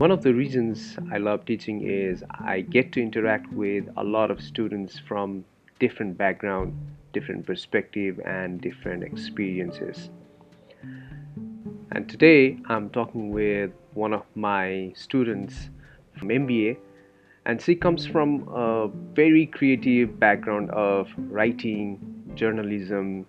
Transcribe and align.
One 0.00 0.10
of 0.10 0.22
the 0.22 0.32
reasons 0.32 0.96
I 1.12 1.18
love 1.18 1.44
teaching 1.44 1.86
is 1.86 2.24
I 2.30 2.62
get 2.62 2.90
to 2.92 3.02
interact 3.02 3.52
with 3.52 3.84
a 3.98 4.02
lot 4.02 4.30
of 4.30 4.40
students 4.40 4.98
from 4.98 5.44
different 5.78 6.16
background, 6.16 6.72
different 7.12 7.44
perspective 7.44 8.18
and 8.24 8.62
different 8.62 9.02
experiences. 9.04 10.08
And 11.92 12.08
today 12.08 12.56
I'm 12.70 12.88
talking 12.88 13.28
with 13.30 13.72
one 13.92 14.14
of 14.14 14.22
my 14.34 14.90
students 14.96 15.68
from 16.18 16.28
MBA 16.28 16.78
and 17.44 17.60
she 17.60 17.74
comes 17.74 18.06
from 18.06 18.48
a 18.48 18.88
very 19.12 19.44
creative 19.44 20.18
background 20.18 20.70
of 20.70 21.10
writing, 21.18 22.00
journalism, 22.34 23.26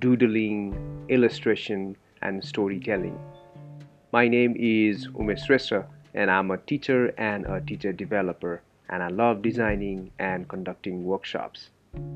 doodling, 0.00 1.06
illustration 1.08 1.96
and 2.22 2.44
storytelling. 2.44 3.16
My 4.10 4.26
name 4.26 4.56
is 4.58 5.06
Umesh 5.06 5.46
Shrestha 5.46 5.86
and 6.14 6.30
I'm 6.30 6.50
a 6.50 6.58
teacher 6.58 7.14
and 7.18 7.46
a 7.46 7.60
teacher 7.60 7.92
developer 7.92 8.62
and 8.88 9.02
I 9.02 9.08
love 9.08 9.42
designing 9.42 10.10
and 10.18 10.48
conducting 10.48 11.04
workshops. 11.04 11.70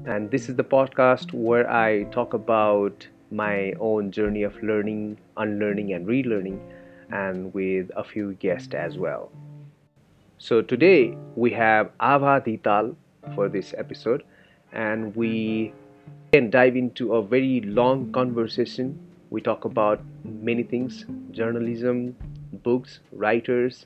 And 0.06 0.30
this 0.30 0.48
is 0.48 0.56
the 0.56 0.65
podcast 0.65 1.32
where 1.32 1.70
I 1.70 2.05
talk 2.05 2.34
about 2.34 3.06
my 3.30 3.73
own 3.80 4.10
journey 4.10 4.42
of 4.42 4.62
learning, 4.62 5.18
unlearning, 5.37 5.92
and 5.95 6.06
relearning, 6.06 6.60
and 7.10 7.52
with 7.55 7.91
a 7.96 8.05
few 8.05 8.34
guests 8.34 8.74
as 8.74 8.98
well. 8.98 9.30
So 10.38 10.60
today 10.60 11.16
we 11.37 11.51
have 11.52 11.90
Ava 12.02 12.43
Dital 12.45 12.96
for 13.34 13.48
this 13.48 13.74
episode, 13.79 14.24
and 14.73 15.15
we 15.16 15.73
can 16.32 16.51
dive 16.51 16.77
into 16.77 17.15
a 17.15 17.23
very 17.23 17.60
long 17.62 18.12
conversation. 18.12 18.98
We 19.30 19.40
talk 19.40 19.65
about 19.65 20.02
many 20.24 20.63
things 20.63 21.07
journalism, 21.30 22.16
books, 22.63 22.99
writers, 23.12 23.85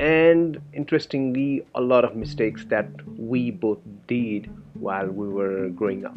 and 0.00 0.60
interestingly, 0.72 1.62
a 1.74 1.80
lot 1.80 2.04
of 2.04 2.16
mistakes 2.16 2.64
that 2.66 2.88
we 3.16 3.50
both 3.50 3.78
did 4.06 4.50
while 4.74 5.08
we 5.08 5.28
were 5.28 5.68
growing 5.70 6.04
up. 6.04 6.16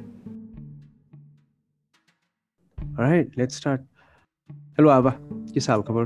All 2.78 3.06
right, 3.06 3.30
let's 3.38 3.56
start. 3.56 3.82
Hello, 4.78 4.92
Ava. 4.92 5.18
के 5.54 5.60
साल 5.60 5.82
खबर 5.88 6.06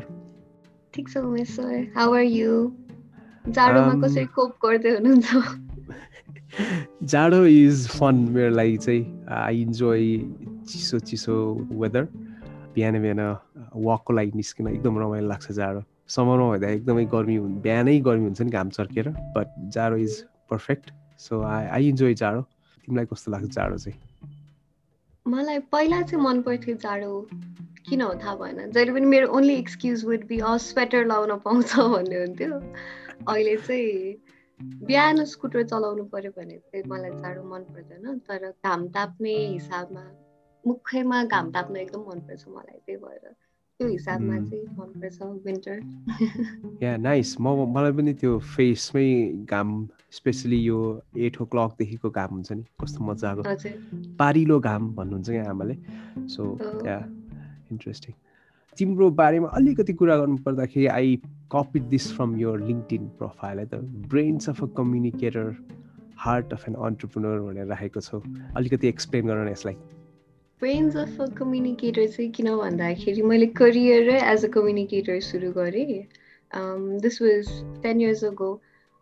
ठिक 0.94 1.10
छ 1.10 1.18
Umesh 1.18 1.50
sir 1.56 1.74
how 1.96 2.14
are 2.16 2.24
you 2.24 2.52
जाडोमा 3.58 3.94
कसरी 4.02 4.26
कोप 4.36 4.58
गर्दै 4.64 4.92
हुनुहुन्छ 4.96 5.30
जाडो 7.14 7.40
इज 7.52 7.88
फन 8.00 8.16
मेरो 8.36 8.50
लागि 8.56 8.78
चाहिँ 8.86 9.04
आई 9.40 9.62
इन्जोय 9.62 10.04
चिसो 10.72 11.00
चिसो 11.12 11.38
वेदर 11.84 12.04
बिहान 12.75 13.01
बिहान 13.03 13.21
वकको 13.87 14.13
लागि 14.13 14.33
निस्किन 14.37 14.69
एकदम 14.69 14.99
रमाइलो 14.99 15.29
लाग्छ 15.29 15.53
जाडो। 15.53 15.83
समरमा 16.09 16.47
हुँदा 16.47 16.69
एकदमै 16.69 17.05
गर्मी 17.13 17.37
हुन् 17.37 17.61
बिहानै 17.63 17.99
गर्मी 18.09 18.25
हुन्छ 18.25 18.41
नि 18.43 18.51
घाम 18.51 18.69
चर्केर 18.79 19.09
बट 19.37 19.49
जाडो 19.75 19.97
is 19.97 20.23
perfect 20.51 20.91
so 21.19 21.43
I 21.43 21.67
I 21.67 21.89
enjoy 21.89 22.15
जाडो। 22.23 22.41
तिमीलाई 22.43 23.07
कस्तो 23.13 23.33
लाग्छ 23.33 23.49
जाडो 23.55 23.77
चाहिँ? 23.77 23.99
मलाई 25.27 25.59
पहिला 25.73 26.01
चाहिँ 26.03 26.25
मन 26.25 26.43
पर्थ्यो 26.43 26.75
जाडो 26.83 27.11
किन 27.89 28.01
हो 28.03 28.13
थाहा 28.25 28.35
भएन। 28.37 28.71
जहिले 28.71 28.93
पनि 28.93 29.07
मेरो 29.07 29.29
only 29.37 29.55
excuse 29.59 30.05
would 30.05 30.27
be 30.29 30.39
a 30.41 30.57
sweater 30.67 31.07
लाउन 31.07 31.37
पाउँछ 31.45 31.77
भन्ने 31.77 32.19
हुन्थ्यो। 32.25 32.59
अहिले 33.29 33.57
चाहिँ 33.57 34.17
बिहान 34.87 35.25
स्कुटर 35.25 35.63
चलाउनु 35.63 36.05
पर्यो 36.11 36.31
भने 36.37 36.57
चाहिँ 36.59 36.85
मलाई 36.91 37.11
जाडो 37.23 37.43
मन 37.53 37.63
पर्दैन 37.71 38.19
तर 38.29 38.51
घाम 38.65 38.87
ताप्ने 38.95 39.35
हिसाबमा 39.47 40.05
मुखैमा 40.67 41.23
घाम 41.25 41.51
ताप्न 41.53 41.77
एकदम 41.77 42.03
मनपर्छ 42.11 42.45
मलाई 42.49 42.79
त्यही 42.87 42.99
भएर 43.05 43.25
त्यो 43.81 43.89
हिसाबमा 43.89 44.37
चाहिँ 44.39 44.65
मनपर्छ 44.79 45.19
विन्टर 45.47 45.77
या 46.83 46.97
नाइस 46.97 47.37
म 47.41 47.67
मलाई 47.75 47.93
पनि 47.99 48.13
त्यो 48.23 48.39
फेसमै 48.57 49.09
घाम 49.51 49.69
स्पेसली 50.19 50.59
यो 50.63 50.79
एट 51.17 51.41
ओ 51.41 51.45
क्लकदेखिको 51.53 52.11
घाम 52.11 52.31
हुन्छ 52.35 52.53
नि। 52.53 52.65
कस्तो 52.81 53.05
मजाको 53.05 53.43
पारिलो 54.19 54.59
घाम 54.61 54.83
भन्नुहुन्छ 54.97 55.29
क्या 55.31 55.45
आमाले। 55.51 55.77
सो 56.35 56.43
या 56.87 56.99
इन्ट्रेस्टिङ 57.73 58.15
तिम्रो 58.79 59.11
बारेमा 59.21 59.49
अलिकति 59.59 59.93
कुरा 59.93 60.17
गर्नु 60.17 60.37
पर्दाखेरि 60.45 60.87
I 60.99 61.17
copy 61.55 61.81
this 61.95 62.13
from 62.17 62.37
your 62.41 62.61
LinkedIn 62.93 63.09
profile 63.19 63.59
है 63.59 63.67
त। 63.67 63.75
Brains 64.13 64.49
of 64.49 64.63
a 64.63 64.67
communicator 64.77 65.47
heart 66.27 66.53
of 66.53 66.69
an 66.69 66.75
entrepreneur 66.87 67.41
भनेर 67.49 67.67
राखेको 67.67 68.01
छौ। 68.01 68.23
अलिकति 68.57 68.89
एक्सप्लेन 68.89 69.27
गर 69.27 69.45
न 69.45 69.49
यसलाई। 69.53 69.77
ब्रेन्स 70.63 70.97
अफ 70.97 71.21
अ 71.21 71.27
कम्युनिकेटर 71.39 72.07
चाहिँ 72.09 72.31
किन 72.33 72.49
भन्दाखेरि 72.57 73.23
मैले 73.31 73.47
करियरै 73.61 74.19
एज 74.33 74.45
अ 74.45 74.49
कम्युनिकेटर 74.57 75.21
सुरु 75.29 75.51
गरेँ। 75.53 75.87
This 77.05 77.23
was 77.23 77.49
ten 77.83 78.01
years 78.01 78.25
ago 78.25 78.51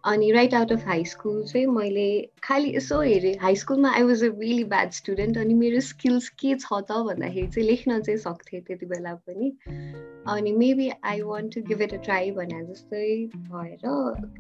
अनि 0.05 0.31
right 0.33 0.55
out 0.55 0.73
of 0.73 0.87
high 0.87 1.05
school 1.05 1.43
चाहिँ 1.45 1.67
मैले 1.67 2.09
खालि 2.45 2.73
यसो 2.77 3.01
हेरेँ 3.01 3.35
हाई 3.41 3.57
स्कुलमा 3.57 3.91
I 3.95 4.03
was 4.03 4.25
a 4.25 4.29
really 4.41 4.65
bad 4.65 4.91
student 4.91 5.39
अनि 5.39 5.55
मेरो 5.55 5.81
स्किल्स 5.81 6.29
के 6.41 6.55
छ 6.55 6.81
त 6.91 7.01
भन्दाखेरि 7.09 7.47
चाहिँ 7.47 7.67
लेख्न 7.69 8.01
चाहिँ 8.01 8.19
सक्थेँ 8.19 8.61
त्यति 8.61 8.87
बेला 8.87 9.15
पनि। 9.15 9.53
अनि 10.29 10.53
maybe 10.53 10.91
I 11.05 11.21
want 11.21 11.55
to 11.55 11.61
give 11.69 11.83
it 11.83 11.95
a 11.95 11.97
try 12.05 12.31
भने 12.31 12.65
जस्तै 12.65 13.05
भएर 13.37 13.85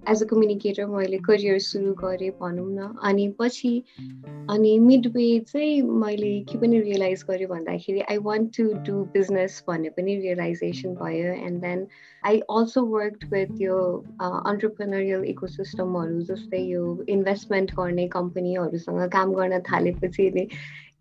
एज 0.09 0.22
अ 0.22 0.26
कम्युनिकेटर 0.26 0.87
मैले 0.87 1.19
करियर 1.28 1.59
सुरु 1.69 1.92
गरेँ 1.94 2.31
भनौँ 2.41 2.69
न। 2.71 2.94
अनि 3.03 3.28
पछि 3.38 3.75
अनि 4.50 4.78
मिड 4.78 5.06
वे 5.16 5.28
चाहिँ 5.53 5.82
मैले 5.82 6.38
के 6.50 6.59
पनि 6.59 6.81
रियलाइज 6.81 7.25
गरेँ 7.31 7.47
भन्दाखेरि 7.47 8.00
I 8.00 8.16
want 8.28 8.56
to 8.56 8.72
do 8.88 9.04
business 9.12 9.62
भन्ने 9.69 9.91
पनि 9.97 10.16
रियलाइजेसन 10.16 10.94
भयो 10.94 11.32
and 11.32 11.60
then 11.60 11.87
I 12.26 12.38
also 12.50 12.82
work 12.84 13.25
with 13.32 13.60
यो 13.60 13.78
अन्टरप्रेनरियल 14.20 15.25
इको 15.25 15.47
सिस्टमहरू 15.47 16.20
जस्तै 16.31 16.60
यो 16.62 16.84
इन्भेस्टमेन्ट 17.08 17.75
गर्ने 17.75 18.06
कम्पनीहरूसँग 18.08 19.08
काम 19.12 19.34
गर्न 19.34 19.60
थालेपछि 19.70 20.30
नि 20.34 20.47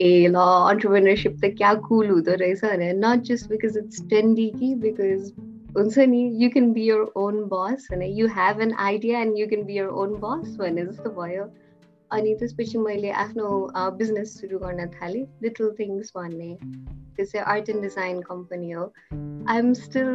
ए 0.01 0.27
ल 0.27 0.47
अन्टरप्रेनरसिप 0.71 1.37
त 1.43 1.53
क्या 1.57 1.73
कुल 1.87 2.09
हुँदो 2.09 2.35
रहेछ 2.43 2.65
भने 2.65 2.91
not 3.05 3.31
just 3.31 3.49
because 3.49 3.77
it's 3.77 4.07
trendy 4.09 4.49
कि 4.59 4.73
बिकज 4.83 5.31
हुन्छ 5.77 6.05
नि 6.11 6.21
you 6.43 6.49
can 6.49 6.71
be 6.73 6.89
your 6.89 7.01
own 7.23 7.41
boss 7.53 7.87
होइन 7.91 8.03
you 8.19 8.27
have 8.35 8.61
an 8.61 8.73
idea 8.83 9.19
and 9.21 9.39
you 9.39 9.47
can 9.47 9.65
be 9.65 9.77
your 9.77 9.87
own 10.03 10.15
boss 10.21 10.55
भन्ने 10.59 10.85
जस्तो 10.85 11.09
भयो 11.21 11.49
अनि 12.11 12.33
त्यसपछि 12.35 12.77
मैले 12.77 13.09
आफ्नो 13.23 13.49
बिजनेस 13.97 14.39
सुरु 14.41 14.59
गर्न 14.59 14.87
थालेँ. 14.93 15.25
लिटल 15.43 15.71
थिङ्स 15.79 16.11
भन्ने. 16.15 16.55
त्यो 17.15 17.25
चाहिँ 17.25 17.45
आर्ट 17.45 17.69
एन्ड 17.69 17.81
डिजाइन 17.81 18.21
कम्पनी 18.21 18.71
हो. 18.71 18.85
I 19.49 19.57
am 19.59 19.73
still 19.73 20.09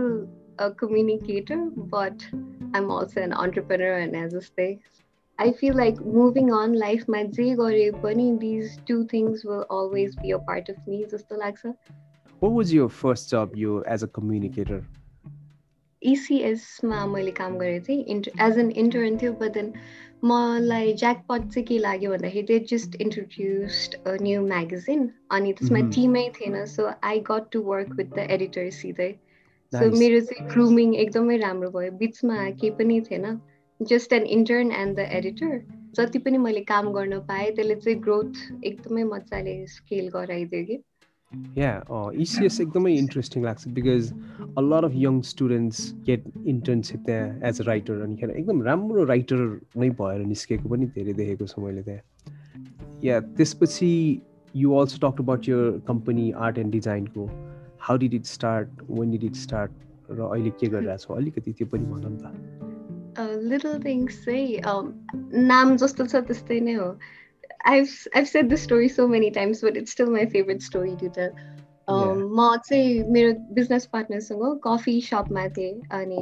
a 0.59 0.71
communicator, 0.71 1.57
but 1.75 2.25
I'm 2.73 2.91
also 2.91 3.21
an 3.21 3.33
entrepreneur 3.33 3.93
and 3.99 4.15
as 4.15 4.33
a 4.33 4.41
space. 4.41 5.01
I 5.39 5.51
feel 5.53 5.73
like 5.73 5.99
moving 6.01 6.51
on 6.51 6.73
life 6.73 7.07
my 7.07 7.23
these 7.23 8.77
two 8.85 9.05
things 9.07 9.45
will 9.45 9.65
always 9.69 10.15
be 10.17 10.31
a 10.31 10.39
part 10.39 10.67
of 10.67 10.85
me, 10.85 11.05
just 11.09 11.31
Alexa. 11.31 11.75
What 12.39 12.51
was 12.51 12.73
your 12.73 12.89
first 12.89 13.29
job 13.29 13.55
you 13.55 13.83
as 13.85 14.03
a 14.03 14.07
communicator? 14.07 14.83
ECS 16.01 16.61
मा 16.89 17.05
मैले 17.05 17.31
काम 17.37 17.57
गरेको 17.59 17.85
थिएँ 17.87 18.03
as 18.41 18.57
an 18.59 18.69
intern 18.81 19.17
थियो 19.21 19.31
but 19.39 19.51
then 19.53 19.73
मलाई 20.31 20.93
ज्याकपट 21.01 21.47
चाहिँ 21.53 21.65
के 21.67 21.77
लाग्यो 21.77 22.11
भन्दाखेरि 22.11 22.45
they 22.47 22.59
just 22.69 22.95
introduced 23.05 23.95
a 24.07 24.15
new 24.21 24.45
magazine 24.45 25.09
अनि 25.37 25.51
त्यसमा 25.59 25.79
टिमै 25.95 26.23
थिएन 26.39 26.65
so 26.75 26.87
I 27.09 27.19
got 27.31 27.51
to 27.51 27.61
work 27.71 27.91
with 27.97 28.15
the 28.15 28.27
editor 28.37 28.69
सिधै 28.79 29.11
so 29.74 29.90
मेरो 29.98 30.20
चाहिँ 30.20 30.48
ग्रुमिङ 30.50 30.94
एकदमै 31.04 31.36
राम्रो 31.38 31.70
भयो। 31.70 31.90
बिचमा 31.98 32.36
केही 32.50 32.70
पनि 32.78 33.00
थिएन। 33.10 33.38
Just 33.80 34.12
an 34.12 34.24
intern 34.34 34.72
and 34.72 34.96
the 34.96 35.06
editor 35.12 35.60
जति 35.96 36.18
पनि 36.18 36.38
मैले 36.38 36.60
काम 36.64 36.92
गर्न 36.92 37.18
पाएँ 37.28 37.50
त्यसले 37.54 37.74
चाहिँ 37.76 38.00
ग्रोथ 38.00 38.64
एकदमै 38.64 39.04
मजाले 39.04 39.54
स्केल 39.68 40.08
गराइदियो 40.14 40.64
कि। 40.64 40.78
या 41.58 41.70
इसिएस 42.24 42.60
एकदमै 42.60 42.92
इन्ट्रेस्टिङ 42.96 43.44
लाग्छ 43.44 43.68
because 43.76 44.12
a 44.58 44.60
lot 44.62 44.84
of 44.84 44.92
young 44.96 45.20
students 45.30 45.80
get 46.06 46.24
internship 46.46 47.00
त्यहाँ 47.06 47.48
एज 47.48 47.60
अ 47.60 47.64
राइटर 47.64 48.02
अनिखेर 48.02 48.30
एकदम 48.30 48.62
राम्रो 48.62 49.04
राइटर 49.04 49.42
नै 49.76 49.90
भएर 50.00 50.20
निस्केको 50.26 50.68
पनि 50.68 50.86
धेरै 50.98 51.12
देखेको 51.12 51.46
छु 51.46 51.62
मैले 51.62 51.82
त्यहाँ। 51.82 53.00
या 53.04 53.20
त्यसपछि 53.20 53.90
you 54.54 54.74
also 54.74 55.06
talk 55.08 55.20
about 55.20 55.48
your 55.48 55.82
company 55.88 56.30
art 56.46 56.58
and 56.58 56.72
डिजाइनको 56.72 57.26
how 57.88 57.96
did 58.04 58.14
it 58.14 58.26
start 58.26 58.82
when 58.90 59.10
did 59.10 59.24
it 59.24 59.36
start 59.46 59.72
र 60.10 60.20
अहिले 60.28 60.50
के 60.60 60.66
गरिरहेको 60.76 61.04
छौ? 61.06 61.14
अलिकति 61.14 61.52
त्यो 61.52 61.66
पनि 61.72 61.84
भन 61.86 62.06
न 62.06 62.16
त। 62.22 63.42
लिटल 63.50 63.82
थिङ्स 63.84 64.24
चाहिँ 64.24 65.44
नाम 65.50 65.76
जस्तो 65.82 66.06
छ 66.06 66.24
त्यस्तै 66.30 66.60
नै 66.60 66.74
हो। 66.74 66.96
I've 67.70 67.92
I've 68.14 68.28
said 68.28 68.48
this 68.52 68.62
story 68.62 68.88
so 68.94 69.04
many 69.08 69.28
times, 69.30 69.60
but 69.66 69.76
it's 69.80 69.92
still 69.96 70.10
my 70.14 70.24
favorite 70.32 70.62
story 70.64 70.96
to 71.02 71.08
tell. 71.18 71.36
म 71.88 72.56
चाहिँ 72.66 73.04
मेरो 73.12 73.32
बिजनेस 73.54 73.86
पार्टनरसँग 73.92 74.44
कफी 74.66 75.00
सपमा 75.06 75.46
थिएँ 75.56 75.72
अनि 75.98 76.20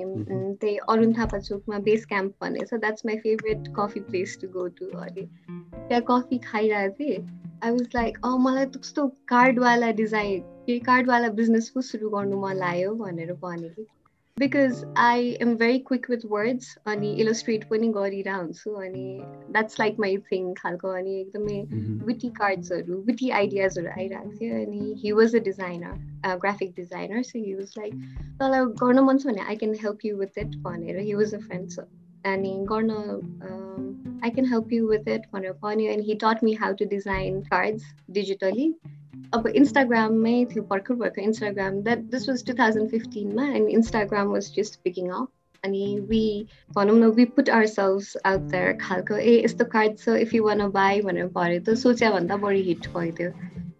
त्यही 0.60 0.76
अरुण 0.94 1.12
थापा 1.18 1.38
चोकमा 1.48 1.78
बेस 1.88 2.06
क्याम्प 2.12 2.32
भन्ने 2.42 2.64
छ। 2.66 2.78
That's 2.84 3.06
my 3.06 3.16
favourite 3.26 3.68
coffee 3.76 4.00
place 4.08 4.38
to 4.42 4.48
go 4.54 4.66
to 4.78 4.86
अनि 5.06 5.26
त्यहाँ 5.88 6.02
कफी 6.10 6.38
खाइरहेको 6.46 6.94
थिएँ। 6.98 7.18
आई 7.64 7.70
वाज 7.70 7.86
लाइक 7.94 8.18
मलाई 8.46 8.66
त्यस्तो 8.74 9.06
कार्डवाला 9.34 9.90
डिजाइन 10.02 10.42
के 10.66 10.78
कार्डवाला 10.90 11.28
बिजनेस 11.40 11.68
पो 11.74 11.80
सुरु 11.88 12.10
गर्नु 12.10 12.40
मन 12.46 12.56
लाग्यो 12.56 12.94
भनेर 13.02 13.32
भने 13.42 13.68
कि। 13.68 13.86
Because 14.36 14.78
I 14.96 15.36
am 15.42 15.50
very 15.58 15.80
quick 15.88 16.06
with 16.10 16.22
words 16.24 16.66
अनि 16.90 17.08
इलस्ट्रेट 17.22 17.64
पनि 17.70 17.88
गरिरह 17.96 18.36
हुन्छु 18.36 18.70
अनि 18.84 19.02
द्याट्स 19.56 19.80
लाइक 19.80 19.98
माई 20.00 20.16
थिङ 20.28 20.52
खालको 20.60 20.88
अनि 21.00 21.16
एकदमै 21.20 21.58
विटी 22.06 22.28
कार्ड्सहरू 22.38 22.96
विटी 23.08 23.28
आइडियाजहरू 23.40 23.90
आइरहेको 23.96 24.30
थियो 24.38 24.60
अनि 24.60 24.94
he 25.02 25.12
was 25.18 25.36
a 25.36 25.42
designer 25.48 26.38
graphic 26.44 26.72
designer 26.76 27.22
so 27.32 27.38
he 27.38 27.54
was 27.54 27.74
like 27.78 27.92
तँलाई 28.40 28.64
गर्न 28.80 29.04
मन 29.10 29.18
छ 29.18 29.26
भने 29.26 29.44
I 29.48 29.56
can 29.64 29.74
help 29.82 30.04
you 30.04 30.16
with 30.22 30.38
it 30.44 30.56
भनेर 30.64 31.02
हि 31.10 31.14
वाज 31.20 31.34
अ 31.34 31.42
फ्रेन्ड 31.44 31.78
अनि 32.32 32.54
गर्न 32.72 32.90
I 34.24 34.30
can 34.30 34.50
help 34.54 34.72
you 34.72 34.88
with 34.88 35.12
it 35.18 35.28
भनेर 35.34 35.52
भन्यो 35.68 35.92
अनि 35.92 36.08
he 36.08 36.18
taught 36.24 36.44
me 36.44 36.56
how 36.64 36.80
to 36.80 36.90
design 36.96 37.40
cards 37.52 37.94
digitally 38.18 38.72
अब 39.34 39.46
इन्स्टाग्राममै 39.58 40.34
थियो 40.48 40.62
भर्खर 40.70 40.94
भर्खर 41.02 41.22
Instagram 41.22 41.80
that 41.82 41.98
this 42.14 42.28
was 42.28 42.44
two 42.46 42.54
thousand 42.58 42.90
फिफ्टिनमा 42.90 43.46
and 43.60 43.68
Instagram 43.76 44.32
was 44.32 44.50
just 44.56 44.80
picking 44.84 45.08
up 45.18 45.28
अनि 45.64 45.84
वी 46.08 46.24
भनौँ 46.76 46.96
न 46.98 47.10
we 47.18 47.24
put 47.36 47.50
ourselves 47.72 48.16
out 48.30 48.40
there 48.54 48.72
खालको 48.80 49.16
ए 49.16 49.36
यस्तो 49.44 49.64
कार्ड 49.74 49.98
छ 49.98 50.16
इफ 50.24 50.34
यु 50.34 50.44
वान 50.46 50.68
बाई 50.76 51.00
भनेर 51.08 51.28
पऱ्यो 51.36 51.60
त 51.60 51.76
सोच्याभन्दा 51.82 52.36
बढी 52.44 52.62
हिट 52.68 52.88
भइदियो 52.96 53.30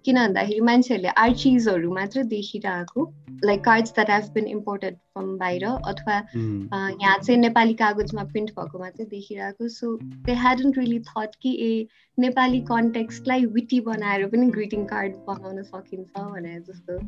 किन 0.05 0.21
भन्दाखेरि 0.21 0.61
मान्छेहरूले 0.69 1.17
आर्चिजहरू 1.25 1.93
मात्र 1.95 2.23
देखिरहेको। 2.31 3.05
Like 3.45 3.65
cards 3.65 3.93
that 3.95 4.11
have 4.11 4.31
been 4.35 4.47
imported 4.49 4.95
from 4.95 5.37
बाहिर 5.39 5.65
अथवा 5.65 6.17
यहाँ 6.35 7.17
चाहिँ 7.19 7.39
नेपाली 7.41 7.75
कागजमा 7.75 8.25
प्रिन्ट 8.25 8.51
भएको 8.59 8.79
मात्रै 8.79 9.07
देखिरहेको। 9.07 9.69
So 9.69 9.97
they 10.27 10.35
hadn't 10.43 10.79
really 10.79 10.99
thought 11.09 11.35
कि 11.43 11.57
ए 11.63 11.87
नेपाली 12.19 12.61
कन्टेक्स्टलाई 12.71 13.45
विटी 13.57 13.81
बनाएर 13.89 14.27
पनि 14.27 14.51
ग्रिटिङ 14.51 14.85
कार्ड 14.93 15.17
बनाउन 15.29 15.63
सकिन्छ 15.63 16.21
भनेर 16.21 16.61
जस्तो 16.69 16.99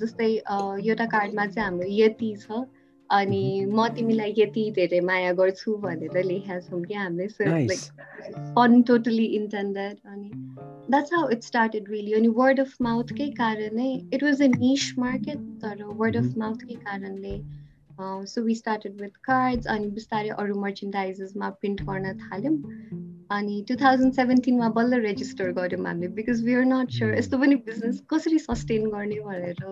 जस्तै 0.00 0.30
एउटा 0.34 1.06
कार्डमा 1.16 1.46
चाहिँ 1.46 1.68
हाम्रो 1.68 1.88
यति 1.92 2.34
छ। 2.42 2.64
अनि 3.10 3.44
म 3.66 3.86
तिमीलाई 3.96 4.34
यति 4.38 4.64
धेरै 4.76 5.00
माया 5.10 5.32
गर्छु 5.38 5.76
भनेर 5.84 6.22
लेखेका 6.24 6.58
छौँ 6.60 6.82
कि 6.82 6.94
हामीले। 6.94 7.26
लाइक 7.48 7.80
फन 8.56 8.82
टोटली 8.88 9.24
इन्टेन्डेड 9.38 9.96
अनि 10.12 10.30
that's 10.90 11.14
how 11.14 11.28
it 11.36 11.42
started 11.42 11.90
really 11.90 12.12
अनि 12.18 12.28
वर्ड 12.36 12.60
अफ 12.60 12.76
माउथकै 12.82 13.28
कारणै 13.38 13.90
it 14.14 14.24
was 14.24 14.42
a 14.42 14.46
niche 14.56 14.92
market 14.98 15.38
तर 15.62 15.82
वर्ड 16.02 16.16
अफ 16.16 16.38
माउथकै 16.38 16.74
कारणले 16.86 17.36
so 18.26 18.42
we 18.42 18.54
started 18.54 19.00
with 19.00 19.16
cards 19.24 19.66
अनि 19.76 19.86
बिस्तारै 19.96 20.28
अरू 20.42 20.54
मर्चेन्डाइजेसमा 20.60 21.48
प्रिन्ट 21.60 21.82
गर्न 21.88 22.12
थाल्यौँ। 22.18 22.56
अनि 23.36 23.64
टु 23.68 23.74
थाउजन्ड 23.80 24.12
सेभेन्टिनमा 24.14 24.68
बल्ल 24.76 25.00
रेजिस्टर 25.02 25.52
गऱ्यौँ 25.58 25.86
हामीले 25.86 26.08
because 26.14 26.44
we 26.44 26.54
are 26.60 26.64
not 26.74 26.90
sure 26.98 27.14
यस्तो 27.18 27.38
पनि 27.38 27.56
बिजनेस 27.66 28.02
कसरी 28.12 28.38
सस्टेन 28.46 28.88
गर्ने 28.90 29.18
भनेर। 29.26 29.64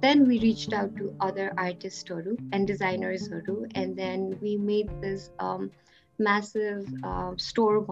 then 0.00 0.26
we 0.26 0.38
reached 0.40 0.72
out 0.72 0.96
to 0.96 1.14
other 1.20 1.52
artists 1.56 2.04
and 2.52 2.66
designers 2.66 3.28
and 3.74 3.96
then 3.96 4.38
we 4.40 4.56
made 4.56 4.88
this 5.00 5.30
um, 5.38 5.70
massive 6.18 6.86
uh, 7.02 7.32
store 7.36 7.84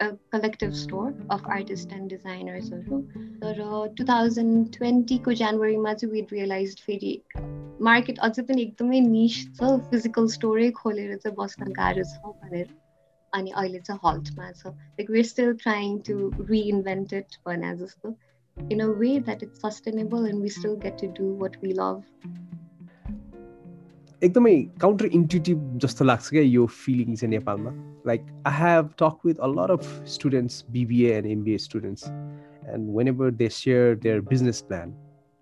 a 0.00 0.12
collective 0.30 0.76
store 0.76 1.14
of 1.30 1.40
artists 1.46 1.92
and 1.92 2.10
designers 2.10 2.70
तर 3.42 3.58
two 3.96 4.04
thousand 4.04 4.72
ट्वेन्टीको 4.76 5.32
जानुअरीमा 5.40 5.92
चाहिँ 5.94 6.12
weed 6.12 6.32
realise 6.32 6.80
फेरि 6.86 7.12
market 7.88 8.18
अझै 8.28 8.42
पनि 8.48 8.62
एकदमै 8.62 9.00
niche 9.08 9.36
छ 9.58 9.70
physical 9.90 10.26
स्टोरै 10.36 10.70
खोलेर 10.80 11.16
चाहिँ 11.16 11.36
बस्न 11.38 11.72
गाह्रो 11.78 12.04
छ 12.12 12.34
भनेर 12.42 12.74
अनि 13.32 13.50
अहिले 13.62 13.80
चाहिँ 13.88 14.00
हल्टमा 14.04 14.50
छ 14.60 14.74
like 14.74 15.10
we 15.16 15.22
still 15.32 15.52
trying 15.64 15.98
to 16.10 16.18
reinvented 16.52 17.38
भने 17.48 17.74
जस्तो 17.82 18.14
in 18.69 18.81
a 18.81 18.91
way 18.91 19.19
that 19.19 19.41
it's 19.41 19.59
sustainable 19.59 20.25
and 20.25 20.41
we 20.41 20.49
still 20.49 20.75
get 20.75 20.97
to 20.97 21.07
do 21.07 21.33
what 21.33 21.55
we 21.61 21.73
love. 21.73 22.03
एकदमै 24.21 24.55
काउन्टर 24.81 25.05
इन्ट्युटिभ 25.17 25.59
जस्तो 25.81 26.05
लाग्छ 26.05 26.29
क्या 26.29 26.41
यो 26.41 26.65
फिलिङ 26.77 27.15
चाहिँ 27.15 27.29
नेपालमा 27.31 27.71
like 28.07 28.25
I 28.47 28.53
have 28.55 28.89
talk 29.01 29.25
with 29.25 29.35
a 29.35 29.47
lot 29.49 29.71
of 29.71 29.85
students 30.13 30.65
BBA 30.71 31.13
and 31.17 31.27
MBA 31.27 31.57
students 31.65 32.07
and 32.07 32.89
whenever 33.07 33.31
they 33.41 33.49
share 33.57 33.95
their 34.05 34.21
business 34.31 34.61
plan 34.71 34.93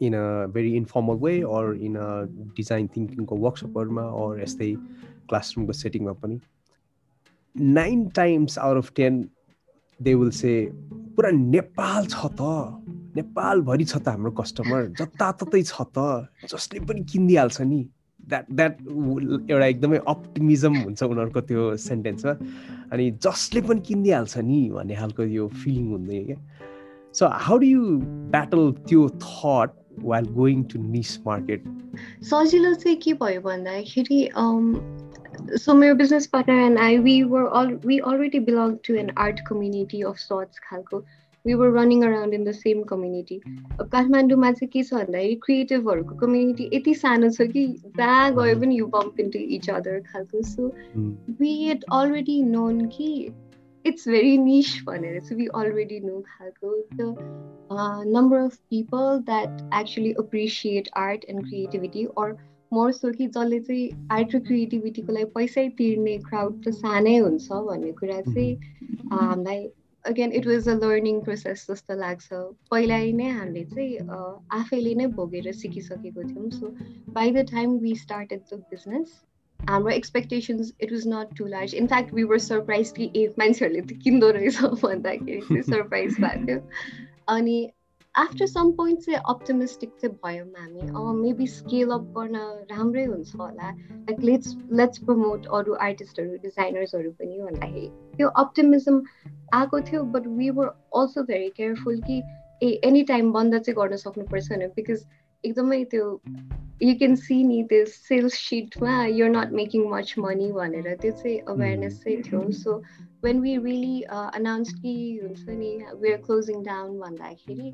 in 0.02 0.16
a 0.16 0.46
very 0.58 0.76
informal 0.78 1.18
way 1.24 1.34
or 1.56 1.74
in 1.88 1.96
a 1.96 2.10
design 2.60 2.88
थिङ्किङको 2.98 3.38
वर्कसपहरूमा 3.46 4.04
or 4.20 4.42
यस्तै 4.42 4.72
क्लासरुमको 5.32 5.78
सेटिङमा 5.80 6.14
पनि 6.22 6.40
nine 7.80 8.08
times 8.22 8.58
out 8.68 8.84
of 8.84 8.92
ten 9.02 9.20
they 10.00 10.14
will 10.16 10.30
say 10.32 10.54
पुरा 11.16 11.30
नेपाल 11.32 12.06
छ 12.06 12.26
त। 12.40 12.42
नेपालभरि 13.18 13.86
छ 13.86 13.98
त 13.98 14.08
हाम्रो 14.08 14.32
कस्टमर 14.40 14.82
जताततै 15.00 15.62
छ 15.64 15.76
त। 15.98 16.28
जसले 16.52 16.80
पनि 16.86 17.02
किनिदिइहाल्छ 17.12 17.62
नि। 17.62 17.82
द्याट 18.30 18.46
द्याट 18.52 18.76
एउटा 19.52 19.66
एकदमै 19.66 20.00
अप्टिमिजम 20.08 20.74
हुन्छ 20.78 21.04
उनीहरूको 21.04 21.42
त्यो 21.50 21.64
सेन्टेन्समा 21.80 22.34
अनि 22.94 23.06
जसले 23.26 23.62
पनि 23.68 23.80
किनिदिइहाल्छ 23.88 24.38
नि 24.50 24.62
भन्ने 24.76 24.96
खालको 24.96 25.24
यो 25.24 25.48
फिलिङ 25.64 25.86
हुँदैन 25.92 26.26
क्या। 26.26 26.38
So 27.16 27.28
how 27.48 27.58
do 27.58 27.66
you 27.66 27.82
battle 28.36 28.72
त्यो 28.88 29.08
thought 29.24 29.70
while 30.06 30.26
going 30.34 30.64
to 30.72 30.82
niche 30.92 31.18
market 31.28 31.64
सजिलो 32.30 32.74
चाहिँ 32.74 32.98
के 33.04 33.14
भयो 33.22 33.42
भन्दाखेरि 33.42 34.20
so 35.56 35.74
my 35.74 35.94
business 35.94 36.28
partner 36.28 36.60
and 36.62 36.78
I, 36.78 37.00
we 37.00 37.24
were 37.24 37.48
all 37.50 37.68
we 37.84 38.02
already 38.02 38.40
belonged 38.40 38.84
to 38.84 38.98
an 38.98 39.12
art 39.18 39.42
community 39.46 40.04
of 40.04 40.20
sorts, 40.20 40.60
Khalko. 40.60 41.04
We 41.46 41.54
were 41.54 41.70
running 41.72 42.02
around 42.04 42.34
in 42.34 42.44
the 42.44 42.52
same 42.52 42.82
community 42.84 43.36
अब 43.80 43.90
काठमाडौँमा 43.92 44.52
चाहिँ 44.52 44.70
के 44.72 44.82
छ 44.84 44.94
भन्दाखेरि 44.94 45.36
क्रिएटिभहरूको 45.44 46.16
कम्युनिटी 46.24 46.70
यति 46.74 46.94
सानो 47.02 47.30
छ 47.36 47.48
कि 47.52 47.66
जहाँ 47.98 48.34
गयो 48.36 48.60
पनि 48.62 48.80
you 48.80 48.88
bump 48.96 49.20
into 49.20 49.40
each 49.58 49.70
other 49.76 50.00
खालको 50.08 50.42
so 50.50 50.68
we 51.40 51.54
it 51.72 51.86
already 52.00 52.42
known 52.50 52.86
कि 52.98 53.08
इट्स 53.86 54.08
भेरी 54.08 54.38
निस 54.38 54.74
भनेर 54.88 55.20
चाहिँ 55.20 55.38
वी 55.42 55.48
अलरेडी 55.62 56.00
नो 56.00 56.20
खालको 56.34 56.76
the 56.94 57.16
number 58.18 58.38
of 58.38 58.58
people 58.70 59.24
that 59.32 59.64
actually 59.82 60.10
appreciate 60.26 60.90
art 61.06 61.26
and 61.30 61.46
creativity 61.48 62.06
or 62.18 62.38
more 62.74 62.92
so 62.92 63.12
कि 63.12 63.28
जसले 63.28 63.60
चाहिँ 63.60 64.08
आर्ट 64.12 64.36
र 64.36 64.40
क्रिएटिभिटीको 64.40 65.14
लागि 65.14 65.26
पैसै 65.36 65.68
तिर्ने 65.78 66.18
क्राउड 66.18 66.64
त 66.66 66.74
सानै 66.76 67.18
हुन्छ 67.18 67.48
भन्ने 67.68 67.92
कुरा 67.92 68.22
चाहिँ 68.22 68.56
हामीलाई 69.12 69.68
again 70.06 70.32
it 70.32 70.48
was 70.48 70.68
a 70.70 70.74
learning 70.74 71.22
process 71.22 71.66
जस्तो 71.72 71.96
लाग्छ। 72.00 72.28
पहिला 72.72 72.98
नै 73.22 73.30
हामीले 73.30 73.64
चाहिँ 73.64 74.10
आफैले 74.60 74.96
नै 74.96 75.08
भोगेर 75.16 75.52
सिकिसकेको 75.52 76.24
थियौँ। 76.24 76.50
So 76.50 76.68
by 77.14 77.32
the 77.32 77.46
time 77.52 77.78
we 77.78 77.96
started 77.96 78.42
the 78.54 78.60
business 78.72 79.16
हाम्रो 79.60 79.90
expectations 79.90 80.74
it 80.82 80.92
was 80.92 81.08
not 81.08 81.38
too 81.38 81.46
large 81.46 81.76
in fact 81.76 82.14
we 82.14 82.24
were 82.24 82.38
surprise 82.40 82.92
कि 82.98 83.12
ए 83.16 83.28
मान्छेहरूले 83.40 83.82
त 83.82 84.00
किन्दो 84.04 84.30
रहेछ 84.32 84.62
भन्दाखेरि 84.84 85.42
चाहिँ 85.42 85.62
सरप्राइज 85.62 86.20
भएको। 86.20 86.46
थियो 86.46 86.60
अनि 87.28 87.58
आफ्टर 88.18 88.46
सम 88.46 88.72
पोइन्ट 88.72 89.00
चाहिँ 89.00 89.20
अप्टिमिस्टिक 89.30 89.90
चाहिँ 90.02 90.16
भयौँ 90.26 90.46
हामी 90.58 91.22
मेबी 91.22 91.48
स्केल 91.48 91.90
अप 91.90 92.02
गर्न 92.18 92.36
राम्रै 92.72 93.04
हुन्छ 93.06 93.36
होला 93.36 93.70
लाइक 93.72 94.20
लेट्स 94.20 94.56
लेट्स 94.72 94.98
प्रमोट 95.00 95.46
अरू 95.54 95.74
आर्टिस्टहरू 95.82 96.38
डिजाइनर्सहरू 96.38 97.12
पनि 97.12 97.40
भन्दाखेरि 97.42 97.88
त्यो 98.18 98.30
अप्टिमिजम 98.38 99.02
आएको 99.54 99.82
थियो 99.82 100.04
but 100.14 100.28
we 100.38 100.50
were 100.50 100.74
also 100.96 101.24
very 101.24 101.50
careful 101.50 102.02
कि 102.02 102.22
ए 102.64 102.72
एनी 102.84 103.04
टाइम 103.04 103.32
बन्द 103.32 103.60
चाहिँ 103.60 103.76
गर्न 103.76 103.96
सक्नुपर्छ 103.98 104.52
भने 104.52 104.68
बिकज 104.76 105.06
एकदमै 105.44 105.84
त्यो 105.84 106.10
यु 106.83 106.95
क्यान 106.99 107.15
सी 107.23 107.43
नि 107.45 107.63
त्यो 107.71 107.85
सेल्स 107.95 108.35
सिटमा 108.49 108.95
you're 109.07 109.31
not 109.37 109.53
making 109.61 109.89
much 109.91 110.15
money 110.27 110.51
भनेर 110.59 110.95
त्यो 111.03 111.13
चाहिँ 111.23 111.39
अवेरनेस 111.55 112.03
चाहिँ 112.03 112.23
थियो 112.29 112.51
so 112.65 112.81
when 113.23 113.41
we 113.41 113.57
really 113.59 114.05
uh, 114.07 114.31
announced 114.35 114.79
कि 114.83 114.93
हुन्छ 115.23 115.45
नि 115.49 115.71
we 116.03 116.13
are 116.13 116.19
closing 116.19 116.63
down 116.69 116.89
भन्दाखेरि 117.03 117.69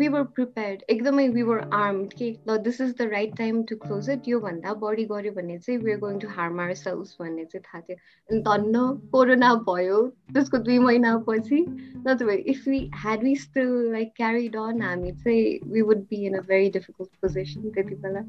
we 0.00 0.08
were 0.14 0.24
prepared 0.38 0.82
एकदमै 0.94 1.26
we 1.36 1.44
were 1.50 1.60
armed 1.80 2.14
कि 2.20 2.30
ल 2.48 2.56
this 2.64 2.80
is 2.86 2.94
the 3.00 3.06
right 3.12 3.36
time 3.40 3.60
to 3.70 3.76
close 3.84 4.08
it 4.14 4.28
योभन्दा 4.28 4.74
बढी 4.82 5.04
गऱ्यो 5.12 5.32
भने 5.36 5.58
चाहिँ 5.58 5.78
we 5.84 5.92
are 5.92 6.00
going 6.06 6.18
to 6.24 6.32
harm 6.38 6.58
ourselves 6.64 7.14
भन्ने 7.20 7.44
चाहिँ 7.52 7.62
थाहा 7.68 7.80
थियो 7.88 7.96
अनि 8.30 8.40
धन्न 8.48 8.82
कोरोना 9.14 9.54
भयो 9.70 10.00
त्यसको 10.34 10.58
दुई 10.70 10.78
महिनापछि 10.88 11.64
नत्र 12.08 12.38
if 12.54 12.66
we 12.72 12.82
had 13.04 13.22
we 13.28 13.36
still 13.46 13.72
like 13.94 14.14
carried 14.24 14.56
on 14.66 14.82
हामी 14.88 15.12
चाहिँ 15.22 15.72
we 15.76 15.86
would 15.90 16.08
be 16.08 16.24
in 16.32 16.40
a 16.40 16.42
very 16.52 16.74
difficult 16.78 17.14
position 17.26 17.70
त्यति 17.70 18.02
बेला 18.06 18.25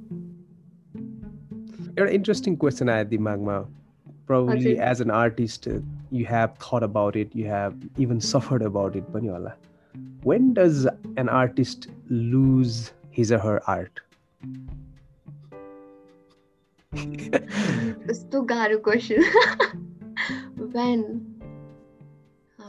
एउटा 1.98 2.10
इन्ट्रेस्टिङ 2.14 2.56
क्वेसन 2.56 2.90
आयो 2.90 3.04
दिमागमा 3.04 3.58
probably 4.26 4.72
as 4.88 5.00
an 5.02 5.10
artist 5.10 5.68
you 5.68 6.24
have 6.30 6.66
you 7.36 7.46
have 7.46 8.00
even 8.00 8.18
suffered 8.26 8.62
about 8.62 8.96
it 8.96 9.04
पनि 9.14 9.28
होला 9.28 9.54
when 10.26 10.52
does 10.52 10.86
an 11.18 11.28
artist 11.28 11.88
lose 12.10 12.78
his 13.18 13.32
her 13.32 13.60
आर्टन 13.68 14.06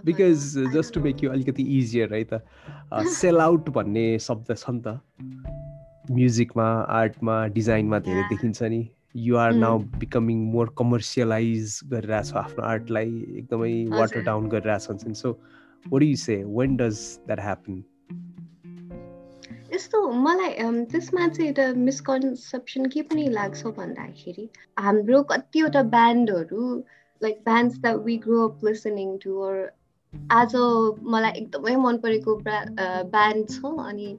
because 0.05 0.57
just 0.73 0.93
to 0.93 1.01
make 1.01 1.23
you 1.23 1.29
अलिकति 1.29 1.63
easier 1.79 2.13
है 2.13 2.23
त 2.33 2.41
सेल 3.13 3.37
आउट 3.37 3.69
भन्ने 3.69 4.07
शब्द 4.19 4.55
छ 4.55 4.69
नि 4.69 4.81
त 4.87 5.58
म्युजिकमा 6.11 6.69
आर्टमा 6.99 7.35
डिजाइनमा 7.57 7.99
धेरै 8.07 8.23
देखिन्छ 8.29 8.63
नि। 8.73 8.81
You 9.25 9.35
are 9.43 9.53
now 9.53 9.77
becoming 10.01 10.41
more 10.51 10.73
commercialise 10.77 11.79
गरिरहेछ 11.91 12.33
आफ्नो 12.41 12.65
आर्टलाई 12.71 13.13
एकदमै 13.37 13.71
वाटर 13.93 14.21
डाउन 14.27 14.49
गरिरहेछ 14.49 14.89
हुन्छ 14.89 15.07
नि 15.07 15.15
so 15.21 15.31
what 15.85 16.03
you 16.03 16.15
say 16.23 16.35
when 16.59 16.75
does 16.77 16.99
that 17.27 17.39
happen 17.47 17.81
यस्तो 19.73 20.01
मलाई 20.27 20.53
त्यसमा 20.91 21.27
चाहिँ 21.27 21.49
एउटा 21.49 21.65
मिसकन्सेप्सन 21.87 22.85
के 22.95 23.01
पनि 23.09 23.27
लाग्छ 23.33 23.73
भन्दाखेरि 23.81 24.47
हाम्रो 24.79 25.21
कतिवटा 25.33 25.83
ब्यान्डहरू 25.97 26.63
like 27.21 27.41
bands 27.45 27.77
the 27.81 27.93
we 28.05 28.17
grow 28.25 28.47
up 28.47 28.65
listening 28.65 29.17
to 29.25 29.37
आज 30.31 30.55
मलाई 31.15 31.31
एकदमै 31.41 31.75
मन 31.85 31.97
परेको 32.05 32.35
ब्यान्ड 32.47 33.49
छ 33.49 33.73
अनि 33.85 34.09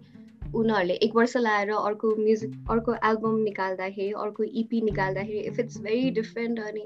उनीहरूले 0.54 0.94
एक 1.04 1.14
वर्ष 1.16 1.36
लगाएर 1.36 1.70
अर्को 1.70 2.14
म्युजिक 2.16 2.70
अर्को 2.70 2.94
एल्बम 3.08 3.36
निकाल्दाखेरि 3.42 4.10
अर्को 4.24 4.44
इपी 4.62 4.80
निकाल्दाखेरि 4.82 5.38
इफ 5.50 5.60
इट्स 5.60 5.80
भेरी 5.82 6.10
डिफ्रेन्ट 6.10 6.60
अनि 6.60 6.84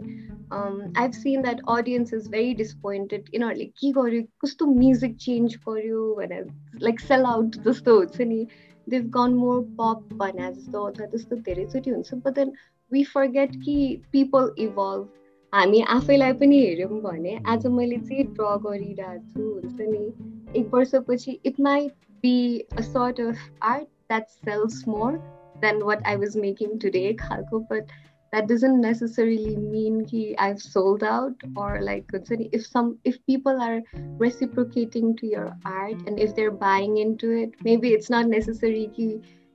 I 0.53 1.03
have 1.03 1.13
seen 1.13 1.43
that 1.43 1.61
audience 1.69 2.15
is 2.15 2.29
very 2.31 2.55
disappointed 2.55 3.31
यिनीहरूले 3.35 3.65
के 3.65 3.91
गर्यो? 3.93 4.23
कस्तो 4.45 4.67
म्युजिक 4.67 5.17
चेन्ज 5.17 5.57
गर्यो 5.69 6.15
भनेर 6.19 6.47
लाइक 6.83 7.01
सेल 7.01 7.25
आउट 7.27 7.57
जस्तो 7.67 7.97
हुन्छ 7.99 8.21
नि। 8.21 8.47
देव 8.87 9.03
गन 9.17 9.35
मोर 9.35 9.61
पप 9.81 10.15
भने 10.15 10.53
जस्तो 10.53 10.85
अथवा 10.85 11.07
त्यस्तो 11.07 11.37
धेरैचोटि 11.37 11.91
हुन्छ। 11.91 12.15
बट 12.15 12.35
देन 12.35 12.53
वी 12.93 13.05
फर्गेट 13.15 13.57
कि 13.65 13.77
पिपल 14.13 14.55
इभल्भ 14.59 15.09
हामी 15.53 15.81
आफैलाई 15.89 16.33
पनि 16.39 16.65
हेऱ्यौँ 16.65 17.01
भने 17.01 17.39
आज 17.47 17.67
मैले 17.67 17.97
चाहिँ 17.99 18.25
ड्र 18.35 18.57
गरिरहेको 18.67 19.33
छु 19.33 19.43
हुन्छ 19.43 19.79
नि। 19.81 20.61
एक 20.61 20.75
वर्षपछि 20.75 21.39
it 21.45 21.61
might 21.61 21.93
be 22.24 22.38
a 22.78 22.82
sort 22.82 23.22
of 23.22 23.64
art 23.72 23.88
that 23.88 24.28
sells 24.30 24.84
more 24.88 25.18
than 25.66 25.82
what 25.90 26.06
I 26.08 26.16
was 26.26 26.38
making 26.46 26.78
today 26.86 27.12
खालको 27.26 27.60
but 27.74 27.98
that 28.34 28.48
doesn't 28.48 28.80
necessarily 28.82 29.56
mean 29.56 30.06
ki 30.10 30.36
I've 30.38 30.60
sold 30.62 31.04
out 31.04 31.46
or 31.62 31.82
like 31.82 32.12
if 32.14 32.66
some 32.66 32.92
if 33.12 33.16
people 33.26 33.62
are 33.68 33.82
reciprocating 34.20 35.16
to 35.22 35.30
your 35.30 35.48
art 35.66 36.04
and 36.06 36.20
if 36.20 36.36
they're 36.36 36.52
buying 36.52 36.98
into 36.98 37.32
it, 37.32 37.56
maybe 37.64 37.94
it's 37.94 38.10
not 38.10 38.28
necessary 38.28 38.90
ki 38.96 39.10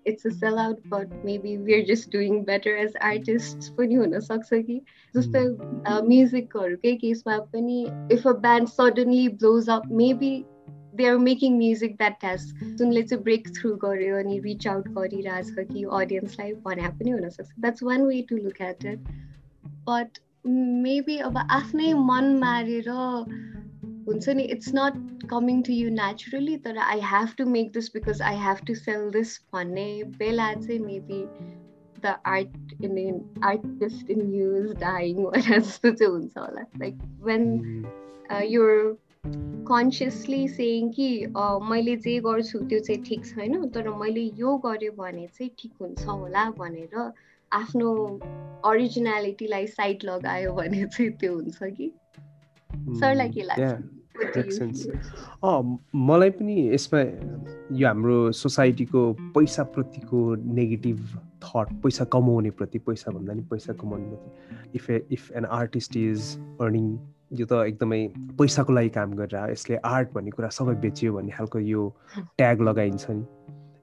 it's 0.04 0.24
a 0.26 0.28
sellout, 0.28 0.78
but 0.86 1.08
maybe 1.24 1.56
we're 1.58 1.84
just 1.84 2.10
doing 2.10 2.44
better 2.44 2.76
as 2.76 2.92
artists 3.00 3.70
पनि 3.78 3.94
हुनसक्छ 4.00 4.58
कि 4.66 4.80
जस्तै 5.14 5.44
म्युजिकहरूकै 6.08 6.92
केसमा 7.04 7.38
पनि 7.54 7.78
if 8.16 8.26
a 8.26 8.32
band 8.42 8.68
suddenly 8.74 9.28
blows 9.42 9.70
up 9.76 9.86
maybe 10.02 10.34
They 10.95 11.05
are 11.05 11.17
making 11.17 11.57
music 11.57 11.95
that 11.95 12.25
has 12.25 12.45
जुनले 12.77 13.03
चाहिँ 13.03 13.23
brake 13.23 13.47
through 13.55 13.75
गर्यो 13.75 14.17
अनि 14.17 14.39
reach 14.39 14.67
out 14.67 14.87
गरिरहेछ 14.89 15.53
कि 15.71 15.83
अडियन्सलाई 15.91 16.53
भने 16.65 16.89
पनि 16.99 17.11
हुनसक्छ 17.11 17.49
that's 17.59 17.83
one 17.83 18.05
way 18.05 18.21
to 18.29 18.37
look 18.37 18.61
at 18.61 18.85
it 18.85 19.07
but 19.89 20.19
maybe 20.47 21.17
अब 21.17 21.37
आफ्नै 21.37 21.93
मन 21.93 22.35
मारेर 22.39 22.89
हुन्छ 24.07 24.29
नि 24.29 24.43
it's 24.51 24.71
not 24.75 25.27
coming 25.29 25.61
to 25.61 25.73
you 25.73 25.89
naturally 25.89 26.57
तर 26.57 26.77
I 26.83 27.01
have 27.05 27.33
to 27.37 27.45
make 27.45 27.71
this 27.73 27.89
because 27.93 28.21
I 28.21 28.37
have 28.37 28.65
to 28.67 28.75
sell 28.75 29.09
this 29.11 29.37
भन्ने 29.53 29.87
बेला 30.17 30.53
चाहिँ 30.53 30.79
maybe 30.79 31.23
the 32.01 32.15
art 32.25 32.83
in 32.83 32.97
in 32.97 33.21
artist 33.43 34.09
in 34.09 34.33
use 34.33 34.71
dying 34.79 35.23
भनेर 35.25 35.59
जस्तो 35.59 35.91
चाहिँ 35.91 36.13
हुन्छ 36.13 36.37
होला 36.37 36.61
like 36.77 36.97
when 37.23 37.45
you're 38.47 38.97
consciously 39.69 40.47
saying 40.47 40.89
कि 40.89 41.33
मैले 41.69 41.95
जे 41.95 42.19
गर्छु 42.19 42.59
त्यो 42.59 42.79
चाहिँ 42.79 43.03
ठिक 43.03 43.25
छैन 43.25 43.69
तर 43.69 43.89
मैले 43.89 44.21
यो 44.21 44.57
गरेँ 44.57 44.89
भने 44.89 45.27
चाहिँ 45.27 45.51
ठिक 45.59 45.71
हुन्छ 45.81 46.05
होला 46.05 46.49
भनेर 46.49 47.11
आफ्नो 47.51 47.89
अरिजिनालिटीलाई 48.65 49.67
साइड 49.67 50.03
लगायो 50.03 50.53
भने 50.53 50.85
चाहिँ 50.85 51.11
त्यो 51.11 51.33
हुन्छ 51.33 51.59
कि? 51.63 51.91
सरलाई 52.99 53.29
के 53.29 53.41
लाग्छ? 53.41 53.83
मलाई 55.95 56.29
पनि 56.29 56.73
यसमा 56.73 57.01
यो 57.77 57.87
हाम्रो 57.87 58.31
सोसाइटीको 58.31 59.13
पैसाप्रतिको 59.37 60.35
नेगेटिभ 60.35 60.97
थट 61.43 61.67
पैसा 61.83 62.05
कमाउने 62.05 62.51
प्रति 62.51 62.79
पैसा 62.79 63.11
भन्दा 63.11 63.33
नि 63.33 63.41
पैसा 63.41 63.73
कमाउने 63.73 64.05
प्रति 64.05 64.75
if 64.75 64.89
if 65.11 65.31
an 65.31 65.45
artist 65.45 65.97
is 65.97 66.37
earning 66.61 66.97
यो 67.31 67.45
त 67.45 67.53
एकदमै 67.67 68.01
पैसाको 68.37 68.73
लागि 68.73 68.89
काम 68.97 69.13
गरेर 69.17 69.51
यसले 69.51 69.75
आर्ट 69.85 70.13
भन्ने 70.13 70.31
कुरा 70.37 70.49
सबै 70.57 70.75
बेच्यो 70.85 71.13
भन्ने 71.13 71.31
खालको 71.37 71.59
यो 71.59 71.81
ट्याग 72.37 72.61
लगाइन्छ 72.69 73.05
नि। 73.09 73.25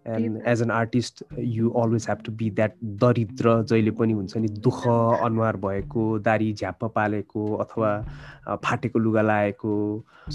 And 0.06 0.40
as 0.46 0.62
an 0.62 0.70
artist 0.70 1.22
you 1.38 1.70
always 1.82 2.06
have 2.08 2.18
to 2.26 2.32
be 2.40 2.50
that 2.58 2.74
दरिद्र 3.04 3.54
जहिले 3.70 3.90
पनि 4.00 4.12
हुन्छ 4.12 4.36
नि 4.36 4.48
दुःख 4.66 4.80
अनुहार 4.88 5.56
भएको 5.64 6.06
दारी 6.26 6.52
झ्याप्प 6.52 6.84
पालेको 6.94 7.46
अथवा 7.64 7.90
फाटेको 8.64 8.98
लुगा 8.98 9.22
लगाएको 9.22 9.72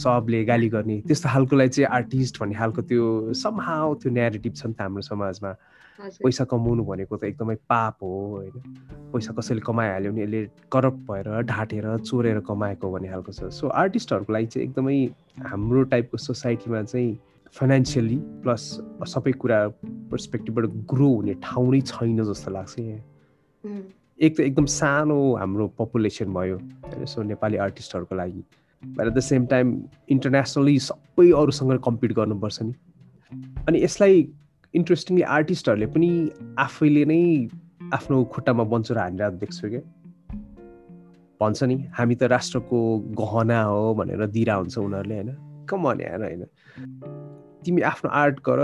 सबले 0.04 0.44
गाली 0.46 0.70
गर्ने 0.70 1.00
त्यस्तो 1.08 1.30
खालकोलाई 1.30 1.70
चाहिँ 1.70 1.90
आर्टिस्ट 2.00 2.40
भन्ने 2.42 2.56
खालको 2.56 2.82
त्यो 2.92 3.34
समहाउ 3.44 3.94
त्यो 4.04 4.12
नेगेटिभ 4.12 4.54
छ 4.56 4.66
नि 4.66 4.74
त 4.74 4.82
हाम्रो 4.82 5.02
समाजमा। 5.12 5.54
पैसा 6.00 6.44
कमाउनु 6.46 6.84
भनेको 6.84 7.18
त 7.18 7.24
एकदमै 7.24 7.56
पाप 7.70 7.98
हो 8.04 8.10
होइन? 8.28 8.56
पैसा 9.14 9.34
कसैले 9.34 9.62
कमाइहाल्यो 9.62 10.12
भने 10.12 10.24
यसले 10.24 10.42
करप्ट 10.72 11.02
भएर 11.12 11.42
ढाँटेर 11.44 11.98
चोरेर 12.00 12.40
कमाएको 12.48 12.92
भन्ने 12.92 13.10
खालको 13.10 13.32
छ। 13.32 13.50
सो 13.52 13.68
आर्टिस्टहरूको 13.68 14.34
लागि 14.34 14.46
चाहिँ 14.46 14.68
एकदमै 14.68 14.98
हाम्रो 15.46 15.84
टाइपको 15.92 16.18
सोसाइटीमा 16.18 16.84
चाहिँ 16.84 17.18
फाइनेन्सियली 17.56 18.18
प्लस 18.44 18.64
सबै 19.14 19.32
कुरा 19.32 19.60
पर्सपेक्टिभबाट 20.12 20.66
ग्रो 20.88 21.10
हुने 21.16 21.34
ठाउँ 21.44 21.72
नै 21.72 21.82
छैन 21.82 22.24
जस्तो 22.24 22.52
लाग्छ 22.52 22.80
यहाँ। 22.80 23.82
एक 24.20 24.38
त 24.38 24.40
एकदम 24.40 24.66
सानो 24.66 25.20
हाम्रो 25.36 25.68
पपुलेसन 25.78 26.34
भयो 26.34 26.58
होइन? 26.58 27.06
सो 27.06 27.24
नेपाली 27.24 27.58
आर्टिस्टहरूको 27.58 28.16
लागि। 28.16 28.44
But 28.84 29.08
at 29.08 29.14
the 29.14 29.20
same 29.20 29.46
time 29.46 29.68
internationally 30.10 30.78
सबै 30.80 31.32
अरूसँग 31.32 31.80
कम्पिट 31.86 32.14
गर्नुपर्छ 32.14 32.62
नि। 32.62 32.74
अनि 33.68 33.84
यसलाई 33.84 34.22
इन्ट्रेस्टिङली 34.74 35.22
आर्टिस्टहरूले 35.38 35.86
पनि 35.86 36.10
आफैले 36.60 37.06
नै 37.06 37.22
आफ्नो 37.94 38.24
खुट्टामा 38.34 38.64
बन्चोर 38.64 38.98
हानिरहेको 38.98 39.38
देख्छु 39.38 39.70
क्या 39.70 39.82
भन्छ 41.42 41.64
नि 41.64 41.76
हामी 41.98 42.16
त 42.16 42.24
राष्ट्रको 42.24 42.80
गहना 43.20 43.64
हो 43.64 43.94
भनेर 43.96 44.26
दिइरह 44.28 44.56
हुन्छ 44.56 44.78
उनीहरूले 44.78 45.16
होइन? 45.16 45.32
कम 45.70 45.86
यार 46.02 46.22
होइन? 46.24 46.44
तिमी 47.66 47.82
आफ्नो 47.82 48.10
आर्ट 48.12 48.40
गर 48.40 48.60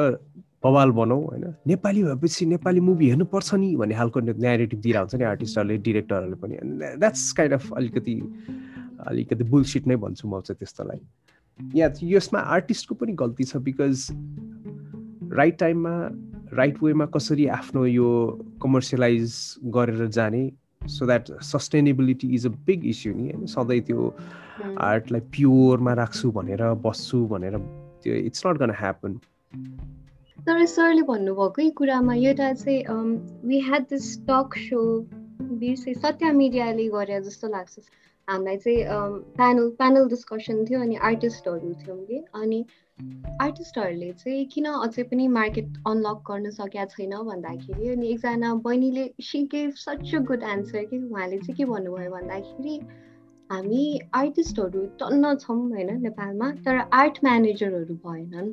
बवाल 0.64 0.92
बनाऊ 0.92 1.22
होइन? 1.26 1.46
नेपाली 1.68 2.04
भएपछि 2.04 2.46
नेपाली 2.46 2.80
मुभी 2.80 3.10
हेर्नुपर्छ 3.10 3.54
नि 3.56 3.76
भन्ने 3.76 3.96
खालको 3.96 4.20
नेगेटिभ 4.20 4.80
दिएर 4.80 4.98
हुन्छ 4.98 5.16
नि 5.16 5.24
आर्टिस्टहरूले 5.24 5.78
डिरेक्टरहरूले 5.78 6.36
पनि। 6.36 6.56
द्याट्स 6.98 7.32
काइन्ड 7.32 7.54
अफ 7.54 7.74
अलिकति 7.74 8.16
अलिकति 9.08 9.44
बुलसिट 9.44 9.88
नै 9.88 9.96
भन्छु 9.96 10.28
म 10.28 10.42
चाहिँ 10.42 10.58
त्यस्तोलाई। 10.58 11.00
या 11.76 11.94
यसमा 12.04 12.40
आर्टिस्टको 12.40 12.96
पनि 12.96 13.12
गल्ती 13.14 13.44
छ 13.44 13.58
बिकज 13.58 14.08
राइट 15.38 15.58
टाइममा 15.60 15.96
राइट 16.54 16.84
वेमा 16.84 17.06
कसरी 17.16 17.48
आफ्नो 17.56 17.86
यो 17.86 18.10
कमर्सियलाइज 18.62 19.34
गरेर 19.76 20.08
जाने? 20.18 20.44
So 20.88 21.06
that 21.06 21.32
sustainability 21.44 22.28
is 22.36 22.46
a 22.48 22.50
big 22.68 22.86
issue 22.86 23.14
नि 23.14 23.24
होइन? 23.24 23.46
सधैँ 23.46 23.82
त्यो 23.82 24.14
आर्टलाई 24.82 25.22
प्योरमा 25.36 25.94
राख्छु 25.94 26.32
भनेर 26.32 26.64
बस्छु 26.86 27.26
भनेर 27.28 27.58
त्यो 28.04 28.16
इट्स 28.16 28.48
नट 28.48 28.58
गन 28.58 28.72
ह्यापन 28.80 29.20
तर 30.40 30.66
सरले 30.72 31.02
भन्नुभएकै 31.04 31.70
कुरामा 31.78 32.14
एउटा 32.16 32.52
चाहिँ 32.54 32.82
we 33.48 33.60
had 33.62 33.84
this 33.90 34.18
talk 34.28 34.58
so 34.58 34.82
बिर्से 35.62 35.94
सत्य 35.94 36.32
मिडियाले 36.34 36.88
गरे 36.90 37.22
जस्तो 37.22 37.48
लाग्छ। 37.48 37.80
हामीलाई 38.28 38.58
चाहिँ 38.58 38.80
प्यानल 39.38 39.70
प्यानल 39.78 40.08
डिस्कसन 40.10 40.64
थियो 40.66 40.80
अनि 40.82 40.96
आर्टिस्टहरू 41.10 41.74
थियौँ। 41.82 41.98
कि 42.06 42.24
अनि 42.36 42.60
आर्टिस्टहरूले 43.42 44.12
चाहिँ 44.12 44.46
किन 44.54 44.66
अझै 44.68 45.04
पनि 45.10 45.28
मार्केट 45.28 45.74
अनलक 45.88 46.22
गर्न 46.30 46.50
सकेका 46.52 46.86
छैन 46.86 47.12
भन्दाखेरि 47.26 47.90
अनि 47.90 48.08
एकजना 48.12 48.54
बहिनीले 48.64 49.04
she 49.22 49.42
gave 49.44 49.74
such 49.76 50.16
a 50.16 50.20
good 50.30 50.44
answer 50.44 50.86
कि? 50.86 50.98
उहाँले 50.98 51.38
चाहिँ 51.38 51.56
के 51.58 51.66
भन्नुभयो 51.66 52.12
भन्दाखेरि 52.12 52.80
हामी 53.52 53.84
आर्टिस्टहरू 54.14 54.86
टन्न 55.00 55.36
छौँ 55.36 55.60
होइन 55.70 56.02
नेपालमा 56.02 56.52
तर 56.66 56.82
आर्ट 56.94 57.20
म्यानेजरहरू 57.24 57.96
भएनन्। 58.08 58.50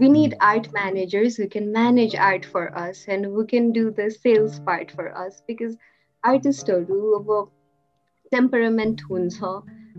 We 0.00 0.08
need 0.08 0.34
art 0.42 0.68
managers 0.74 1.40
who 1.40 1.46
can 1.52 1.70
manage 1.70 2.16
art 2.28 2.44
for 2.44 2.66
us 2.82 3.04
and 3.08 3.26
who 3.26 3.44
can 3.44 3.72
do 3.72 3.88
the 3.90 4.08
sales 4.18 4.58
part 4.66 4.90
for 4.90 5.06
us 5.24 5.42
because 5.48 5.76
आर्टिस्टहरू 6.24 7.00
अब 7.12 7.50
टेम्परामेन्ट 8.32 9.02
हुन्छ 9.10 9.42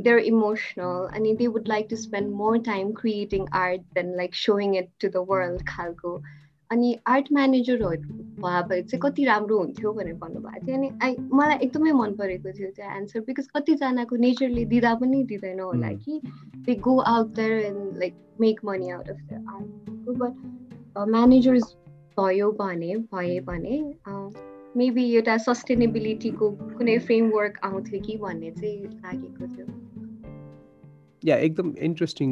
दे 0.01 0.09
आर 0.09 0.19
इमोसनल 0.25 1.07
अनि 1.15 1.33
they 1.35 1.47
would 1.47 1.67
like 1.67 1.87
to 1.89 1.95
spend 1.95 2.33
more 2.33 2.57
time 2.65 2.91
creating 2.91 3.47
art 3.53 3.81
than 3.93 4.15
like 4.15 4.35
showing 4.35 4.75
it 4.77 4.89
to 5.01 5.07
the 5.07 5.25
world 5.29 5.65
खालको 5.67 6.19
अनि 6.69 6.97
art 7.07 7.27
म्यानेजरहरू 7.33 8.17
भए 8.41 8.61
भए 8.69 8.81
चाहिँ 8.81 8.99
कति 9.01 9.23
राम्रो 9.25 9.57
हुन्थ्यो 9.57 9.93
भनेर 9.93 10.13
भन्नुभएको 10.15 10.65
थियो 10.65 10.75
अनि 10.77 10.89
आई 11.03 11.15
मलाई 11.33 11.57
एकदमै 11.57 11.91
मन 11.91 12.13
परेको 12.15 12.51
थियो 12.59 12.69
त्यो 12.71 12.91
एन्सर 12.97 13.19
बिकज 13.19 13.47
कतिजनाको 13.55 14.15
नेचरले 14.25 14.65
दिँदा 14.65 14.93
पनि 14.95 15.23
दिँदैन 15.23 15.59
होला 15.59 15.91
कि 16.03 16.21
they 16.65 16.75
go 16.87 16.97
out 17.13 17.33
there 17.35 17.65
and 17.65 17.97
like 17.97 18.21
make 18.41 18.59
money 18.65 18.89
out 18.89 19.09
of 19.09 19.25
the 19.31 19.43
art 19.49 20.17
but 20.19 21.07
managers 21.09 21.75
भयो 22.19 22.51
भने 22.51 22.95
भए 23.13 23.39
भने 23.39 23.81
मेबी 24.77 25.03
एउटा 25.15 25.37
सस्टेनेबिलिटीको 25.37 26.49
कुनै 26.77 26.97
फ्रेमवर्क 26.99 27.57
आउँथ्यो 27.63 27.99
कि 28.01 28.17
भन्ने 28.17 28.51
चाहिँ 28.51 28.77
लागेको 28.85 29.47
थियो। 29.53 29.65
या 31.25 31.35
एकदम 31.35 31.73
इन्ट्रेस्टिङ 31.87 32.29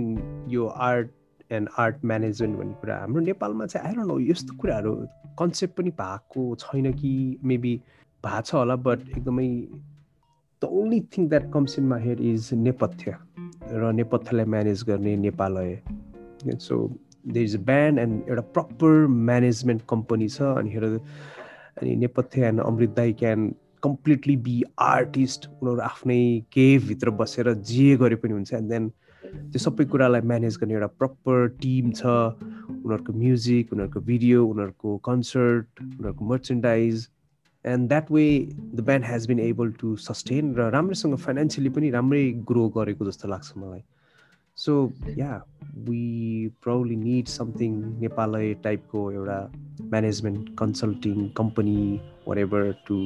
यो 0.50 0.66
आर्ट 0.66 1.10
एन्ड 1.52 1.70
आर्ट 1.78 2.06
म्यानेजमेन्ट 2.06 2.58
भन्ने 2.58 2.74
कुरा। 2.82 2.98
हाम्रो 2.98 3.22
नेपालमा 3.22 3.66
चाहिँ 3.66 3.88
आएर 3.88 3.98
न 3.98 4.18
यस्तो 4.30 4.58
कुराहरू 4.62 4.94
कन्सेप्ट 5.40 5.78
पनि 5.78 5.90
भएको 6.02 6.44
छैन 6.56 6.92
कि 6.94 7.14
मेबी 7.44 7.76
भएको 8.24 8.42
छ 8.42 8.54
होला 8.54 8.76
बट 8.76 9.00
एकदमै 9.18 9.48
the 10.62 10.70
only 10.82 11.00
thing 11.18 11.28
that 11.30 11.52
comes 11.54 11.80
in 11.80 11.88
my 11.88 12.02
head 12.02 12.22
is 12.22 12.50
Nepathya 12.54 13.18
र 13.72 13.92
नेपथ्यलाई 13.94 14.46
म्यानेज 14.46 14.84
गर्ने 14.84 15.16
Nepalaya 15.26 15.82
so 16.60 16.78
they 17.28 17.44
is 17.44 17.56
a 17.56 17.64
band 17.66 18.00
and 18.00 18.30
एउटा 18.30 18.42
प्रपर 18.42 19.08
म्यानेजमेन्ट 19.32 19.82
कम्पनी 19.90 20.28
छ 20.30 20.42
अनि 20.62 20.70
अनि 21.82 21.96
नेपथ्य 21.96 22.46
एन्ड 22.48 22.62
अमृत 22.62 22.96
दाई 22.96 23.14
क्यान 23.24 23.50
कम्प्लिटली 23.84 24.36
बी 24.46 24.62
आर्टिस्ट। 24.82 25.48
उनीहरू 25.48 25.82
आफ्नै 25.82 26.22
केभित्र 26.54 27.10
बसेर 27.20 27.54
जे 27.72 27.96
गरे 27.98 28.16
पनि 28.22 28.34
हुन्छ। 28.34 28.54
एन्ड 28.54 28.70
देन 28.70 28.90
त्यो 29.24 29.60
सबै 29.60 29.86
कुरालाई 29.92 30.22
म्यानेज 30.32 30.58
गर्ने 30.62 30.74
एउटा 30.74 30.88
प्रपर 31.02 31.48
टिम 31.62 31.92
छ। 31.92 32.06
उनीहरूको 32.06 33.14
म्युजिक 33.14 33.74
उनीहरूको 33.74 34.00
भिडियो 34.10 34.46
उनीहरूको 34.46 34.98
कन्सर्ट 35.10 35.82
उनीहरूको 35.82 36.26
merchandise 36.26 37.08
and 37.66 37.88
that 37.90 38.12
way 38.12 38.26
the 38.74 38.80
band 38.88 39.06
has 39.06 39.28
been 39.28 39.40
able 39.40 39.72
to 39.82 39.96
sustain 40.08 40.54
र 40.56 40.70
राम्रैसँग 40.72 41.16
फाइनेन्सियली 41.28 41.70
पनि 41.78 41.90
राम्रै 41.92 42.24
ग्रो 42.52 42.68
गरेको 42.78 43.06
जस्तो 43.06 43.28
लाग्छ 43.28 43.58
मलाई। 43.58 43.84
So 44.58 44.74
yeah 45.18 45.34
we 45.88 46.48
probably 46.64 46.96
need 46.96 47.28
something 47.28 47.74
नेपालै 48.02 48.54
टाइपको 48.64 49.12
एउटा 49.12 49.40
management 49.92 50.50
consulting 50.60 51.28
company 51.38 51.78
whatever 52.40 52.72
to 52.88 52.98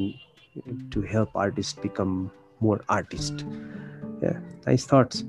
to 0.93 1.01
help 1.13 1.37
artist 1.37 1.81
become 1.83 2.15
more 2.63 2.83
artist 2.97 3.45
nice 4.23 4.87
thoughts 4.93 5.23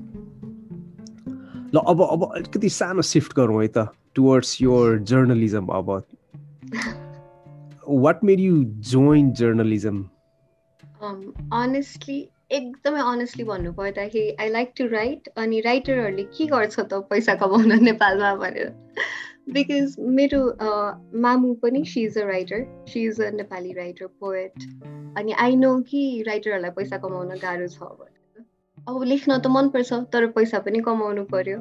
ल 1.75 1.81
अब 1.87 2.01
अब 2.01 2.23
अलिकति 2.25 2.69
सानो 2.69 3.01
सिफ्ट 3.11 3.35
गरौँ 3.37 3.61
है 3.61 3.67
त 3.77 3.87
टुवर्ड्स 4.15 4.61
योर 4.61 4.99
जर्नलिजम 5.11 5.67
अब 5.77 5.89
what 8.05 8.23
made 8.23 8.39
you 8.39 8.63
join 8.91 9.31
journalism 9.41 10.03
honestly 11.63 12.19
एकदमै 12.53 13.01
अनेस्टली 13.01 13.43
भन्नु 13.43 13.73
पर्दाखेरि 13.73 14.35
आई 14.39 14.49
लाइक 14.49 14.73
टु 14.77 14.87
राइट 14.87 15.29
अनि 15.37 15.59
राइटरहरूले 15.59 16.23
के 16.23 16.45
गर्छ 16.45 16.79
त 16.79 16.93
पैसा 16.93 17.35
कमाउन 17.35 17.83
नेपालमा 17.89 18.35
भनेर? 18.35 18.73
बिकज 19.49 19.95
मेरो 19.99 20.41
मामु 21.19 21.53
पनि 21.53 21.85
she 21.85 22.03
is 22.03 22.17
a 22.17 22.25
writer 22.25 22.65
she 22.87 23.05
is 23.05 23.21
a 23.21 23.29
Nepali 23.31 23.73
writer 23.73 24.05
poet 24.05 24.67
अनि 25.17 25.31
आई 25.31 25.55
नो 25.55 25.79
कि 25.81 26.03
राइटरहरूलाई 26.27 26.71
पैसा 26.71 26.97
कमाउन 26.97 27.37
गाह्रो 27.37 27.67
छ 27.67 27.91
अब 28.89 29.03
लेख्न 29.03 29.37
त 29.39 29.47
मनपर्छ 29.47 29.93
तर 30.13 30.25
पैसा 30.35 30.59
पनि 30.59 30.79
कमाउनु 30.85 31.23
पर्यो। 31.25 31.59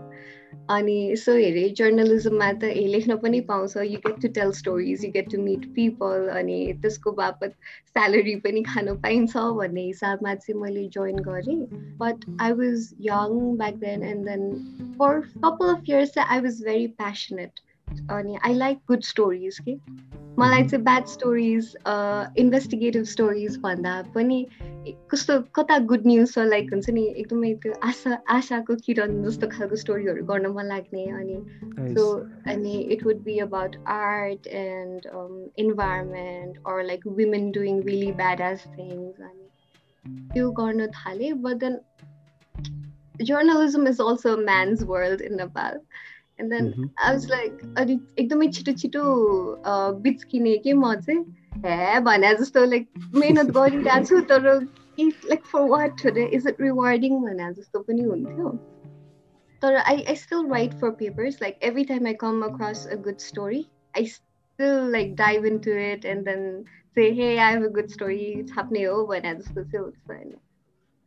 अनि 0.71 0.95
यसो 1.12 1.35
हेरेँ 1.35 1.69
जर्नलिजममा 1.81 2.49
त 2.52 2.71
ए 2.71 2.87
लेख्न 2.95 3.17
पनि 3.23 3.41
पाउँछ। 3.50 3.76
You 3.91 3.99
get 4.07 4.21
to 4.23 4.29
tell 4.38 4.50
stories 4.61 5.05
you 5.05 5.11
get 5.12 5.31
to 5.33 5.41
meet 5.43 5.67
people 5.76 6.29
अनि 6.41 6.59
त्यसको 6.83 7.12
बापत 7.21 7.55
स्यालेरी 7.93 8.35
पनि 8.47 8.62
खानु 8.62 8.95
पाइन्छ 9.07 9.37
भन्ने 9.61 9.87
हिसाबमा 9.87 10.35
चाहिँ 10.35 10.61
मैले 10.62 10.87
जोइन 10.99 11.19
गरेँ। 11.29 11.59
But 12.02 12.26
I 12.41 12.52
was 12.61 12.88
young 13.09 13.38
back 13.59 13.75
then 13.85 14.02
and 14.12 14.29
then 14.29 14.49
for 14.99 15.21
couple 15.45 15.75
of 15.75 15.91
years 15.91 16.14
चाहिँ 16.14 16.29
आई 16.29 16.41
वाज 16.41 16.62
भेरी 16.64 16.87
प्यासनेट 17.02 17.61
अनि 18.11 18.37
आई 18.45 18.55
लाइक 18.55 18.79
गुड 18.89 19.03
स्टोरिज 19.03 19.59
कि? 19.59 19.79
मलाई 20.39 20.62
चाहिँ 20.62 20.85
ब्याड 20.85 21.07
स्टोरिज 21.07 21.66
इन्भेस्टिगेटिभ 22.38 23.05
स्टोरिज 23.05 23.57
भन्दा 23.59 24.01
पनि 24.14 24.45
कस्तो 25.11 25.38
कता 25.55 25.79
गुड 25.90 26.07
न्युज 26.07 26.33
छ 26.35 26.45
लाइक 26.47 26.71
हुन्छ 26.73 26.90
नि 26.90 27.03
एकदमै 27.16 27.53
त्यो 27.55 27.73
आशा 27.88 28.18
आशाको 28.29 28.77
किरण 28.87 29.23
जस्तो 29.25 29.49
खालको 29.49 29.77
स्टोरीहरू 29.77 30.25
गर्न 30.25 30.53
मन 30.53 30.66
लाग्ने 30.66 31.05
अनि 31.11 31.37
सो 31.95 32.07
अनि 32.47 32.79
it 32.95 33.05
would 33.07 33.21
be 33.23 33.38
about 33.38 33.77
art 33.88 34.47
and 34.61 35.07
environment 35.59 36.57
or 36.66 36.83
like 36.85 37.07
women 37.12 37.51
doing 37.51 37.83
really 37.83 38.12
bad 38.23 38.40
ass 38.40 38.64
things 38.79 39.21
अनि 39.21 40.29
त्यो 40.33 40.51
गर्न 40.53 40.87
थालेँ 40.97 41.33
but 41.42 41.64
then 41.64 41.79
journalism 43.23 43.87
is 43.88 44.01
also 44.01 44.37
man's 44.45 44.83
world 44.87 45.21
in 45.21 45.37
Nepal 45.37 45.81
and 46.42 46.52
then 46.52 46.90
I 46.98 47.12
was 47.12 47.31
like 47.31 47.74
अनि 47.78 48.00
एकदमै 48.18 48.48
छिटो 48.48 48.72
छिटो 48.72 49.05
बिच्किने 50.02 50.57
कि 50.59 50.72
म 50.72 50.94
चाहिँ 50.94 51.24
हे 51.66 52.00
भने 52.00 52.35
जस्तो 52.35 52.64
लाइक 52.64 52.88
मेहनत 53.14 53.50
गरिरहेको 53.57 54.05
छु 54.05 54.20
तर 54.28 54.48
like 55.00 55.44
for 55.44 55.68
what 55.68 56.07
is 56.16 56.46
it 56.48 56.61
rewarding 56.61 57.18
भने 57.20 57.52
जस्तो 57.52 57.81
पनि 57.81 58.02
हुन्थ्यो। 58.02 58.50
तर 59.62 59.74
I 59.76 60.02
I 60.02 60.14
still 60.14 60.46
write 60.46 60.72
for 60.74 60.90
papers 60.90 61.38
like 61.42 61.59
every 61.62 61.85
time 61.85 62.07
I 62.07 62.14
come 62.20 62.42
across 62.42 62.87
a 62.87 62.96
good 63.02 63.18
story 63.18 63.64
I 63.96 64.07
still 64.07 64.90
like 64.92 65.14
dive 65.16 65.46
in 65.46 65.59
to 65.59 65.70
it 65.70 66.05
and 66.05 66.24
then 66.24 66.64
say 66.96 67.11
hey 67.11 67.37
I 67.37 67.52
have 67.52 67.64
a 67.64 67.68
good 67.74 67.87
story 67.88 68.42
छाप्ने 68.48 68.83
हो 68.85 69.07
भने 69.07 69.35
जस्तो 69.35 69.64
चाहिँ 69.64 69.85
हुन्छ 69.85 70.11
होइन 70.11 70.35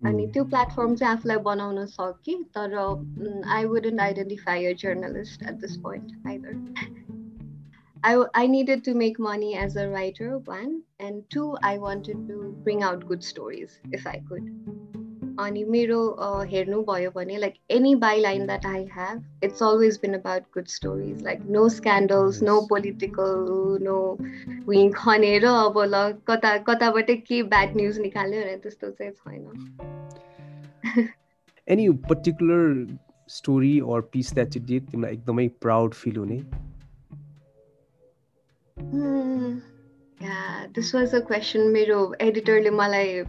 अनि 0.02 0.28
त्यो 0.34 0.44
platform 0.54 0.96
चाहिँ 0.96 1.18
आफूलाई 1.18 1.38
बनाउन 1.50 1.86
सकेँ 1.94 2.44
तर 2.58 2.78
I 3.58 3.66
wouldn't 3.74 4.02
identify 4.02 4.66
a 4.66 4.74
journalist 4.84 5.44
at 5.44 5.60
this 5.66 5.78
point 5.88 6.28
either 6.28 7.04
I, 8.08 8.24
I 8.36 8.46
needed 8.46 8.84
to 8.86 8.94
make 8.94 9.18
money 9.18 9.56
as 9.56 9.76
a 9.76 9.90
writer, 9.90 10.38
one, 10.38 10.84
and 11.00 11.24
two, 11.36 11.58
I 11.64 11.80
wanted 11.80 12.28
to 12.28 12.56
bring 12.64 12.84
out 12.84 13.08
good 13.08 13.24
stories 13.24 13.80
if 13.92 14.06
I 14.06 14.22
could. 14.30 15.05
अनि 15.40 15.64
मेरो 15.64 16.00
हेर्नुभयो 16.52 17.12
भने 17.16 17.38
like 17.38 17.54
any 17.72 17.94
byline 18.22 18.46
that 18.46 18.66
I 18.66 18.84
have 18.94 19.44
it's 19.44 19.64
always 19.64 20.00
been 20.02 20.14
about 20.14 20.44
good 20.54 20.68
stories 20.68 21.24
like 21.24 21.40
no 21.50 21.68
scandals 21.70 22.42
no 22.44 22.60
political 22.70 23.36
no 23.84 23.98
wing 24.70 24.92
खनेर 24.96 25.46
अब 25.46 25.80
ल 25.86 26.02
कता 26.28 26.58
कताबाट 26.70 27.12
के 27.28 27.42
ब्याड 27.54 27.76
न्युज 27.78 28.00
निकाल्यो 28.00 28.42
भने 28.42 28.58
त्यस्तो 28.58 28.90
चाहिँ 28.92 29.12
छैन। 29.12 29.44
Any 31.68 31.90
particular 32.10 32.98
story 33.30 33.80
or 33.80 34.02
piece 34.14 34.34
that 34.34 34.58
did 34.58 34.90
तिमीलाई 34.90 35.14
एकदमै 35.14 35.48
प्राउड 35.62 35.94
फिल 35.94 36.18
हुने? 36.18 36.40
दिस 40.22 40.94
वाज 40.96 41.16
अ 41.16 41.20
क्वेसन 41.28 41.68
मेरो 41.72 42.00
एडिटरले 42.22 42.70
मलाई 42.72 43.22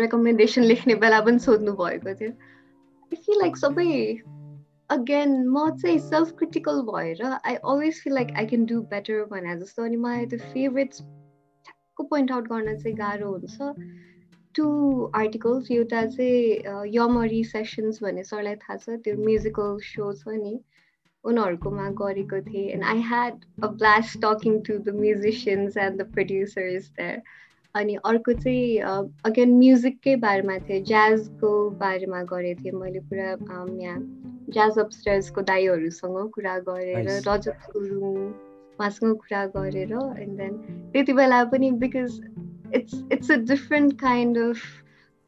रेकमेन्डेसन 0.00 0.62
लेख्ने 0.62 0.94
बेला 1.04 1.20
पनि 1.28 1.38
सोध्नु 1.46 1.72
भएको 1.80 2.14
थियो। 2.20 2.30
आई 2.30 3.16
फिल 3.16 3.38
लाइक 3.38 3.56
सबै 3.56 3.88
अगेन 4.90 5.32
म 5.48 5.68
चाहिँ 5.82 5.98
सेल्फ 6.08 6.30
क्रिटिकल 6.38 6.80
भएर 6.90 7.22
I 7.30 7.54
always 7.54 8.00
feel 8.02 8.14
like 8.14 8.30
I 8.36 8.46
can 8.52 8.64
do 8.66 8.80
better 8.92 9.24
भने 9.32 9.56
जस्तो। 9.60 9.84
अनि 9.84 9.96
मलाई 10.04 10.26
त्यो 10.26 10.38
फेभरेट्स 10.52 10.98
ठ्याक्क 11.00 12.08
पोइन्ट 12.10 12.32
आउट 12.32 12.48
गर्न 12.52 12.76
चाहिँ 12.78 12.96
गाह्रो 12.98 13.32
हुन्छ। 13.32 13.72
टु 14.54 14.66
आर्टिकल्स 15.14 15.70
एउटा 15.70 16.04
चाहिँ 16.16 16.94
यमरी 16.94 17.42
सेसन्स 17.44 18.02
भन्ने 18.02 18.22
सरलाई 18.32 18.56
थाहा 18.64 18.76
छ 18.76 18.98
त्यो 19.04 19.16
म्युजिकल 19.24 19.78
सो 19.92 20.12
छ 20.22 20.40
नि। 20.40 20.54
उनीहरूकोमा 21.24 21.88
गरेको 22.00 22.40
थिएँ. 22.42 22.68
And 22.70 22.84
I 22.84 23.00
had 23.08 23.44
a 23.62 23.66
blast 23.66 24.18
talking 24.24 24.60
to 24.68 24.78
the 24.78 24.94
musicians 25.00 25.76
and 25.76 26.02
the 26.02 26.10
producers 26.14 26.90
there 26.90 27.22
अनि 27.74 27.94
अर्को 28.04 28.32
चाहिँ 28.32 28.78
अगेन 29.26 29.56
म्युजिककै 29.58 30.16
बारेमा 30.22 30.58
थियो 30.68 30.84
ज्याजको 30.84 31.50
बारेमा 31.80 32.22
गरेको 32.32 32.64
थिएँ 32.64 32.74
मैले 32.74 33.00
पुरा 33.10 33.30
यहाँ 33.82 33.98
ज्याज 34.50 34.78
अपस्टर्सको 34.78 35.42
दाईहरूसँग 35.50 36.18
कुरा 36.34 36.58
गरेर 36.68 37.08
रजत 37.28 37.70
गुरुङ 37.72 38.16
उहाँसँग 38.78 39.16
कुरा 39.16 39.44
गरेर 39.56 39.92
एन्ड 39.92 40.36
देन 40.38 40.56
त्यति 40.92 41.12
बेला 41.12 41.44
पनि 41.52 41.70
because 41.84 42.20
it's 42.74 43.02
it's 43.12 43.30
a 43.30 43.36
different 43.52 44.00
kind 44.00 44.38
of 44.38 44.62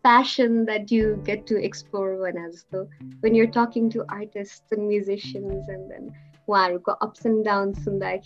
passion 0.02 0.64
that 0.64 0.90
you 0.90 1.20
get 1.24 1.46
to 1.46 1.62
explore 1.62 2.16
when 2.16 2.36
as 2.36 2.64
though 2.70 2.88
when 3.20 3.34
you're 3.34 3.46
talking 3.46 3.90
to 3.90 4.04
artists 4.08 4.72
and 4.72 4.88
musicians 4.88 5.68
and 5.68 5.90
then 5.90 6.12
wow 6.46 6.78
ups 7.00 7.24
and 7.24 7.44
downs 7.44 7.86
in 7.86 7.98
that 7.98 8.24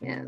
yeah 0.00 0.24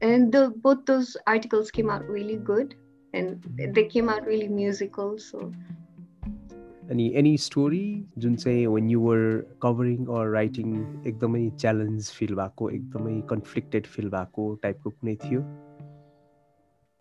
and 0.00 0.32
the 0.32 0.52
both 0.56 0.84
those 0.86 1.16
articles 1.26 1.70
came 1.70 1.90
out 1.90 2.04
really 2.08 2.36
good 2.36 2.74
and 3.14 3.44
they 3.76 3.84
came 3.84 4.08
out 4.08 4.26
really 4.26 4.48
musical 4.48 5.18
so 5.18 5.52
any 6.90 7.14
any 7.14 7.36
story 7.36 8.04
जुन 8.18 8.36
चाहिँ 8.36 8.66
when 8.66 8.88
you 8.88 9.00
were 9.00 9.46
covering 9.60 10.08
or 10.08 10.30
writing 10.30 10.72
एकदमै 11.04 11.50
challenge 11.58 12.10
feel 12.18 12.34
भएको 12.40 12.70
एकदमै 12.70 13.22
conflicted 13.34 13.86
feel 13.96 14.10
भएको 14.10 14.54
टाइपको 14.62 14.90
कुनै 14.90 15.14
थियो 15.14 15.44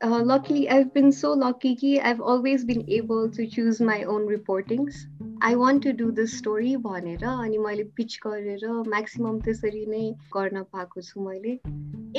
uh, 0.03 0.23
luckily, 0.23 0.69
I've 0.69 0.93
been 0.93 1.11
so 1.11 1.33
lucky 1.33 1.75
कि 1.75 2.01
I've 2.01 2.21
always 2.21 2.65
been 2.65 2.85
able 2.89 3.31
to 3.31 3.47
choose 3.47 3.81
my 3.81 4.05
own 4.05 4.27
reportings. 4.27 5.07
I 5.41 5.57
want 5.57 5.83
to 5.83 5.93
do 5.93 6.11
this 6.13 6.37
story 6.39 6.77
भनेर 6.77 7.25
अनि 7.25 7.59
मैले 7.59 7.85
पिच 7.97 8.19
गरेर 8.27 8.67
म्याक्सिमम 8.93 9.41
त्यसरी 9.47 9.85
नै 9.87 10.05
गर्न 10.37 10.63
पाएको 10.73 11.01
छु 11.09 11.21
मैले 11.29 11.53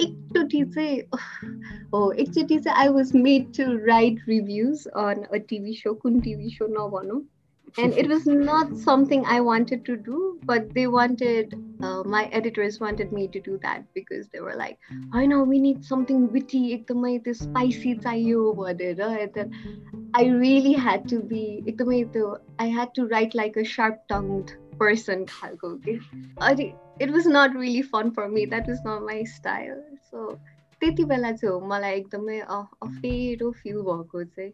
एकचोटि 0.03 0.63
चाहिँ 0.75 0.99
हो 1.93 2.12
एकचोटि 2.12 2.60
चाहिँ 2.60 2.77
I 2.81 2.93
was 2.97 3.15
made 3.15 3.47
to 3.57 3.71
write 3.86 4.21
reviews 4.27 4.86
on 5.05 5.23
a 5.23 5.38
TV 5.49 5.73
show 5.81 5.93
कुन 6.03 6.19
टिभी 6.27 6.49
सो 6.57 6.67
नभनौँ 6.77 7.21
and 7.77 7.93
it 7.93 8.07
was 8.07 8.25
not 8.25 8.75
something 8.75 9.23
I 9.25 9.39
wanted 9.41 9.86
to 9.86 9.97
do, 9.97 10.39
but 10.45 10.73
they 10.73 10.88
wanted, 10.88 11.53
uh, 11.81 12.01
my 12.03 12.25
editors 12.25 12.79
wanted 12.79 13.12
me 13.12 13.27
to 13.27 13.39
do 13.39 13.60
that 13.62 13.83
because 13.93 14.27
they 14.29 14.39
were 14.39 14.55
like, 14.55 14.79
I 15.13 15.25
know 15.27 15.43
we 15.43 15.60
need 15.60 15.86
something 15.86 16.31
witty, 16.31 16.75
ekdamai 16.77 17.23
this 17.23 17.39
spicy 17.39 17.95
chahiyo 17.95 18.69
and 18.69 19.33
then 19.33 19.51
I 20.15 20.25
really 20.25 20.73
had 20.73 21.07
to 21.10 21.19
be, 21.19 21.63
ekdamai 21.67 22.39
I 22.57 22.67
had 22.67 22.95
to 22.95 23.05
write 23.07 23.36
like 23.36 23.57
a 23.57 23.63
sharp-tongued 23.63 24.55
person 24.79 25.27
It 26.99 27.12
was 27.12 27.27
not 27.27 27.53
really 27.53 27.83
fun 27.83 28.12
for 28.12 28.27
me. 28.27 28.45
That 28.45 28.67
was 28.67 28.81
not 28.83 29.03
my 29.03 29.23
style. 29.23 29.83
So 30.10 30.39
त्यति 30.81 31.03
बेला 31.10 31.31
चाहिँ 31.31 31.53
हो 31.53 31.60
मलाई 31.67 31.93
एकदमै 31.99 32.39
अफेरो 32.39 33.51
feel 33.51 33.77
भएको 33.81 34.23
चाहिँ 34.23 34.51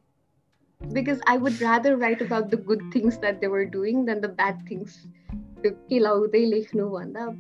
because 0.93 1.21
I 1.27 1.37
would 1.37 1.61
rather 1.61 1.97
write 1.97 2.23
about 2.23 2.51
the 2.51 2.57
good 2.57 2.83
things 2.93 3.19
that 3.19 3.41
they 3.41 3.49
were 3.49 3.65
doing 3.65 4.05
than 4.05 4.21
the 4.21 4.29
bad 4.29 4.67
things. 4.67 5.07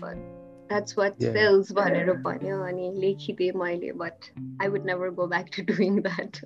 But 0.01 0.19
that's 0.69 0.97
what 0.97 1.21
sells 1.21 1.71
but 3.93 4.31
I 4.61 4.69
would 4.69 4.85
never 4.85 5.11
go 5.11 5.27
back 5.27 5.51
to 5.53 5.63
doing 5.75 6.03
that. 6.03 6.41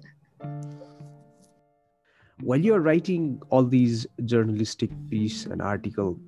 While 2.41 2.61
you're 2.61 2.81
writing 2.81 3.41
all 3.51 3.65
these 3.65 4.07
journalistic 4.25 4.91
piece 5.11 5.47
and 5.47 5.63
article, 5.63 6.19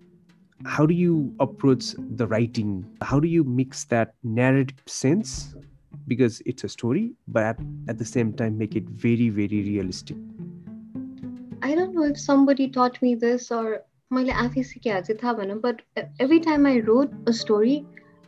how 0.65 0.87
do 0.87 0.95
you 0.95 1.35
approach 1.41 1.95
the 1.99 2.27
writing? 2.27 2.87
How 3.03 3.21
do 3.21 3.29
you 3.29 3.45
mix 3.45 3.85
that 3.85 4.15
narrative 4.23 4.81
sense 4.87 5.55
because 6.07 6.41
it's 6.47 6.65
a 6.65 6.69
story, 6.69 7.15
but 7.29 7.45
at, 7.45 7.61
at 7.89 7.99
the 7.99 8.05
same 8.05 8.33
time 8.33 8.57
make 8.57 8.77
it 8.77 8.85
very, 8.85 9.29
very 9.29 9.63
realistic? 9.63 10.17
Don't 11.95 12.03
know 12.03 12.11
if 12.11 12.19
somebody 12.19 12.69
taught 12.71 13.01
me 13.03 13.15
this 13.15 13.53
or 13.53 13.67
मैले 14.13 14.33
आफै 14.33 14.63
सिकेको 14.63 15.01
चाहिँ 15.01 15.19
थाहा 15.23 15.33
भएन 15.33 15.59
but 15.65 15.81
every 16.21 16.39
time 16.39 16.67
I 16.67 16.81
wrote 16.81 17.29
a 17.29 17.33
story 17.41 17.77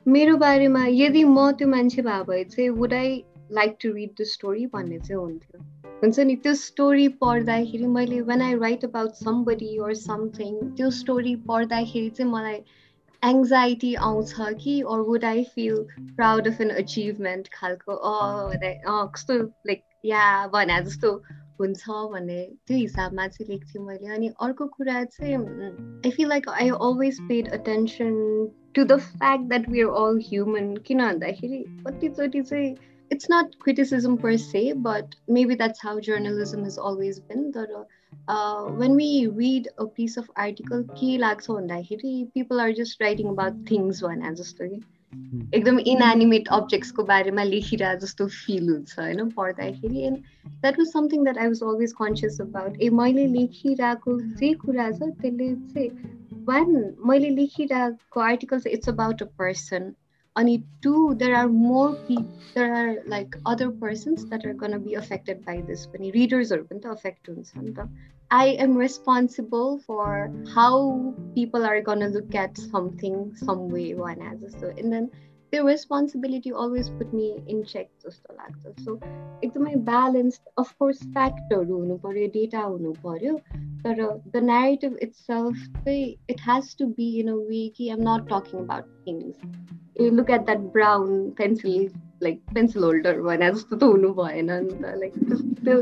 मेरो 0.06 0.36
बारेमा 0.36 0.84
यदि 0.86 1.22
म 1.24 1.50
त्यो 1.52 1.68
मान्छे 1.68 2.02
भए 2.02 2.22
भए 2.28 2.44
चाहिँ 2.44 2.68
would 2.76 2.92
I 2.94 3.24
like 3.52 3.76
to 3.82 3.92
read 3.92 4.10
the 4.20 4.24
story 4.24 4.66
भन्ने 4.66 4.98
चाहिँ 4.98 5.20
हुन्थ्यो। 5.22 5.60
हुन्छ 6.02 6.18
नि? 6.18 6.36
त्यो 6.36 6.54
स्टोरी 6.54 7.08
पढ्दाखेरि 7.22 7.86
मैले 7.86 8.20
when 8.20 8.42
I 8.42 8.54
write 8.58 8.84
about 8.84 9.14
somebody 9.22 9.78
or 9.78 9.94
something 9.94 10.60
त्यो 10.76 10.90
स्टोरी 10.90 11.34
पढ्दाखेरि 11.50 12.10
चाहिँ 12.10 12.32
मलाई 12.32 12.60
एङ्जाइटी 13.22 13.94
आउँछ 14.10 14.34
कि 14.62 14.82
or 14.82 15.00
would 15.00 15.24
I 15.24 15.42
feel 15.54 15.82
proud 16.20 16.48
of 16.48 16.60
an 16.60 16.70
achievement 16.84 17.48
खालको 17.54 17.98
कस्तो 19.16 19.38
लाइक 19.70 19.82
या 20.04 20.24
भने 20.54 20.80
जस्तो 20.82 21.12
हुन्छ 21.60 21.88
भन्ने 22.12 22.40
त्यो 22.66 22.76
हिसाबमा 22.76 23.26
चाहिँ 23.28 23.48
लेख्थेँ 23.50 23.82
मैले। 23.84 24.14
अनि 24.14 24.28
अर्को 24.42 24.66
कुरा 24.76 25.02
चाहिँ 25.04 25.34
I 25.34 26.10
feel 26.10 26.28
like 26.28 26.48
I 26.48 26.68
always 26.70 27.20
paid 27.28 27.48
attention 27.54 28.14
to 28.74 28.84
the 28.84 28.98
fact 29.04 29.48
that 29.48 29.68
we 29.70 29.82
are 29.82 29.90
all 30.02 30.20
human 30.24 30.74
किन 30.86 31.00
भन्दाखेरि 31.02 31.62
कतिचोटि 31.86 32.42
चाहिँ 32.42 32.74
it's 33.10 33.26
not 33.32 33.54
criticism 33.62 34.16
per 34.22 34.36
se 34.44 34.72
but 34.86 35.14
maybe 35.30 35.54
that's 35.56 35.84
how 35.84 36.00
journalism 36.08 36.66
is 36.66 36.78
always 36.84 37.18
been 37.28 37.50
तर 37.52 37.74
when 38.80 38.96
we 38.96 39.10
read 39.38 39.66
a 39.78 39.84
piece 39.96 40.18
of 40.18 40.28
article 40.44 40.82
के 40.98 41.16
लाग्छ 41.18 41.50
भन्दाखेरि 41.50 42.14
people 42.34 42.60
are 42.60 42.72
just 42.80 43.02
writing 43.02 43.28
about 43.28 43.64
things 43.70 44.02
भने 44.04 44.34
जस्तो 44.34 44.68
कि 44.68 44.80
एकदम 45.54 45.78
इनएनिमेट 45.80 46.48
अब्जेक्ट्सको 46.52 47.02
बारेमा 47.02 47.42
लेखिरह 47.42 47.94
जस्तो 47.94 48.26
फिल 48.26 48.68
हुन्छ 48.70 48.98
होइन? 48.98 49.28
पढ्दाखेरि 49.30 50.02
and 50.06 50.16
that 50.48 50.78
was 50.78 50.88
something 50.88 51.22
that 51.24 51.38
I 51.38 51.46
was 51.46 51.62
always 51.62 51.92
conscious 51.92 52.40
about 52.40 52.80
ए 52.82 52.88
मैले 53.00 53.26
लेखिरहेको 53.26 54.20
जे 54.40 54.52
कुरा 54.64 54.90
छ 54.90 55.10
त्यसले 55.20 55.54
चाहिँ 55.54 56.44
वान 56.48 56.74
मैले 57.06 57.30
लेखिरहेको 57.36 58.20
आर्टिकल 58.20 58.60
चाहिँ 58.60 58.76
इट्स 58.76 58.88
अबाउट 58.88 59.22
अ 59.22 59.26
पर्सन 59.38 59.92
अनि 60.36 60.56
to 60.82 61.14
there 61.14 61.32
are 61.34 61.46
more 61.46 61.92
P 62.08 62.16
there 62.16 62.72
are 62.72 62.88
like 63.08 63.36
other 63.46 63.68
persons 63.68 64.24
that 64.24 64.46
are 64.46 64.52
gonna 64.52 64.78
be 64.78 64.94
affected 64.94 65.38
by 65.40 65.62
this 65.62 65.86
पनि. 65.86 66.10
रिडर्सहरू 66.10 66.64
पनि 66.64 66.80
त 66.80 66.86
अफेक्ट 66.86 67.30
हुन्छ 67.30 67.52
नि 67.56 67.72
त। 67.72 67.88
I 68.30 68.56
am 68.58 68.76
responsible 68.76 69.78
for 69.78 70.32
how 70.52 71.14
people 71.34 71.64
are 71.64 71.80
going 71.80 72.00
to 72.00 72.08
look 72.08 72.34
at 72.34 72.58
something, 72.58 73.34
some 73.36 73.68
way, 73.68 73.94
one 73.94 74.20
as 74.20 74.62
a 74.62 74.74
And 74.76 74.92
then 74.92 75.10
त्यो 75.52 75.66
responsibility 75.66 76.50
always 76.62 76.88
पुट्ने 76.98 77.26
in 77.50 77.62
check 77.72 77.88
जस्तो 78.04 78.34
लाग्छ 78.34 78.84
सो 78.84 78.94
एकदमै 79.44 79.74
ब्यालेन्स्ड 79.88 80.48
अफकोर्स 80.62 81.02
फ्याक्टहरू 81.12 81.76
हुनु 81.76 81.96
पऱ्यो 82.06 82.26
डेटा 82.32 82.62
हुनु 82.62 82.92
पऱ्यो 83.04 83.34
तर 83.84 84.02
द 84.32 84.42
नेटिभ 84.48 84.96
इट्स 85.06 85.20
सेल्फ 85.26 85.62
चाहिँ 85.76 86.02
it 86.30 86.42
has 86.48 86.74
to 86.78 86.86
be 86.98 87.08
in 87.20 87.28
a 87.28 87.36
way 87.52 87.62
कि 87.76 87.88
I'm 87.90 88.02
not 88.08 88.26
talking 88.32 88.60
about 88.64 88.90
things 89.06 90.02
you 90.02 90.10
look 90.16 90.30
at 90.38 90.44
that 90.50 90.66
brown 90.74 91.30
pencil 91.38 91.88
like 92.22 92.42
pencil 92.54 92.84
holder 92.84 93.22
भने 93.30 93.52
जस्तो 93.52 93.76
त 93.76 93.94
हुनु 93.94 94.12
भएन 94.20 94.52
नि 94.66 94.76
त 94.82 94.94
लाइक 95.04 95.22
त्यो 95.62 95.80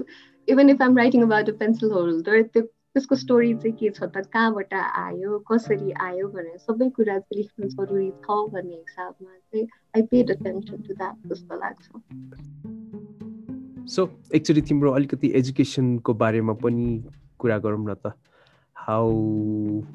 even 0.48 0.70
if 0.70 0.82
I'm 0.82 0.96
writing 0.98 1.22
about 1.22 1.48
a 1.48 1.52
pencil 1.60 1.90
holder 1.90 2.42
त्यो 2.42 2.62
त्यसको 2.62 3.14
स्टोरी 3.16 3.54
चाहिँ 3.54 3.76
के 3.76 3.90
छ 3.90 4.02
त? 4.04 4.16
कहाँबाट 4.32 4.74
आयो? 4.74 5.38
कसरी 5.50 5.90
आयो 6.06 6.28
भनेर 6.34 6.58
सबै 6.66 6.88
कुरा 6.96 7.18
चाहिँ 7.18 7.38
लेख्नु 7.38 7.68
जरुरी 7.68 8.10
छ 8.24 8.28
भन्ने 8.52 8.76
हिसाबमा 8.76 9.32
चाहिँ 9.34 9.66
I 9.96 10.02
paid 10.12 10.30
attention 10.30 10.76
to 10.82 10.94
that 10.94 11.16
जस्तो 11.32 11.54
लाग्छ। 11.62 11.84
सो 13.94 14.00
एक्चुली 14.34 14.62
तिम्रो 14.68 14.90
अलिकति 14.92 15.28
एजुकेसनको 15.40 16.14
बारेमा 16.22 16.54
पनि 16.62 16.86
कुरा 17.38 17.58
गरौँ 17.64 17.84
न 17.86 17.94
त। 17.94 18.12
How 18.76 19.10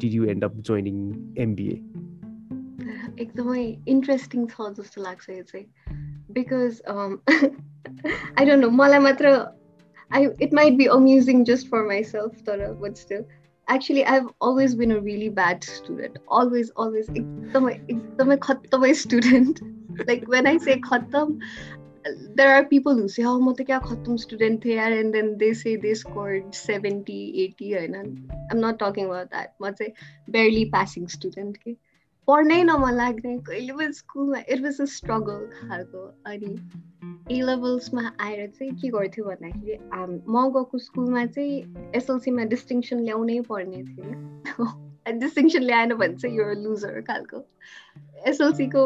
did 0.02 0.14
you 0.14 0.26
end 0.34 0.44
up 0.44 0.54
joining 0.68 0.98
MBA 1.46 1.76
एकदमै 3.22 3.64
इन्ट्रेस्टिङ 3.94 4.42
छ 4.48 4.56
जस्तो 4.80 5.02
लाग्छ 5.04 5.30
यो 5.30 5.44
चाहिँ। 5.54 5.66
बिकज 6.34 6.82
आई 8.38 8.46
डोन्ट 8.46 8.62
नो 8.62 8.70
मलाई 8.82 9.00
मात्र 9.08 9.26
I 10.12 10.30
it 10.40 10.52
might 10.52 10.78
be 10.78 10.88
amusing 10.88 11.46
just 11.46 11.68
for 11.68 11.86
myself, 11.86 12.44
Tara, 12.44 12.74
but 12.74 12.98
still. 12.98 13.26
Actually, 13.68 14.04
I've 14.04 14.28
always 14.42 14.74
been 14.74 14.92
a 14.92 15.00
really 15.00 15.30
bad 15.30 15.64
student. 15.64 16.18
Always, 16.28 16.72
always. 16.72 17.08
I'm 17.10 18.32
a 18.32 18.94
student. 18.94 19.62
like 20.08 20.26
when 20.26 20.48
I 20.48 20.58
say 20.58 20.80
khatam, 20.80 21.40
there 22.34 22.56
are 22.56 22.66
people 22.66 22.96
who 22.96 23.08
say, 23.08 23.24
oh, 23.24 23.36
I'm 23.36 23.48
a 23.48 23.54
khatam 23.54 24.20
student 24.20 24.64
here, 24.64 24.82
and 24.82 25.14
then 25.14 25.38
they 25.38 25.54
say 25.54 25.76
they 25.76 25.94
scored 25.94 26.56
70, 26.56 27.44
80, 27.44 27.74
and 27.74 28.32
I'm 28.50 28.60
not 28.60 28.80
talking 28.80 29.06
about 29.06 29.30
that. 29.32 29.54
I'm 29.64 29.76
barely 30.28 30.70
passing 30.70 31.08
student. 31.08 31.58
Okay? 31.58 31.78
पढ्नै 32.30 32.64
नमन 32.64 32.94
लाग्ने 32.94 33.38
कहिले 33.46 33.74
पनि 33.78 33.94
स्कुलमा 34.00 34.40
it 34.50 34.62
was 34.64 34.82
a 34.82 34.86
struggle 34.96 35.46
खालको। 35.54 36.02
अनि 36.32 36.52
ए 37.32 37.40
लेभल्समा 37.42 38.04
आएर 38.26 38.48
चाहिँ 38.48 38.74
के 38.82 38.90
गर्थ्यो 38.96 39.26
भन्दाखेरि 39.26 39.78
म 40.34 40.44
गएको 40.58 40.78
स्कुलमा 40.84 41.26
चाहिँ 41.38 41.92
एसएलसीमा 41.96 42.44
डिस्टिङसन 42.52 43.02
ल्याउनै 43.06 43.40
पर्ने 43.50 43.82
थियो। 43.84 44.68
डिस्टिङसन 45.24 45.64
ल्याएन 45.64 45.94
भने 45.94 46.16
चाहिँ 46.16 46.38
यो 46.38 46.46
लुजर 46.62 47.02
खालको। 47.10 47.42
एसएलसीको 48.34 48.84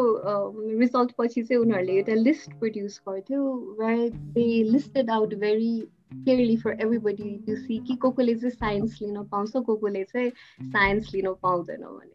रिजल्ट 0.78 1.12
पछि 1.18 1.42
चाहिँ 1.42 1.60
उनीहरूले 1.62 1.98
एउटा 1.98 2.14
लिस्ट 2.22 2.58
प्रड्युस 2.60 3.00
गर्थ्यो 3.08 3.42
where 3.80 4.08
they 4.38 4.46
listed 4.70 5.10
out 5.10 5.34
very 5.44 5.74
clearly 6.14 6.56
for 6.56 6.80
everybody 6.80 7.30
to 7.46 7.56
see 7.56 7.78
कि 7.86 7.96
को 7.96 8.10
कोले 8.10 8.34
चाहिँ 8.34 8.56
साइन्स 8.56 8.98
लिन 9.02 9.22
पाउँछ 9.22 9.56
को 9.66 9.76
कोले 9.76 10.04
चाहिँ 10.04 10.30
साइन्स 10.62 11.14
लिन 11.14 11.32
पाउँदैन 11.42 11.82
भने। 11.82 12.13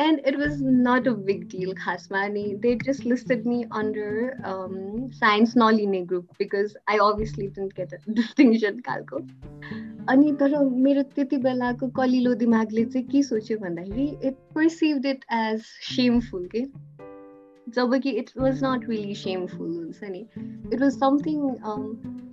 And 0.00 0.20
it 0.24 0.36
was 0.38 0.60
not 0.62 1.06
a 1.06 1.14
big 1.28 1.48
deal 1.48 1.74
khasmani 1.74 2.44
they 2.60 2.74
just 2.74 3.04
listed 3.04 3.46
me 3.46 3.66
under 3.80 4.10
um, 4.44 4.76
science 5.12 5.56
non-linear 5.56 6.04
group 6.04 6.28
because 6.38 6.76
i 6.88 6.98
obviously 6.98 7.48
didn't 7.48 7.74
get 7.74 7.92
a 7.92 8.12
distinction 8.20 8.82
kalko. 8.82 9.22
अनि 10.08 10.32
तर 10.32 10.64
मेरो 10.64 11.02
त्यति 11.02 11.36
बेलाको 11.36 11.88
कलिलो 11.88 12.34
दिमागले 12.34 12.84
चाहिँ 12.84 13.06
के 13.08 13.22
सोच्यो 13.22 13.58
भन्दाखेरि 13.58 14.18
it 14.24 14.34
perceived 14.54 15.06
it 15.06 15.24
as 15.32 15.60
shameful 15.62 16.48
के 16.56 16.64
जब 17.68 17.96
कि 17.96 18.10
it 18.10 18.30
was 18.38 18.64
not 18.64 18.88
really 18.88 19.14
shameful 19.14 19.68
हुन्छ 19.68 20.00
नि? 20.04 20.26
It 20.72 20.80
was 20.80 20.92
something 20.92 21.42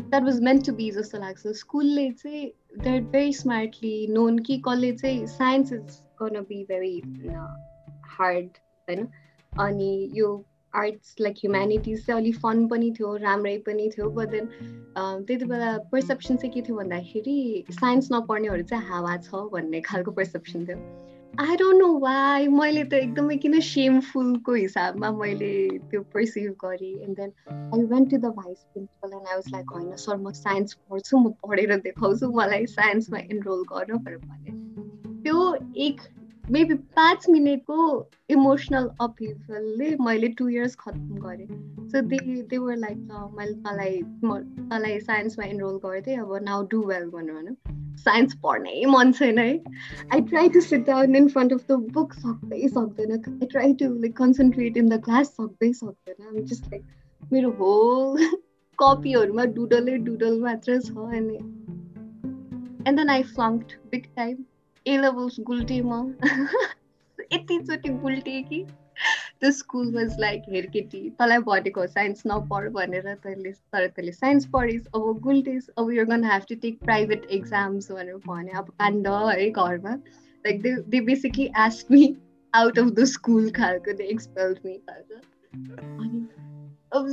that 0.10 0.24
was 0.24 0.42
meant 0.42 0.66
to 0.66 0.74
be 0.74 0.92
जस्तो 0.92 1.18
लाग्छ। 1.18 1.48
स्कुलले 1.48 2.12
चाहिँ 2.12 2.52
द्याट 2.84 3.04
भेरी 3.04 3.34
स्मार्टली 3.34 4.08
नोन 4.08 4.40
कि 4.40 4.58
कसले 4.58 4.92
चाहिँ 4.92 5.26
science 5.28 5.74
is 5.74 6.02
be 6.20 6.66
very 6.66 7.04
uh, 7.30 7.56
hard 8.18 8.50
होइन 8.90 9.08
अनि 9.60 10.12
यो 10.14 10.46
आर्ट्स 10.76 11.16
लाइक 11.22 11.36
ह्युमेनिटिज 11.36 12.06
चाहिँ 12.06 12.22
अलिक 12.22 12.36
फन 12.36 12.68
पनि 12.68 12.92
थियो 12.92 13.16
राम्रै 13.16 13.58
पनि 13.58 13.90
थियो 13.98 14.10
बट 14.10 14.30
देन 14.30 14.50
त्यति 14.98 15.46
बेला 15.46 15.78
पर्सेप्सन 15.92 16.36
चाहिँ 16.36 16.54
के 16.54 16.62
थियो 16.62 16.78
भन्दाखेरि 16.78 17.66
साइन्स 17.72 18.10
नपढ्नेहरू 18.12 18.64
चाहिँ 18.64 18.88
हावा 18.88 19.18
छ 19.18 19.30
भन्ने 19.54 19.82
खालको 19.82 20.12
पर्सेप्सन 20.12 20.66
थियो। 20.66 20.78
आई 21.40 21.56
डोन्ट 21.56 21.80
नो 21.80 22.00
वाइ 22.00 22.48
मैले 22.48 22.84
त 22.84 22.94
एकदमै 22.94 23.38
किन 23.38 23.60
सेमफुलको 23.60 24.54
हिसाबमा 24.54 25.12
मैले 25.12 25.80
त्यो 25.80 26.02
पर्सिभ 26.02 26.56
गरेँ 26.66 26.94
and 27.04 27.18
then 27.18 27.32
I 27.74 27.84
went 27.84 28.12
to 28.12 28.18
the 28.18 28.26
vice 28.26 28.58
principal 28.58 29.14
and 29.14 29.28
I 29.28 29.36
was 29.36 29.52
like 29.54 29.72
होइन 29.72 29.96
सर 29.96 30.18
म 30.18 30.32
साइन्स 30.32 30.74
पढ्छु 30.74 31.18
म 31.18 31.34
पढेर 31.48 31.76
देखाउँछु 31.76 32.32
मलाई 32.32 32.66
साइन्समा 32.66 33.20
इनरोल 33.20 33.64
गर्नु 33.64 33.98
भनेर 33.98 34.18
भने 34.18 34.87
त्यो 35.28 35.40
एक 35.86 36.02
मेबी 36.52 36.74
पाँच 36.98 37.26
मिनटको 37.30 37.86
इमोसनल 38.32 38.86
अपिभलले 39.02 39.90
मैले 40.04 40.28
टु 40.38 40.48
इयर्स 40.50 40.76
खत्तम 40.76 41.18
गरेँ। 41.24 41.48
So 41.88 42.02
they 42.02 42.18
they 42.52 42.58
were 42.58 42.76
like 42.78 42.98
मैले 43.40 43.54
तँलाई 43.66 43.98
तँलाई 44.70 45.00
साइन्समा 45.02 45.46
इनरोल 45.46 45.76
गरेँ 45.86 46.18
अब 46.18 46.32
नाउ 46.44 46.64
डु 46.72 46.82
वेल 46.84 47.10
भनेर 47.10 47.34
भनौँ 47.34 47.56
साइन्स 48.06 48.36
पढ्नै 48.44 48.86
मन 48.88 49.12
छैन 49.12 49.38
है। 49.40 49.52
I 50.14 50.22
try 50.32 50.50
to 50.50 50.62
sit 50.62 50.86
down 50.86 51.16
in 51.16 51.28
front 51.30 51.54
of 51.54 51.68
the 51.72 51.80
book 51.94 52.14
सक्दै 52.24 52.68
सक्दैन। 52.70 53.12
I 53.12 53.46
try 53.46 53.74
to 53.74 53.94
like 53.94 54.18
concentrate 54.18 54.78
in 54.78 54.90
the 54.90 55.04
class 55.04 55.36
सक्दै 55.36 55.74
सक्दैन। 55.84 56.44
जस्ट 56.44 56.72
लाइक 56.72 56.84
मेरो 57.24 57.50
होल 57.62 58.28
कपीहरूमा 58.80 59.46
डुडलै 59.56 59.98
डुडल 60.10 60.42
मात्र 60.42 60.82
छ 60.82 60.92
अनि 60.92 61.38
and 62.88 62.98
then 62.98 63.10
I 63.10 63.24
flunked 63.36 63.82
big 63.92 64.14
time 64.16 64.46
A 64.88 64.98
levels 64.98 65.40
गुल्टेमा 65.48 66.00
यतिचोटि 67.34 67.90
गुल्टेँ 68.02 68.44
कि 68.44 68.66
त्यो 69.40 69.50
स्कुल 69.52 69.94
वाज 69.96 70.16
लाइक 70.20 70.44
हेरकेटी। 70.50 71.10
तँलाई 71.20 71.40
भनेको 71.48 71.86
साइन्स 71.88 72.24
नपढ 72.28 72.70
भनेर 72.74 73.14
तैँले 73.24 73.52
तर 73.52 73.88
तैँले 73.88 74.12
साइन्स 74.12 74.46
पढिस् 74.54 74.88
अब 74.96 75.20
गुल्टिस 75.24 75.68
अब 75.78 75.92
यो 75.92 76.06
gonna 76.06 76.24
have 76.26 76.46
to 76.50 76.56
take 76.62 76.80
private 76.84 77.26
exams 77.32 77.92
भनेर 77.92 78.16
भने 78.28 78.52
अब 78.58 78.70
काण्ड 78.80 79.08
है 79.08 79.50
घरमा। 79.50 79.94
Like 79.94 80.62
they 80.62 80.76
they 80.90 81.02
basically 81.12 81.48
ask 81.66 81.92
me 81.92 82.16
out 82.54 82.80
of 82.80 82.90
the 82.92 83.04
school 83.14 83.50
खालको 83.60 83.94
दे 83.94 84.04
एक्सपेल्ड 84.14 84.58
मी 84.66 84.78
खालको। 84.90 85.16
अनि 86.04 86.28
अब 86.94 87.04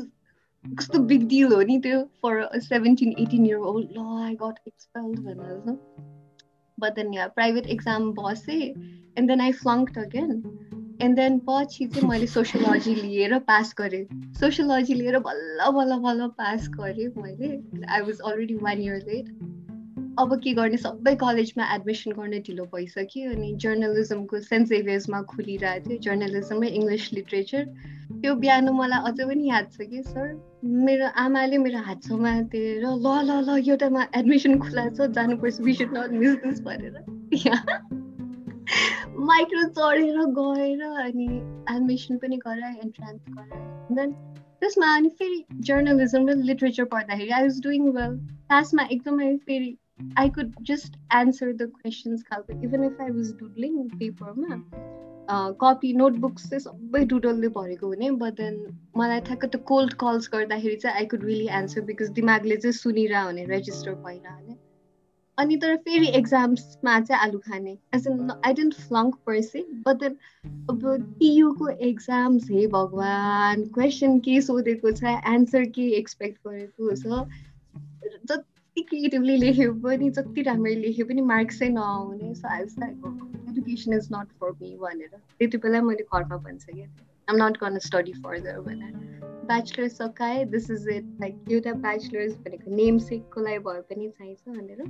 कस्तो 0.64 0.98
बिग 1.10 1.28
डिल 1.28 1.52
हो 1.52 1.60
नि 1.62 1.78
त्यो। 1.86 2.00
For 2.22 2.60
seventeen 2.62 3.14
eighteen 3.18 3.46
year 3.46 3.56
old 3.72 3.96
ल 3.98 4.06
आई 4.22 4.34
गट 4.42 4.58
एक्सपेल्ड 4.66 5.18
भनेर। 5.20 6.23
But 6.80 6.94
then 6.94 7.14
ya 7.14 7.26
private 7.38 7.66
exam 7.76 8.12
बसेँ 8.18 8.62
and 9.18 9.28
then 9.28 9.40
I 9.40 9.52
flunked 9.62 9.98
again 9.98 10.30
and 11.02 11.16
then 11.16 11.38
पछि 11.48 11.86
चाहिँ 11.86 12.08
मैले 12.08 12.26
सोसियोलोजी 12.26 12.94
लिएर 12.94 13.38
पास 13.48 13.74
गरेँ 13.78 14.04
सोसियोलोजी 14.40 14.94
लिएर 14.94 15.18
बल्ल 15.18 15.70
बल्ल 15.76 15.98
बल्ल 16.04 16.28
पास 16.38 16.68
गरेँ 16.78 17.08
मैले। 17.16 17.48
I 17.86 18.00
was 18.00 18.20
already 18.20 18.54
one 18.62 18.80
year 18.80 19.04
late 19.08 19.28
अब 20.18 20.34
के 20.42 20.52
गर्ने? 20.54 20.76
सबै 20.76 21.14
कलेजमा 21.20 21.64
एडमिसन 21.74 22.12
गर्ने 22.18 22.38
ढिलो 22.46 22.64
भइसक्यो 22.74 23.30
अनि 23.30 23.52
जर्नलिजमको 23.62 24.40
सेन्ट 24.40 24.68
जेभियर्समा 24.68 25.22
खुलिरहेको 25.32 25.90
थियो। 25.90 25.98
जर्नलिजमै 26.06 26.68
इङ्ग्लिस 26.68 27.12
लिट्रेचर 27.12 27.66
त्यो 28.24 28.34
बिहान 28.42 28.68
मलाई 28.76 29.00
अझै 29.08 29.24
पनि 29.28 29.48
याद 29.48 29.66
छ 29.72 29.86
कि 29.88 30.02
सर 30.02 30.28
मेरो 30.84 31.08
आमाले 31.22 31.56
मेरो 31.62 31.80
हात 31.88 32.06
समातेर 32.10 32.84
ल 32.84 33.08
ल 33.24 33.34
ल 33.48 33.56
एउटामा 33.62 34.04
एडमिसन 34.20 34.58
खुला 34.60 34.84
छ 34.90 35.08
जानुपर्छ 35.18 35.66
we should 35.66 35.90
not 35.96 36.14
miss 36.22 36.38
this 36.44 36.62
भनेर। 36.68 36.94
माइक्रो 39.30 39.64
चढेर 39.78 40.16
गएर 40.38 40.82
अनि 41.02 41.26
एडमिसन 41.74 42.22
पनि 42.24 42.36
गराएँ 42.46 42.78
एन्ट्रान्स 42.86 43.22
गराएँ। 43.36 43.94
देन 43.98 44.16
त्यसमा 44.60 44.94
अनि 44.96 45.08
फेरि 45.20 45.44
जर्नलिजम 45.68 46.28
र 46.28 46.40
लिट्रेचर 46.50 46.84
पढ्दाखेरि 46.96 47.30
आई 47.30 47.42
वाज 47.42 47.60
डुइङ 47.68 47.92
वेल 47.98 48.16
क्लासमा 48.32 48.88
एकदमै 48.96 49.30
फेरि 49.46 49.70
I 50.18 50.28
could 50.38 50.56
just 50.72 50.96
answer 51.20 51.52
the 51.52 51.70
questions 51.76 52.22
खालको 52.30 52.60
even 52.62 52.84
if 52.84 52.96
I 53.00 53.16
was 53.20 53.32
doodling 53.42 53.72
पेपरमा 54.00 54.60
कपी 55.30 55.92
नोटबुक्स 55.96 56.48
चाहिँ 56.50 56.60
सबै 56.60 57.04
डुडलले 57.10 57.48
भरेको 57.56 57.86
हुने 57.86 58.10
बट 58.22 58.34
देन 58.40 58.56
मलाई 58.96 59.20
ठ्याक्क 59.28 59.44
त्यो 59.44 59.60
कोल्ड 59.68 59.92
कल्स 60.00 60.28
गर्दाखेरि 60.32 60.76
चाहिँ 60.82 60.96
I 60.96 61.06
could 61.12 61.24
really 61.24 61.48
answer 61.60 61.80
because 61.90 62.10
दिमागले 62.18 62.56
चाहिँ 62.56 62.72
सुनिरह 62.72 63.22
हुने 63.22 63.44
रेजिस्टर 63.46 63.94
भइरहने। 64.04 64.56
अनि 65.38 65.56
तर 65.62 65.76
फेरि 65.84 66.08
एक्जाम्समा 66.16 66.98
चाहिँ 67.00 67.22
आलु 67.22 67.38
खाने। 67.46 67.72
As 67.94 68.06
an 68.08 68.30
I 68.46 68.52
didn't 68.54 68.74
flunk 68.74 69.14
pursue 69.26 69.64
but 69.86 69.96
then 70.02 70.16
अब 70.70 70.84
टियुको 71.18 71.68
एक्जाम्स 71.88 72.50
हे 72.50 72.66
भगवान् 72.76 73.64
क्वेसन 73.74 74.18
के 74.28 74.40
सोधेको 74.40 74.92
छ 74.92 75.16
एन्सर 75.32 75.64
के 75.74 75.88
एक्सपेक्ट 75.98 76.38
गरेको 76.46 76.94
छ? 76.96 77.26
जति 78.76 78.82
क्रिएटिभली 78.82 79.36
लेख्यो 79.36 79.72
पनि 79.72 80.08
जति 80.10 80.42
राम्ररी 80.42 80.74
लेख्यो 80.74 81.04
पनि 81.06 81.22
मार्क्स 81.22 81.62
नआउने 81.62 82.32
so 82.34 82.48
I 82.48 82.62
like 82.78 83.04
education 83.48 83.92
is 83.94 84.08
not 84.12 84.28
for 84.40 84.50
me 84.52 84.70
भनेर 84.76 85.10
त्यति 85.38 85.58
बेला 85.58 85.82
मैले 85.82 86.02
घरमा 86.02 86.36
भनिसकेँ 86.36 86.86
I'm 87.28 87.36
not 87.36 87.58
gonna 87.60 87.78
study 87.78 88.12
further 88.22 88.58
भनेर 88.60 89.20
ब्याचलर 89.46 89.88
सकाएँ 89.88 90.44
दिस 90.50 90.70
इज 90.70 90.88
इट 90.88 91.16
लाइक 91.20 91.44
एउटा 91.50 91.72
ब्याचलर्स 91.84 92.34
भनेको 92.38 92.74
नेम 92.76 92.98
सेकको 92.98 93.40
लागि 93.40 93.58
भए 93.58 93.80
पनि 93.90 94.08
चाहिन्छ 94.08 94.58
भनेर 94.58 94.82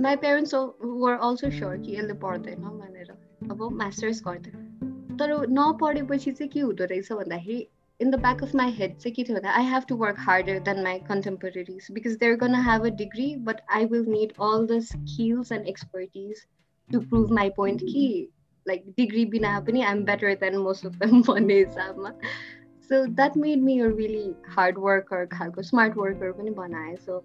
my 0.00 0.16
parents 0.16 0.54
were 0.54 1.18
also 1.20 1.50
sure 1.50 1.76
कि 1.76 1.96
यसले 1.96 2.18
पढ्दैन 2.20 2.68
भनेर 2.78 3.16
अब 3.50 3.68
मास्टर्स 3.72 4.22
गर्दैन 4.26 5.16
तर 5.16 5.34
नपढेपछि 5.50 6.32
चाहिँ 6.32 6.50
के 6.50 6.60
हुँदो 6.60 6.84
रहेछ 6.84 7.12
भन्दाखेरि 7.12 7.66
in 8.00 8.10
the 8.10 8.18
back 8.18 8.42
of 8.42 8.54
my 8.54 8.68
head 8.70 8.96
I 9.44 9.62
have 9.62 9.86
to 9.86 9.96
work 9.96 10.18
harder 10.18 10.60
than 10.60 10.82
my 10.82 10.98
contemporaries 11.00 11.90
because 11.92 12.16
they're 12.18 12.36
going 12.36 12.52
to 12.52 12.60
have 12.60 12.84
a 12.84 12.90
degree 12.90 13.36
but 13.36 13.62
I 13.68 13.84
will 13.86 14.04
need 14.04 14.34
all 14.38 14.66
the 14.66 14.80
skills 14.80 15.50
and 15.50 15.66
expertise 15.68 16.46
to 16.92 17.00
prove 17.00 17.30
my 17.30 17.50
point 17.50 17.80
ki 17.80 18.30
like 18.66 18.84
degree 18.96 19.24
bina 19.24 19.62
I'm 19.82 20.04
better 20.04 20.34
than 20.34 20.58
most 20.58 20.84
of 20.84 20.98
them 20.98 21.22
one 21.24 21.46
day 21.46 21.66
sama 21.66 22.14
so 22.80 23.06
that 23.16 23.36
made 23.36 23.62
me 23.62 23.80
a 23.80 23.88
really 23.88 24.34
hard 24.48 24.78
worker 24.78 25.28
smart 25.62 25.96
worker 25.96 26.32
pani 26.34 26.96
so 26.96 27.24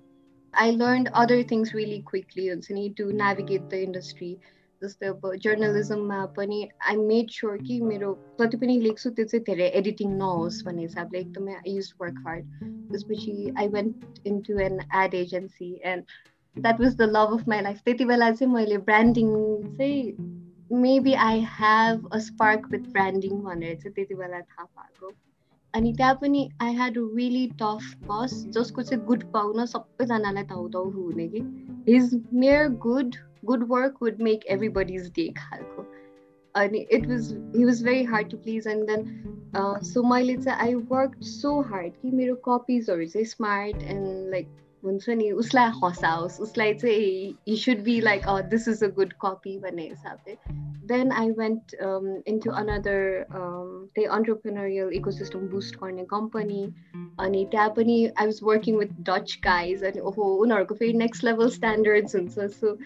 I 0.53 0.71
learned 0.71 1.09
other 1.13 1.43
things 1.43 1.73
really 1.73 2.01
quickly. 2.01 2.49
To 2.49 3.13
navigate 3.13 3.69
the 3.69 3.83
industry. 3.83 4.39
जस्तै 4.81 5.07
अब 5.07 5.31
जर्नलिजममा 5.43 6.25
पनि 6.35 6.57
I 6.89 6.95
made 6.97 7.29
sure 7.37 7.57
कि 7.67 7.79
मेरो 7.81 8.09
जति 8.41 8.57
पनि 8.57 8.79
लेख्छु 8.81 9.09
त्यो 9.19 9.25
चाहिँ 9.25 9.43
धेरै 9.45 9.67
एडिटिङ 9.79 10.17
नहोस् 10.17 10.63
भन्ने 10.65 10.81
हिसाबले 10.81 11.19
एकदमै 11.19 11.53
आई 11.53 11.75
युज 11.75 11.93
वर्क 12.01 12.23
हार्ड 12.27 12.45
त्यसपछि 12.63 13.53
I 13.57 13.67
went 13.77 14.27
in 14.27 14.41
to 14.49 14.59
an 14.67 14.79
ad 15.03 15.13
agency 15.21 15.71
and 15.93 16.03
that 16.55 16.81
was 16.81 16.95
the 16.95 17.09
love 17.15 17.39
of 17.39 17.47
my 17.49 17.61
life 17.61 17.81
त्यति 17.85 18.05
बेला 18.05 18.31
चाहिँ 18.31 18.53
मैले 18.53 18.77
ब्रान्डिङ 18.89 19.33
चाहिँ 19.77 20.77
maybe 20.81 21.13
I 21.27 21.45
have 21.59 22.09
a 22.13 22.17
spark 22.29 22.67
with 22.71 22.91
branding 22.91 23.41
भनेर 23.41 23.75
चाहिँ 23.75 23.93
त्यति 23.93 24.15
बेला 24.15 24.39
थाहा 24.39 24.63
पाएको। 24.65 25.11
अनि 25.73 25.93
त्यहाँ 25.93 26.15
पनि 26.21 26.49
I 26.61 26.73
had 26.73 26.97
a 26.97 27.01
really 27.15 27.47
tough 27.61 27.95
boss 28.03 28.43
जसको 28.49 28.81
चाहिँ 28.81 29.05
गुड 29.05 29.23
पाउन 29.33 29.65
सबैजनालाई 29.65 30.43
धाउ 30.43 30.67
धाउ 30.69 30.89
हुने 30.91 31.27
कि। 31.27 31.39
His 31.89 32.21
mere 32.33 32.67
good 32.85 33.15
good 33.43 33.63
work 33.67 33.95
would 34.01 34.21
make 34.21 34.45
every 34.47 34.69
bodies 34.69 35.09
day 35.15 35.27
खालको 35.37 35.85
अनि 36.55 36.79
it 36.91 37.07
was 37.07 37.33
he 37.55 37.65
was 37.65 37.83
very 37.83 38.03
hard 38.03 38.29
to 38.31 38.37
please 38.37 38.67
and 38.67 38.87
then 38.87 39.83
so 39.83 40.03
मैले 40.03 40.37
चाहिँ 40.37 40.59
आई 40.59 40.73
वर्क 40.91 41.15
सो 41.23 41.59
हार्ड 41.61 41.93
कि 42.01 42.11
मेरो 42.11 42.35
कपिजहरू 42.47 43.05
चाहिँ 43.05 43.25
स्मार्ट 43.25 43.83
एन्ड 43.83 44.29
लाइक 44.31 44.47
हुन्छ 44.83 45.09
नि 45.09 45.29
उसलाई 45.31 45.71
हँसाओस् 45.83 46.39
उसलाई 46.41 46.73
चाहिँ 46.73 47.37
he 47.47 47.55
should 47.57 47.83
be 47.83 47.99
like 48.01 48.25
this 48.49 48.67
is 48.67 48.83
a 48.83 48.87
good 48.87 49.13
copy 49.21 49.57
भन्ने 49.59 49.87
हिसाबले 49.89 50.35
then 50.87 51.11
I 51.11 51.31
went 51.31 51.75
into 52.27 52.51
another 52.51 53.25
त्यही 53.31 54.05
अन्टरप्रिनरियल 54.07 54.93
इकोसिस्टम 54.93 55.47
बुस्ट 55.47 55.75
गर्ने 55.75 56.05
कम्पनी 56.05 56.63
अनि 57.19 57.45
त्यहाँ 57.51 57.69
पनि 57.69 57.97
I 58.07 58.25
was 58.25 58.39
working 58.43 58.77
with 58.77 58.95
Dutch 59.09 59.37
guys 59.43 59.83
अनि 59.83 59.99
ओहो 60.01 60.33
उनीहरूको 60.35 60.75
फेरि 60.75 60.93
नेक्स्ट 60.93 61.23
लेभल 61.23 61.49
स्ट्यान्डर्ड्स 61.49 62.15
हुन्छ 62.15 62.49
सो 62.53 62.77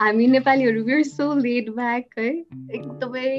हामी 0.00 0.26
नेपालीहरू 0.26 0.82
वेयर 0.84 1.02
सो 1.04 1.24
लेड 1.38 1.68
ब्याक 1.76 2.18
है. 2.18 2.28
एकदमै 2.74 3.30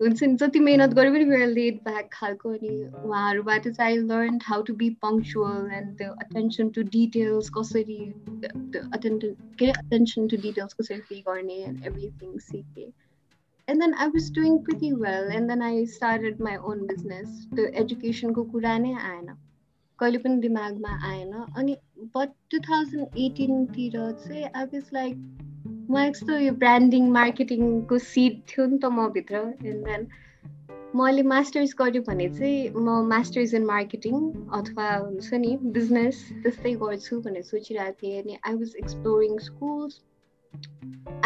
हुन्छ 0.00 0.22
नि 0.22 0.36
जति 0.40 0.60
मिहिनेत 0.66 0.90
गरे 0.98 1.10
पनि 1.14 1.24
वेयर 1.30 1.48
लेड 1.48 1.80
ब्याक 1.88 2.08
खालको 2.12 2.50
अनि 2.50 2.70
उहाँहरूबाट 2.84 3.66
चाहिँ 3.68 3.82
I 3.86 3.96
learn 4.04 4.38
how 4.44 4.62
to 4.68 4.74
be 4.82 4.88
punctual 5.02 5.66
and 5.78 5.90
the 5.98 6.08
attention 6.24 6.68
to 6.76 6.82
details 6.94 7.50
कसरी 7.56 7.98
अटेन्ट 8.98 9.26
के 9.58 9.70
अटेन्सन 9.72 10.28
टु 10.28 10.36
डिटेल्स 10.46 10.78
कसरी 10.80 11.00
पे 11.10 11.20
गर्ने 11.26 11.56
एन्ड 11.64 11.84
एभ्रिथिङ 11.86 12.38
सिकेँ. 12.46 12.88
And 13.68 13.82
then 13.82 13.94
I 13.94 14.08
was 14.14 14.30
doing 14.38 14.56
pretty 14.68 14.92
well 15.02 15.30
and 15.36 15.50
then 15.50 15.62
I 15.62 15.84
started 15.96 16.40
my 16.48 16.56
own 16.70 16.86
business 16.92 17.44
त्यो 17.54 17.66
एजुकेसनको 17.82 18.44
कुरा 18.54 18.78
नै 18.86 18.94
आएन। 19.10 19.28
कहिले 19.98 20.18
पनि 20.24 20.40
दिमागमा 20.46 20.96
आएन। 21.10 21.32
अनि 21.32 21.76
बट 22.16 22.32
टु 22.50 22.58
थाउजन्ड 22.70 23.20
एटिनतिर 23.26 24.00
चाहिँ 24.24 24.44
आई 24.54 24.64
वाज 24.74 24.90
लाइक 24.94 25.46
म 25.90 25.98
यस्तो 26.06 26.38
यो 26.38 26.52
ब्रान्डिङ 26.62 27.10
मार्केटिङको 27.12 27.98
सिट 28.06 28.40
थियो 28.48 28.66
नि 28.66 28.78
त 28.78 28.84
म 28.96 29.08
भित्र। 29.14 29.36
एन्ड 29.70 29.86
देन 29.86 30.06
मैले 31.00 31.22
मास्टर्स 31.32 31.74
गरेँ 31.78 32.02
भने 32.08 32.28
चाहिँ 32.38 32.58
म 32.74 32.98
मास्टर्स 33.14 33.54
इन 33.54 33.64
मार्केटिङ 33.70 34.14
अथवा 34.60 34.90
हुन्छ 34.96 35.40
नि 35.46 35.56
बिजनेस 35.78 36.20
त्यस्तै 36.42 36.74
गर्छु 36.84 37.20
भनेर 37.28 37.48
सोचिरहेको 37.52 37.98
थिएँ। 38.02 38.20
अनि 38.22 38.38
I 38.44 38.54
was 38.62 38.76
exploring 38.84 39.38
schools 39.48 40.00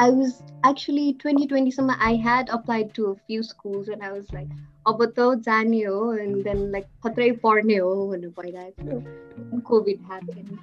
was 0.01 0.43
actually 0.65 1.15
2020 1.15 1.71
summer 1.71 1.95
I 2.01 2.15
had 2.15 2.49
applied 2.49 2.93
to 2.95 3.07
a 3.07 3.15
few 3.27 3.43
schools 3.43 3.89
and 3.89 4.03
I 4.03 4.11
was 4.13 4.33
like 4.33 4.49
अब 4.89 5.05
त 5.19 5.27
जाने 5.47 5.83
हो 5.83 6.13
एन्ड 6.23 6.43
देन 6.45 6.71
लाइक 6.71 6.87
खत्रै 7.05 7.31
पढ्ने 7.45 7.77
हो 7.77 7.93
भनेर 8.09 8.31
भइरहेको 8.39 8.83
थियो। 8.83 9.61
कोभिड 9.69 9.99
ह्यापन 10.11 10.59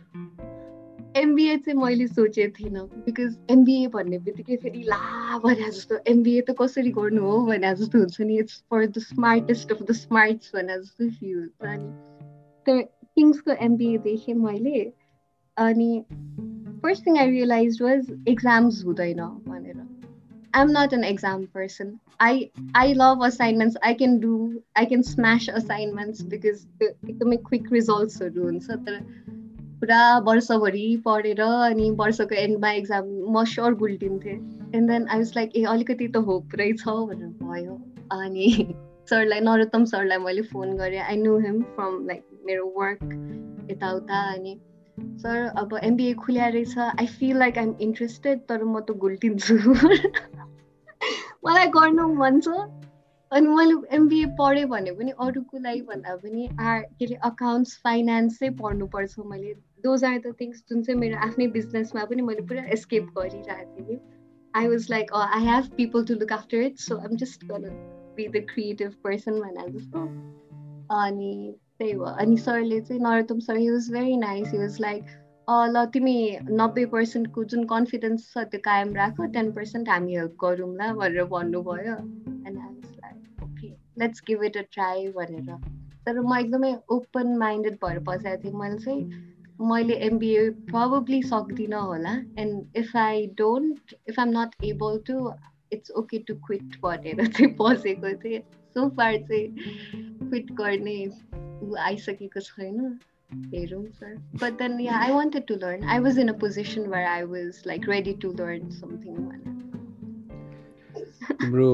एमबिए 1.18 1.58
चाहिँ 1.58 1.78
मैले 1.80 2.08
सोचेको 2.08 2.56
थिइनँ 2.60 2.86
बिकज 3.06 3.38
एमबिए 3.52 3.88
भन्ने 3.94 4.18
बित्तिकै 4.26 4.56
फेरि 4.64 4.82
ला 4.84 5.38
भने 5.44 5.70
जस्तो 5.70 5.98
एमबिए 6.08 6.42
त 6.42 6.56
कसरी 6.62 6.92
गर्नु 6.92 7.22
हो 7.22 7.40
भने 7.46 7.74
जस्तो 7.76 8.00
हुन्छ 8.00 8.22
नि 8.22 8.38
it's 8.40 8.64
for 8.70 8.86
the 8.88 9.06
smartest 9.06 9.72
of 9.72 9.82
the 9.82 9.92
smarts 10.00 10.52
भने 10.56 10.78
जस्तो 10.82 11.10
फिल 11.10 11.38
हुन्छ 11.38 11.70
अनि 11.74 11.92
त्यो 12.66 12.82
किङ्सको 13.16 13.52
एमबिए 13.68 13.98
देखेँ 14.06 14.36
मैले 14.40 14.82
अनि 15.58 15.92
first 16.84 17.06
thing 17.08 17.18
I 17.18 17.30
realize 17.30 17.82
was 17.82 18.12
exams 18.28 18.84
हुँदैन 18.86 19.24
भनेर 19.48 19.88
I'm 20.54 20.72
not 20.72 20.94
an 20.94 21.04
exam 21.04 21.48
person. 21.48 22.00
I 22.20 22.52
I 22.76 22.94
love 22.94 23.22
assignments. 23.22 23.76
I 23.84 23.94
can 23.94 24.20
do 24.20 24.64
I 24.76 24.86
can 24.86 25.04
smash 25.04 25.48
assignments 25.50 26.24
because 26.24 26.66
एकदमै 26.82 27.38
क्विक 27.50 27.72
रिजल्ट्सहरू 27.74 28.44
हुन्छ 28.44 28.78
तर 28.88 28.98
पुरा 29.80 30.18
वर्षभरि 30.20 30.86
पढेर 31.06 31.42
अनि 31.42 31.90
वर्षको 32.00 32.36
एन्डमा 32.36 32.72
एक्जाम 32.72 33.06
म 33.34 33.44
sure 33.52 33.74
गुल्टिन्थेँ 33.82 34.34
and 34.76 34.90
then 34.92 35.08
I 35.08 35.18
was 35.18 35.32
like 35.36 35.56
ए 35.56 35.64
अलिकति 35.74 36.08
त 36.08 36.18
होप 36.30 36.56
रहेछ 36.56 36.84
भनेर 36.88 37.28
भयो। 37.44 37.76
अनि 38.12 38.48
सरलाई 39.10 39.40
नरोत्तम 39.40 39.86
सरलाई 39.86 40.18
मैले 40.18 40.42
फोन 40.50 40.76
गरेँ। 40.78 41.00
I 41.02 41.16
know 41.18 41.38
him 41.46 41.62
from 41.76 41.94
like 42.08 42.24
मेरो 42.46 42.66
वर्क 42.78 43.70
यताउता। 43.72 44.20
अनि 44.34 44.58
सर 45.22 45.46
अब 45.58 45.80
एमबिए 45.84 46.14
खुल्या 46.26 46.48
रहेछ 46.48 46.78
I 46.78 47.06
feel 47.06 47.38
like 47.38 47.58
I'm 47.58 47.74
interested 47.82 48.40
तर 48.50 48.64
म 48.64 48.80
त 48.80 48.92
घुल्टिन्छु 48.92 49.56
मलाई 51.46 51.68
गर्नु 51.78 52.08
मन 52.16 52.40
छ। 52.40 52.60
अनि 53.32 53.48
मैले 53.48 53.96
एमबिए 53.96 54.26
पढेँ 54.38 54.66
भने 54.66 54.92
पनि 54.92 55.12
अरूको 55.22 55.58
लागि 55.64 55.82
भन्दा 55.90 56.16
पनि 56.16 56.50
आर 56.60 56.80
के 56.82 57.06
अरे 57.06 57.16
अकाउन्ट्स 57.32 57.80
फाइनेन्स 57.84 58.40
चाहिँ 58.40 58.56
पढ्नुपर्छ 58.62 59.16
मैले। 59.26 59.54
दोज 59.84 60.04
आर 60.06 60.18
द 60.20 60.34
थिङ्स 60.42 60.64
जुन 60.70 60.82
चाहिँ 60.84 61.00
मेरो 61.00 61.18
आफ्नै 61.28 61.48
बिजनेसमा 61.56 62.04
पनि 62.06 62.22
मैले 62.30 62.42
पुरा 62.48 62.64
एस्केप 62.78 63.06
गरिरहेको 63.18 63.86
थिएँ। 63.86 64.00
I 64.54 64.68
was 64.68 64.90
like 64.90 65.14
I 65.16 65.46
have 65.46 65.72
people 65.78 66.06
to 66.06 66.14
look 66.16 66.34
after 66.34 66.58
it 66.64 66.78
so 66.80 66.98
I'm 66.98 67.16
just 67.24 67.46
be 67.52 68.28
the 68.28 68.46
creative 68.50 68.94
person 69.04 69.40
भने 69.42 69.72
जस्तो। 69.72 70.06
अनि 70.96 71.56
त्यही 71.80 71.92
हो। 71.92 72.04
अनि 72.04 72.38
सरले 72.38 72.80
चाहिँ 72.82 73.02
Narottam 73.02 73.40
sir 73.40 73.58
he 73.58 73.70
was 73.72 73.92
very 73.94 74.18
nice 74.18 74.52
he 74.54 74.58
was 74.60 74.80
like 74.82 75.18
ल 75.48 75.86
तिमी 75.94 76.16
नब्बे 76.52 76.86
पर्सेन्टको 76.86 77.44
जुन 77.52 77.64
कन्फिडेन्स 77.68 78.26
छ 78.34 78.44
त्यो 78.50 78.60
कायम 78.66 78.94
राख। 78.96 79.22
टेन 79.34 79.52
पर्सेन्ट 79.52 79.90
हामी 79.90 80.16
हेल्प 80.16 80.36
गरौँला 80.44 80.92
भनेर 80.94 81.24
भन्नुभयो। 81.32 81.96
And 81.96 82.58
I 82.58 82.68
was 82.68 82.92
like 83.04 83.44
okay 83.44 83.70
let's 84.00 84.22
give 84.28 84.44
it 84.44 84.58
a 84.58 84.62
try 84.74 85.08
भनेर। 85.16 85.56
तर 86.06 86.20
म 86.20 86.38
एकदमै 86.38 86.74
ओपन 86.92 87.36
माइन्डेड 87.38 87.78
भएर 87.84 88.00
बसेको 88.10 88.44
थिएँ। 88.44 88.54
मैले 88.60 88.78
चाहिँ 88.78 89.02
मैले 89.60 89.94
एमबिए 90.06 90.50
प्रब्ली 90.50 91.22
सक्दिनँ 91.24 91.80
होला 91.82 92.12
and 92.40 92.78
if 92.78 92.96
I 92.98 93.26
don't 93.38 93.94
if 94.10 94.20
I'm 94.20 94.30
not 94.30 94.56
able 94.66 95.00
to 95.08 95.32
it's 95.74 95.92
okay 95.92 96.20
to 96.20 96.36
quit 96.46 96.78
भनेर 96.84 97.26
चाहिँ 97.28 97.56
बसेको 97.56 98.14
थिएँ 98.24 98.40
सो 98.76 98.88
फार 98.90 99.18
चाहिँ 99.18 99.48
क्विट 100.20 100.52
गर्ने 100.52 100.96
आइसकेको 101.80 102.40
छैन 102.40 103.00
हेरौँ 103.54 103.86
sir 103.90 104.16
but 104.42 104.58
then 104.58 104.80
yeah 104.80 105.00
I 105.00 105.12
wanted 105.12 105.48
to 105.48 105.56
learn 105.56 105.84
I 105.90 106.00
was 106.00 106.20
in 106.20 106.28
a 106.28 106.38
position 106.40 106.88
where 106.88 107.08
I 107.08 107.24
was 107.34 107.62
like 107.68 107.90
ready 107.90 108.14
to 108.22 108.32
learn 108.40 108.70
something 108.70 109.16
तिम्रो 111.42 111.70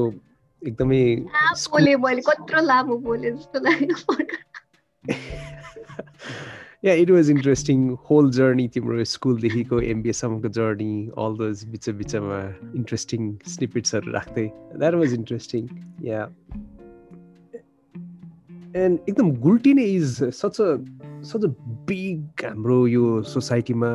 एकदमै 0.62 1.04
बोले 1.70 1.96
मैले 1.96 2.22
कत्रो 2.26 2.60
लामो 2.62 2.96
बोले 2.98 3.30
जस्तो 3.30 3.60
लाग्यो. 3.60 3.96
Yeah 6.84 6.94
it 6.94 7.10
was 7.10 7.30
interesting 7.30 7.88
whole 8.10 8.30
journey 8.32 8.68
तिम्रो 8.74 9.04
स्कुलदेखिको 9.12 9.80
एमबिएसम्मको 9.92 10.48
जर्नी 10.58 10.92
अल 11.18 11.36
दोज 11.36 11.64
बिच 11.70 11.88
बिचमा 12.02 12.40
इन्ट्रेस्टिङ 12.74 13.32
स्निपिट्सहरू 13.54 14.12
राख्दै 14.12 14.46
that 14.76 14.94
was 15.02 15.14
interesting 15.14 15.68
yeah 16.04 16.26
and 18.76 18.98
एकदम 19.08 19.30
गुल्टिने 19.40 19.84
is 19.94 20.22
such 20.34 20.60
a 20.60 20.70
such 21.32 21.44
a 21.44 21.52
big 21.88 22.44
हाम्रो 22.44 22.86
यो 22.86 23.22
सोसाइटीमा 23.34 23.92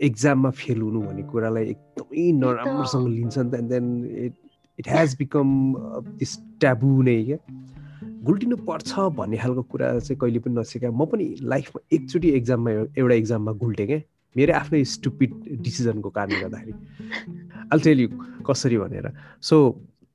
एक्जाममा 0.00 0.50
फेल 0.58 0.80
हुनु 0.80 1.00
भन्ने 1.02 1.22
कुरालाई 1.32 1.64
एकदमै 1.70 2.30
नराम्रोसँग 2.42 3.08
लिन्छ 3.08 3.38
नि 3.38 3.50
त 3.50 3.54
and 3.54 3.70
then 3.70 3.88
it 4.26 4.34
it 4.78 4.88
has 4.88 5.16
become 5.18 5.54
this 6.18 6.36
taboo 6.60 7.02
नै 7.02 7.22
क्या 7.24 7.38
गुल्टिनु 8.24 8.56
पर्छ 8.68 8.90
भन्ने 9.16 9.36
खालको 9.36 9.62
कुरा 9.62 9.98
चाहिँ 9.98 10.18
कहिले 10.18 10.38
पनि 10.38 10.54
नसिका। 10.58 10.90
म 10.90 11.06
पनि 11.06 11.24
लाइफमा 11.42 11.80
एकचोटि 11.92 12.28
एक्जाममा 12.38 12.70
एउटा 12.98 13.14
एक्जाममा 13.14 13.52
गुल्टेँ 13.62 13.86
क्या। 13.86 14.00
मेरो 14.36 14.52
आफ्नै 14.54 14.84
स्टुपिड 14.84 15.30
डिसिजनको 15.62 16.10
कारणले 16.10 16.40
गर्दाखेरि। 16.40 16.72
अल 17.72 17.80
टेल 17.80 18.00
यु 18.00 18.08
कसरी 18.46 18.76
भनेर। 18.78 19.06
सो 19.42 19.56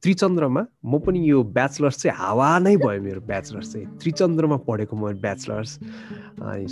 त्रिचन्द्रमा 0.04 0.64
म 0.86 1.00
पनि 1.00 1.20
यो 1.30 1.44
ब्याचलर्स 1.58 1.98
चाहिँ 2.04 2.18
हावा 2.18 2.48
नै 2.60 2.76
भयो 2.78 3.02
मेरो 3.02 3.22
ब्याचलर्स 3.24 3.74
चाहिँ। 3.74 3.88
त्रिचन्द्रमा 4.00 4.58
पढेको 4.68 4.96
म 4.96 5.14
ब्याचलर्स 5.24 5.72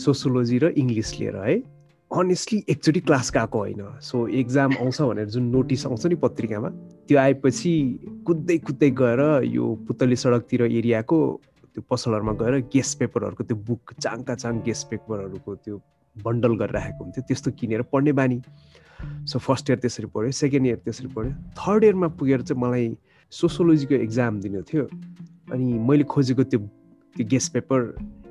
सोसियोलोजी 0.04 0.58
र 0.60 0.66
इङ्ग्लिस 0.76 1.20
लिएर 1.20 1.36
है। 1.36 1.56
अनेस्टली 2.12 2.58
एकचोटि 2.70 3.00
क्लास 3.08 3.32
गएको 3.32 3.58
होइन। 3.58 3.82
सो 4.04 4.28
एक्जाम 4.28 4.72
आउँछ 4.84 5.02
भनेर 5.02 5.28
जुन 5.32 5.44
नोटिस 5.56 5.86
आउँछ 5.88 6.06
नि 6.12 6.16
पत्रिकामा 6.20 6.70
त्यो 7.12 7.20
आएपछि 7.20 7.72
कुद्दै 8.28 8.58
कुद्दै 8.68 8.90
गएर 8.96 9.22
यो 9.44 9.64
पुतली 9.88 10.16
सडकतिर 10.16 10.62
एरियाको 10.64 11.18
त्यो 11.76 11.84
पसलहरूमा 11.92 12.34
गएर 12.40 12.56
गेस्ट 12.72 13.00
पेपरहरूको 13.00 13.44
त्यो 13.44 13.58
बुक 13.68 13.92
चाङका 14.00 14.36
चाङ 14.44 14.62
गेस्ट 14.64 14.88
पेपरहरूको 14.90 15.56
त्यो 15.66 15.76
बन्डल 16.16 16.56
गरेर 16.62 16.72
राखेको 16.72 17.04
हुन्थ्यो। 17.04 17.24
त्यस्तो 17.28 17.52
किनेर 17.60 17.82
पढ्ने 17.92 18.12
बानी। 18.16 18.40
सो 19.28 19.40
फर्स्ट 19.44 19.70
इयर 19.70 19.80
त्यसरी 19.84 20.08
पढ्यो 20.16 20.32
सेकेन्ड 20.40 20.68
इयर 20.68 20.80
त्यसरी 20.88 21.08
पढ्यो। 21.12 21.32
थर्ड 21.60 21.84
इयरमा 21.84 22.08
पुगेर 22.16 22.42
चाहिँ 22.48 22.62
मलाई 22.64 22.88
सोसियोलोजीको 23.32 23.96
एक्जाम 24.08 24.40
दिनु 24.40 24.62
थियो। 24.72 24.88
अनि 25.52 25.68
मैले 25.84 26.04
खोजेको 26.08 26.44
त्यो 26.48 26.60
त्यो 27.16 27.28
गेस्ट 27.28 27.54
पेपर 27.54 27.80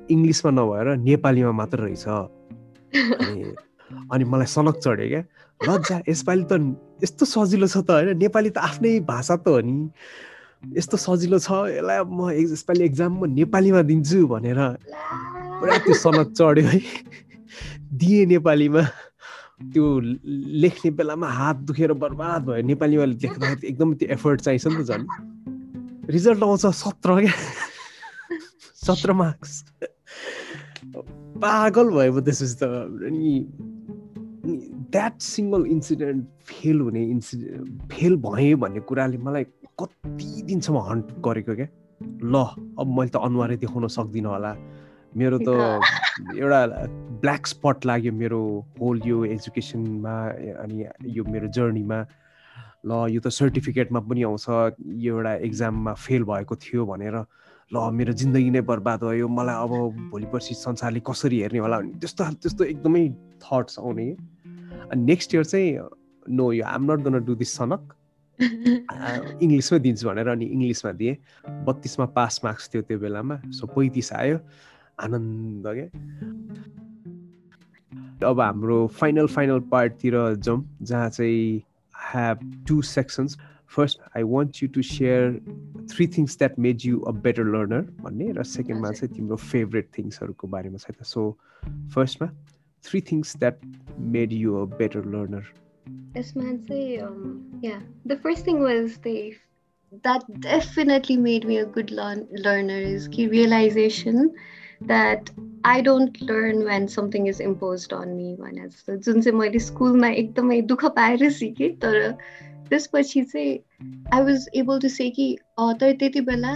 इङ्ग्लिसमा 0.09 0.51
नभएर 0.57 0.95
नेपालीमा 1.05 1.51
मात्र 1.61 1.85
रहेछ। 1.85 2.07
अनि 2.07 3.41
अनि 4.09 4.23
मलाई 4.25 4.49
सनक 4.57 4.75
चढ्यो 4.81 5.07
क्या। 5.13 5.23
लज्जा 5.69 6.01
यसपालि 6.09 6.43
त 6.49 6.53
यस्तो 7.03 7.25
सजिलो 7.25 7.67
छ 7.67 7.77
त 7.81 7.89
होइन? 7.91 8.17
नेपाली 8.17 8.49
त 8.49 8.57
आफ्नै 8.57 8.99
भाषा 9.05 9.35
त 9.35 9.47
हो 9.47 9.59
नि। 9.61 9.89
यस्तो 10.77 10.97
सजिलो 10.97 11.37
छ 11.41 11.49
यसलाई 11.73 11.99
म 12.05 12.29
यसपालि 12.31 12.83
एक्जाम 12.85 13.11
म 13.19 13.25
नेपालीमा 13.33 13.81
दिन्छु 13.89 14.19
भनेर 14.27 14.59
पुरा 15.59 15.77
त्यो 15.85 15.93
सनक 15.97 16.27
चढ्यो 16.37 16.67
है। 16.67 16.79
दिएँ 17.97 18.25
नेपालीमा। 18.25 18.83
त्यो 19.73 19.85
लेख्ने 20.61 20.89
बेलामा 20.97 21.27
हात 21.29 21.57
दुखेर 21.69 21.93
बर्बाद 21.93 22.41
भयो। 22.45 22.61
नेपालीमा 22.65 23.05
लेख्दाखेरि 23.05 23.67
एकदम 23.67 23.93
त्यो 23.93 24.07
एफर्ट 24.13 24.41
चाहिन्छ 24.41 24.67
नि 24.67 24.83
त 24.83 24.87
झन्। 24.89 25.05
रिजल्ट 26.09 26.43
आउँछ 26.43 26.65
सत्र 26.65 27.09
क्या। 27.21 27.33
सत्र 28.85 29.13
मार्क्स 29.13 29.53
पागल 31.41 31.87
भयो 31.89 32.11
म 32.13 32.19
त्यसपछि 32.25 32.55
त। 32.57 32.63
अनि 33.09 33.33
द्याट 34.91 35.19
सिङ्गल 35.21 35.65
इन्सिडेन्ट 35.71 36.27
फेल 36.51 36.79
हुने 36.81 37.03
इन्सिडेन्ट 37.03 37.91
फेल 37.91 38.15
भएँ 38.25 38.55
भन्ने 38.63 38.79
कुराले 38.89 39.17
मलाई 39.17 39.43
कति 39.79 40.43
दिनसम्म 40.47 40.79
हन्ट 40.89 41.05
गरेको 41.25 41.55
क्या? 41.55 41.67
ल 42.23 42.35
अब 42.79 42.87
मैले 42.97 43.09
त 43.09 43.15
अनुहारै 43.23 43.57
देखाउन 43.63 43.87
सक्दिनँ 43.87 44.29
होला। 44.29 44.51
मेरो 45.17 45.37
त 45.47 45.49
एउटा 46.41 46.59
ब्ल्याक 47.23 47.47
स्पट 47.47 47.85
लाग्यो 47.85 48.13
मेरो 48.13 48.41
होल 48.81 49.01
यो 49.05 49.23
एजुकेसनमा 49.25 50.15
अनि 50.63 50.85
यो 51.17 51.23
मेरो 51.23 51.47
जर्नीमा 51.55 51.99
ल 52.85 52.91
यो 53.13 53.21
त 53.21 53.27
सर्टिफिकेटमा 53.39 53.99
पनि 54.09 54.23
आउँछ। 54.23 54.45
यो 55.05 55.17
एउटा 55.17 55.33
एक्जाममा 55.47 55.93
फेल 55.93 56.23
भएको 56.31 56.55
थियो 56.55 56.85
भनेर। 56.85 57.15
ल 57.71 57.77
मेरो 57.95 58.13
जिन्दगी 58.21 58.49
नै 58.49 58.61
बर्बाद 58.67 59.03
भयो। 59.07 59.27
मलाई 59.39 59.55
अब 59.55 59.71
भोलि 60.11 60.27
पर्सि 60.33 60.53
संसारले 60.59 61.01
कसरी 61.07 61.39
हेर्ने 61.41 61.59
होला 61.59 61.79
त्यस्तो 62.01 62.23
त्यस्तो 62.43 62.63
एकदमै 62.75 63.03
थट्स 63.45 63.79
आउने। 63.79 64.07
अनि 64.89 65.01
नेक्स्ट 65.03 65.35
इयर 65.35 65.43
चाहिँ 65.45 65.69
नो 66.29 66.51
यो 66.53 66.65
I'm 66.65 66.91
not 66.91 66.99
gonna 67.05 67.15
do 67.25 67.35
this 67.35 67.51
सनक 67.57 67.83
इङ्ग्लिसमै 68.41 69.79
दिन्छु 69.79 70.07
भनेर 70.09 70.27
अनि 70.27 70.45
इङ्ग्लिसमा 70.45 70.91
दिएँ। 70.97 71.15
बत्तिसमा 71.65 72.05
पास 72.17 72.33
मार्क्स 72.43 72.69
थियो 72.73 72.81
त्यो 72.89 72.97
बेलामा 72.99 73.35
सो 73.57 73.67
पैँतिस 73.75 74.09
आयो। 74.13 74.37
आनन्द 75.01 75.65
क्या 75.67 75.87
अब 78.29 78.39
हाम्रो 78.41 78.77
फाइनल 78.97 79.27
फाइनल 79.35 79.59
पार्टतिर 79.71 80.15
जाउँ 80.45 80.59
जहाँ 80.81 81.09
चाहिँ 81.09 81.61
have 81.95 82.37
two 82.67 82.81
sections 82.81 83.37
first 83.75 83.99
I 84.17 84.23
want 84.23 84.51
you 84.63 84.67
to 84.75 84.81
share 84.81 85.21
three 85.91 86.07
things 86.17 86.37
that 86.37 86.53
made 86.59 86.77
you 86.85 86.99
a 86.99 87.11
better 87.25 87.45
learner 87.53 87.81
भन्ने 88.01 88.31
र 88.37 88.43
सेकेन्डमा 88.43 88.91
चाहिँ 88.91 89.13
तिम्रो 89.15 89.35
फेभरेट 89.35 89.87
थिङ्सहरूको 89.97 90.47
बारेमा 90.47 90.77
छ 90.77 90.91
त। 90.91 91.03
सो 91.03 91.21
फर्स्टमा 91.95 92.27
three 92.84 93.00
things 93.12 93.36
that 93.36 93.60
made 94.16 94.32
you 94.32 94.54
a 94.56 94.64
better 94.78 95.04
learner 95.16 95.52
यसमा 96.18 96.56
चाहिँ 96.68 97.64
yeah 97.64 97.80
the 98.06 98.18
first 98.22 98.46
thing 98.46 98.62
was 98.62 98.98
they 99.04 99.18
that 100.04 100.24
definitely 100.40 101.16
made 101.16 101.44
me 101.46 101.58
a 101.58 101.64
good 101.64 101.90
learner 101.90 102.78
is 102.78 103.08
key 103.08 103.26
realization 103.28 104.34
that 104.82 105.30
I 105.64 105.80
don't 105.80 106.20
learn 106.20 106.64
when 106.64 106.88
something 106.88 107.26
is 107.26 107.40
imposed 107.40 107.92
on 107.92 108.16
me 108.16 108.34
भने 108.36 108.66
जस्तो 108.68 108.96
जुन 108.96 109.20
चाहिँ 109.22 109.38
मैले 109.38 109.58
स्कुलमा 109.58 110.08
एकदमै 110.22 110.60
दुःख 110.72 110.84
पाएर 110.96 111.30
सिकेँ 111.38 111.70
तर 111.84 111.96
त्यसपछि 112.71 113.23
चाहिँ 113.23 113.53
I 114.13 114.21
was 114.21 114.47
able 114.55 114.79
to 114.79 114.89
say 114.89 115.09
कि 115.09 115.25
तर 115.59 115.91
त्यति 115.93 116.21
बेला 116.21 116.53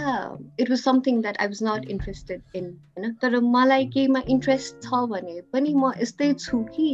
it 0.60 0.70
was 0.70 0.78
something 0.78 1.20
that 1.22 1.36
I 1.36 1.46
was 1.46 1.62
not 1.62 1.88
interested 1.90 2.42
in 2.54 2.70
होइन 2.98 3.12
तर 3.22 3.40
मलाई 3.40 3.86
केहीमा 3.86 4.22
इन्ट्रेस्ट 4.28 4.82
छ 4.82 5.04
भने 5.06 5.40
पनि 5.52 5.74
म 5.74 5.92
यस्तै 6.00 6.32
छु 6.34 6.62
कि 6.76 6.88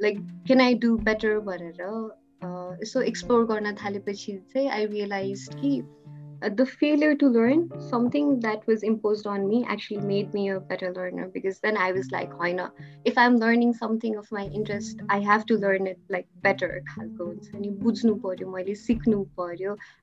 like 0.00 0.18
can 0.46 0.60
I 0.60 0.74
do 0.74 0.96
better 1.02 1.38
भनेर 1.40 1.82
यसो 2.82 3.00
एक्सप्लोर 3.02 3.44
गर्न 3.46 3.74
थालेपछि 3.74 4.36
चाहिँ 4.54 4.68
आई 4.70 4.86
रियलाइज 4.86 5.48
कि 5.54 5.72
the 6.41 6.65
failure 6.65 7.15
to 7.15 7.27
learn 7.27 7.69
something 7.89 8.39
that 8.41 8.65
was 8.67 8.83
imposed 8.83 9.25
on 9.25 9.49
me 9.49 9.65
actually 9.67 10.01
made 10.01 10.33
me 10.33 10.49
a 10.49 10.59
better 10.59 10.93
learner 10.93 11.27
because 11.33 11.59
then 11.59 11.75
I 11.75 11.91
was 11.91 12.11
like, 12.11 12.37
why 12.39 12.51
not? 12.51 12.73
If 13.05 13.17
I'm 13.17 13.37
learning 13.37 13.73
something 13.73 14.15
of 14.15 14.31
my 14.31 14.45
interest, 14.45 15.01
I 15.09 15.19
have 15.19 15.45
to 15.47 15.55
learn 15.55 15.87
it 15.87 15.99
like 16.09 16.27
better. 16.43 16.83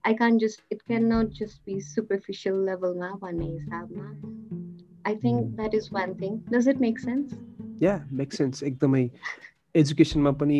I 0.04 0.14
can't 0.14 0.40
just, 0.40 0.62
it 0.70 0.84
cannot 0.88 1.30
just 1.30 1.64
be 1.64 1.80
superficial 1.80 2.56
level. 2.56 3.00
I 5.06 5.14
think 5.14 5.56
that 5.56 5.74
is 5.74 5.92
one 5.92 6.14
thing. 6.16 6.42
Does 6.50 6.66
it 6.66 6.80
make 6.80 6.98
sense? 6.98 7.34
Yeah, 7.78 8.00
makes 8.10 8.36
sense. 8.36 8.62
एकदमै 8.62 9.10
एजुकेसनमा 9.76 10.32
पनि 10.40 10.58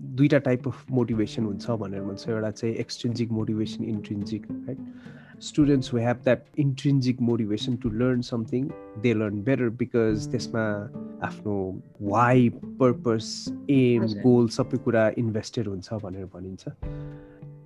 दुईवटा 0.00 0.38
type 0.38 0.66
of 0.68 0.90
motivation 0.90 1.44
हुन्छ 1.44 1.70
भनेर 1.70 2.02
भन्छ। 2.02 2.28
एउटा 2.28 2.50
चाहिँ 2.50 2.74
extrinsic 2.74 3.30
motivation 3.32 3.84
intrinsic 3.84 4.46
right 4.50 5.42
students 5.42 5.92
who 5.92 5.98
have 5.98 6.16
that 6.24 6.44
intrinsic 6.58 7.20
motivation 7.22 7.76
to 7.76 7.90
learn 7.90 8.20
something 8.28 8.68
they 9.02 9.14
learn 9.14 9.42
better 9.42 9.68
because 9.80 10.28
त्यसमा 10.30 10.64
आफ्नो 11.26 11.56
वाइ 12.02 12.48
पर्पस 12.80 13.28
एम 13.70 14.06
गोल 14.22 14.48
सबै 14.48 14.78
कुरा 14.84 15.08
इन्भेस्टेड 15.18 15.68
हुन्छ 15.68 15.94
भनेर 16.04 16.24
भनिन्छ। 16.34 16.68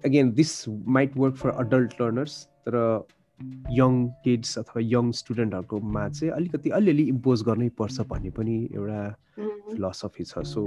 Again 0.05 0.33
this 0.33 0.65
might 0.69 1.17
work 1.17 1.35
for 1.37 1.51
adult 1.51 2.01
learners 2.03 2.45
तर 2.69 2.77
यङ 3.73 3.93
किड्स 4.25 4.59
अथवा 4.59 4.83
young 4.85 5.11
स्टुडेन्टहरूकोमा 5.21 6.09
चाहिँ 6.09 6.33
अलिकति 6.35 6.71
अलिअलि 6.79 7.03
इम्पोज 7.15 7.43
गर्नै 7.49 7.69
पर्छ 7.79 8.01
भन्ने 8.11 8.31
पनि 8.39 8.57
एउटा 8.75 9.01
फिलोसफी 9.71 10.25
छ। 10.25 10.43
सो 10.45 10.67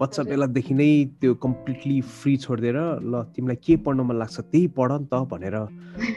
बच्चा 0.00 0.22
बेलादेखि 0.22 0.74
नै 0.74 0.90
त्यो 1.20 1.34
कम्प्लिटली 1.44 2.00
फ्री 2.00 2.36
छोडिदिएर 2.36 2.78
ल 3.02 3.22
तिमीलाई 3.36 3.56
के 3.66 3.76
पढ्न 3.84 4.00
मन 4.08 4.16
लाग्छ 4.18 4.40
त्यही 4.40 4.66
पढ 4.78 4.92
नि 4.92 5.06
त 5.12 5.20
भनेर 5.32 5.56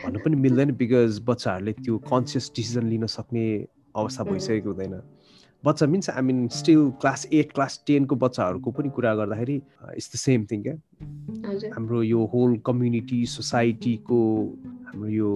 भन्नु 0.05 0.19
पनि 0.25 0.35
मिल्दैन 0.45 0.71
बिकज 0.79 1.19
बच्चाहरूले 1.27 1.73
त्यो 1.83 1.97
कन्सियस 2.07 2.51
डिसिजन 2.55 2.87
लिन 2.89 3.05
सक्ने 3.17 3.45
अवस्था 3.95 4.23
भइसकेको 4.23 4.69
हुँदैन। 4.69 5.01
बच्चा 5.63 5.85
means 5.87 6.09
I 6.09 6.21
mean 6.21 6.47
still 6.53 6.81
class 7.01 7.27
at 7.33 7.51
class 7.51 7.81
टेनको 7.87 8.15
बच्चाहरूको 8.23 8.71
पनि 8.71 8.89
कुरा 8.95 9.13
गर्दाखेरि 9.15 9.55
इट्स 9.97 10.11
द 10.13 10.17
सेम 10.21 10.45
थिङ 10.51 10.61
क्या? 10.63 10.75
हाम्रो 11.75 12.01
यो 12.03 12.25
होल 12.33 12.57
कम्युनिटी 12.65 13.25
सोसाइटीको 13.25 14.19
यो 15.05 15.29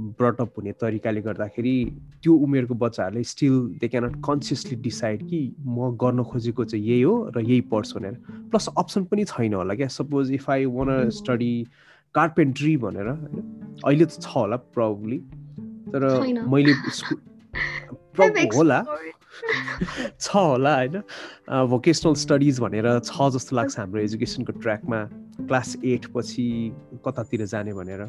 ब्रटअप 0.00 0.52
हुने 0.58 0.72
तरिकाले 0.72 1.20
गर्दाखेरि 1.20 1.76
त्यो 2.22 2.34
उमेरको 2.34 2.74
बच्चाहरूले 2.74 3.24
still 3.24 3.54
they 3.80 3.88
cannot 3.88 4.16
consciously 4.24 4.76
decide 4.82 5.28
कि 5.28 5.40
म 5.60 5.96
गर्न 5.96 6.22
खोजेको 6.24 6.64
चाहिँ 6.64 6.84
यही 6.84 7.02
हो 7.02 7.14
र 7.36 7.40
यही 7.40 7.60
पढ्छु 7.72 7.98
भनेर। 7.98 8.14
प्लस 8.50 8.68
अप्सन 8.78 9.04
पनि 9.04 9.24
छैन 9.24 9.54
होला 9.54 9.74
क्या। 9.74 9.88
Suppose 9.88 10.32
if 10.32 10.50
I 10.50 10.64
want 10.64 11.10
study 11.10 11.66
carpentry 12.14 12.76
भनेर 12.76 13.08
अहिले 13.08 14.04
त 14.04 14.20
छ 14.20 14.26
होला 14.36 14.56
प्रब्ली 14.56 15.18
तर 15.94 16.02
मैले 16.48 16.74
होला। 18.56 18.82
छ 20.20 20.36
होला 20.36 20.74
होइन? 20.74 21.02
भोकेसनल 21.68 22.14
स्टडिज 22.14 22.60
भनेर 22.60 22.86
छ 22.98 23.28
जस्तो 23.34 23.56
लाग्छ 23.56 23.78
हाम्रो 23.78 24.00
एजुकेसनको 24.00 24.52
ट्र्याकमा 24.52 25.04
क्लास 25.46 25.76
एट 25.84 26.06
पछि 26.14 26.46
कतातिर 27.06 27.46
जाने 27.46 27.72
भनेर। 27.72 28.02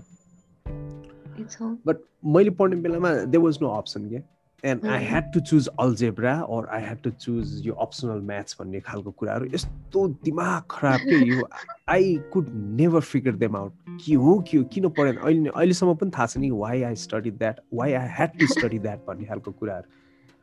बट 1.61 1.97
मैले 2.35 2.49
पढ्ने 2.59 2.75
बेलामा 2.81 3.13
दे 3.25 3.37
वाज 3.37 3.57
नो 3.61 3.69
अप्सन 3.77 4.09
क्या 4.09 4.21
and 4.63 4.85
I 4.85 5.05
had 5.05 5.31
to 5.33 5.39
choose 5.39 5.67
algebra 5.79 6.33
or 6.55 6.67
I 6.75 6.81
had 6.83 7.01
to 7.03 7.09
choose 7.25 7.61
यो 7.65 7.73
अप्सनल 7.85 8.21
म्याथ्स 8.31 8.57
भन्ने 8.59 8.79
खालको 8.87 9.11
कुराहरू। 9.11 9.45
यस्तो 9.53 10.07
दिमाग 10.25 10.63
खराब 10.71 10.99
के 10.99 11.17
यो? 11.27 11.47
I 11.89 12.17
could 12.33 12.49
never 12.79 13.01
figure 13.01 13.35
them 13.43 13.55
out 13.55 13.73
के 14.05 14.13
हो? 14.13 14.39
के 14.49 14.57
हो? 14.57 14.63
किन 14.73 14.89
पढेन? 14.89 15.15
अहिले 15.15 15.49
अहिलेसम्म 15.49 15.95
पनि 15.95 16.11
थाहा 16.17 16.25
छ 16.25 16.37
नि 16.37 16.49
why 16.51 16.83
I 16.83 16.95
study 17.05 17.31
that 17.31 17.59
why 17.73 17.93
I 17.93 18.07
had 18.17 18.39
to 18.39 18.47
study 18.53 18.79
that 18.79 19.05
भन्ने 19.07 19.25
खालको 19.25 19.51
कुराहरू। 19.51 19.97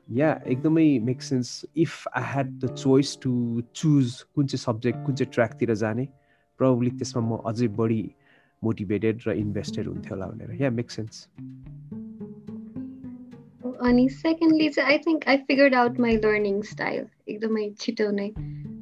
या 0.09 0.31
एकदमै 0.47 0.89
make 1.05 1.23
sense 1.23 1.65
if 1.77 2.09
I 2.17 2.23
had 2.33 2.59
the 2.61 2.75
choice 2.75 3.19
to 3.23 3.63
choose 3.75 4.21
कुन 4.35 4.47
चाहिँ 4.47 4.63
सब्जेक्ट 4.65 5.05
कुन 5.07 5.15
चाहिँ 5.15 5.33
ट्र्याकतिर 5.35 5.75
जाने 5.75 6.09
प्रब्ली 6.61 6.91
त्यसमा 6.91 7.23
म 7.23 7.39
अझै 7.47 7.69
बढी 7.79 8.03
मोटिभेटेड 8.65 9.21
र 9.27 9.33
इन्भेस्टेड 9.33 9.87
हुन्थ्यो 9.87 10.15
होला 10.15 10.27
भनेर। 10.27 10.63
या 10.63 10.71
मेक 10.71 10.91
सेन्स 10.91 11.27
अनि 13.83 14.09
सेकेन्डली 14.09 14.69
चाहिँ 14.69 14.91
I 14.91 14.99
think 14.99 15.29
I 15.29 15.37
figured 15.37 15.75
out 15.75 15.99
my 16.01 16.17
learning 16.17 16.63
style 16.63 17.05
एकदमै 17.29 17.71
छिटो 17.79 18.11
नै। 18.11 18.29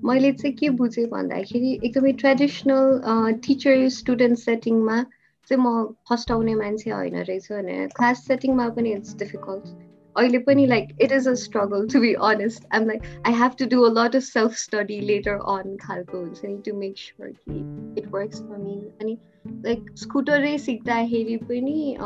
मैले 0.04 0.32
चाहिँ 0.32 0.56
के 0.56 0.68
बुझेँ 0.78 1.06
भन्दाखेरि 1.06 1.80
एकदमै 1.84 2.12
ट्रेडिसनल 2.12 3.00
टिचर 3.46 3.88
स्टुडेन्ट 3.88 4.38
सेटिङमा 4.38 5.02
चाहिँ 5.48 5.62
म 5.64 5.94
फर्स्ट 6.08 6.30
आउने 6.30 6.54
मान्छे 6.54 6.90
होइन 6.90 7.16
रहेछ 7.22 7.52
भने 7.52 7.86
क्लास 7.96 8.26
सेटिङमा 8.26 8.68
पनि 8.68 8.92
इट्स 8.92 9.16
डिफिकल्ट 9.16 9.93
अहिले 10.16 10.38
पनि 10.38 10.66
like 10.66 10.88
it 11.02 11.12
is 11.12 11.28
a 11.28 11.34
struggle 11.42 11.86
to 11.92 12.00
be 12.00 12.12
honest 12.22 12.66
I'm 12.74 12.86
like 12.88 13.02
I 13.26 13.32
have 13.32 13.56
to 13.58 13.66
do 13.66 13.82
a 13.82 13.90
lot 13.92 14.16
of 14.16 14.22
self 14.22 14.52
study 14.56 15.00
later 15.00 15.38
on 15.54 15.76
खालको 15.76 16.18
हुन्छ 16.18 16.44
नि 16.44 16.56
टु 16.66 16.76
मेक 16.76 16.98
स्योर 16.98 17.30
कि 17.30 18.00
इट 18.00 18.10
वर्क्स 18.12 18.40
फर 18.40 18.58
मी 18.58 18.80
अनि 19.00 19.16
like 19.64 19.90
स्कुटरै 19.96 20.56
सिक्दाखेरि 20.58 21.36
पनि 21.50 21.96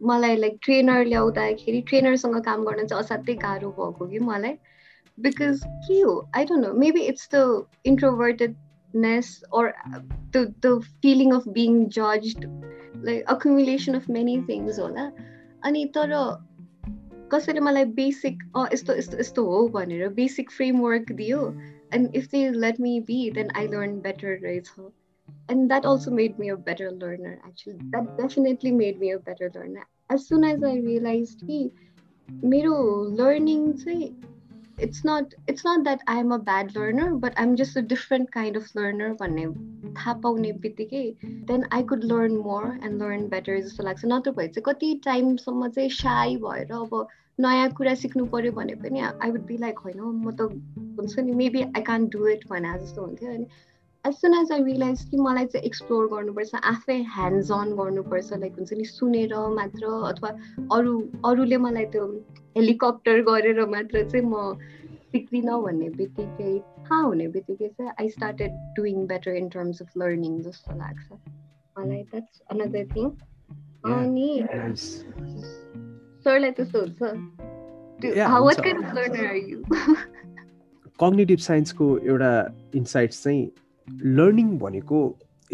मलाई 0.00 0.36
लाइक 0.36 0.58
ट्रेनर 0.62 1.04
ल्याउँदाखेरि 1.04 1.80
ट्रेनरसँग 1.88 2.40
काम 2.44 2.64
गर्न 2.64 2.86
चाहिँ 2.86 3.02
असाध्यै 3.02 3.36
गाह्रो 3.36 3.70
भएको 3.70 4.06
कि 4.06 4.18
मलाई 4.18 4.56
बिकज 5.18 5.60
के 5.88 6.00
हो 6.00 6.14
I 6.36 6.44
don't 6.44 6.66
know 6.66 6.72
maybe 6.80 7.00
it's 7.12 7.28
the 7.34 7.66
introvertedness 7.86 9.42
or 9.52 9.74
the 10.32 10.42
the 10.64 10.70
feeling 11.02 11.32
of 11.32 11.46
being 11.54 11.78
judged 11.90 12.46
like 13.02 13.24
accumulation 13.28 13.94
of 13.94 14.08
many 14.08 14.36
things 14.50 14.78
होला 14.78 15.10
अनि 15.64 15.84
तर 15.94 16.14
कसैले 17.32 17.60
मलाई 17.60 17.84
बेसिक 17.94 18.42
यस्तो 18.72 18.94
यस्तो 18.96 19.18
यस्तो 19.18 19.44
हो 19.44 19.66
भनेर 19.68 20.08
बेसिक 20.14 20.50
फ्रेमवर्क 20.50 21.12
दियो 21.12 21.40
and 21.94 22.16
if 22.16 22.28
they 22.30 22.50
let 22.56 22.80
me 22.80 22.98
be 23.00 23.18
then 23.30 23.50
I 23.56 23.66
learn 23.66 23.98
better 24.00 24.38
रहेछ 24.42 24.70
and 25.50 25.68
that 25.68 25.86
also 25.86 26.10
made 26.10 26.38
me 26.40 26.48
a 26.48 26.54
better 26.68 26.90
learner 26.92 27.38
actually 27.48 27.76
that 27.78 28.16
definitely 28.20 28.72
made 28.72 29.00
me 29.00 29.10
a 29.10 29.16
better 29.26 29.50
learner 29.56 30.14
as 30.14 30.20
soon 30.20 30.44
as 30.44 30.64
I 30.64 30.80
realize 30.80 31.36
कि 31.42 31.70
मेरो 32.44 32.76
learning 33.18 33.72
चाहिँ 33.72 34.08
it's 34.78 35.04
not 35.04 35.34
it's 35.46 35.64
not 35.64 35.84
that 35.84 36.00
I'm 36.06 36.32
a 36.32 36.38
bad 36.38 36.74
learner, 36.74 37.14
but 37.14 37.32
I'm 37.36 37.56
just 37.56 37.76
a 37.76 37.82
different 37.82 38.30
kind 38.32 38.56
of 38.56 38.74
learner. 38.74 39.14
भन्ने 39.16 39.46
थाहा 39.94 40.12
पाउने 40.22 40.52
बित्तिकै 40.64 41.04
then 41.50 41.64
I 41.72 41.82
could 41.92 42.04
learn 42.04 42.36
more 42.46 42.64
and 42.84 43.02
learn 43.02 43.28
better 43.28 43.60
जस्तो 43.60 43.84
लाग्छ 43.84 44.04
नत्र 44.06 44.30
भए 44.38 44.48
चाहिँ 44.48 44.64
कति 44.66 44.94
टाइमसम्म 45.04 45.68
चाहिँ 45.68 45.90
साई 46.00 46.36
भएर 46.44 46.72
अब 46.72 47.06
नयाँ 47.38 47.70
कुरा 47.78 47.94
सिक्नु 48.02 48.26
पऱ्यो 48.34 48.52
भने 48.52 48.74
पनि 48.82 49.00
आई 49.00 49.30
वुड 49.30 49.46
बी 49.46 49.56
लाइक 49.58 49.78
होइन 49.78 50.00
म 50.00 50.36
त 50.40 50.50
हुन्छ 50.98 51.18
नि 51.20 51.32
maybe 51.40 51.62
I 51.62 51.82
can 51.82 52.06
do 52.08 52.26
it 52.28 52.46
भने 52.50 52.78
जस्तो 52.78 53.04
हुन्थ्यो 53.04 53.32
अनि 53.32 53.46
as 54.06 54.14
soon 54.14 54.34
as 54.34 54.52
I 54.52 54.62
realize 54.62 55.02
कि 55.10 55.16
मलाई 55.16 55.46
चाहिँ 55.46 55.66
एक्सप्लोर 55.66 56.06
गर्नुपर्छ 56.06 56.54
आफै 56.64 56.98
ह्यान्ड्स 57.14 57.52
अन 57.52 57.74
गर्नुपर्छ 57.76 58.32
लाइक 58.32 58.52
हुन्छ 58.52 58.72
नि 58.72 58.84
सुनेर 58.84 59.34
मात्र 59.54 59.86
अथवा 60.10 60.30
अरू 60.72 60.92
अरूले 61.24 61.56
मलाई 61.58 61.84
त्यो 61.84 62.06
हेलिकप्टर 62.56 63.22
गरेर 63.22 63.64
मात्र 63.66 64.08
चाहिँ 64.08 64.26
म 64.26 64.58
सिक्दिनँ 65.12 65.62
भन्ने 65.62 65.88
बित्तिकै 65.88 66.58
थाहा 66.58 67.00
हुने 67.00 67.26
बित्तिकै 67.28 67.68
चाहिँ 67.68 67.92
I 68.00 68.08
started 68.08 68.50
doing 68.76 69.06
better 69.06 69.36
in 69.36 69.48
terms 69.48 69.82
of 69.82 69.96
learning 69.98 70.40
जस्तो 70.42 70.78
लाग्छ। 70.78 71.12
मलाई 71.78 72.02
द्याट्स 72.02 72.40
अनदर 72.50 72.84
थिङ 72.96 73.06
अनि 73.94 74.30
सरलाई 76.24 76.50
त्यस्तो 76.50 76.80
हुन्छ। 76.80 77.00
कग्नेटिभ 81.00 81.38
साइन्सको 81.38 81.98
एउटा 82.10 82.32
इन्साइट्स 82.74 83.22
चाहिँ 83.22 83.50
लर्निङ 84.20 84.56
भनेको 84.58 85.02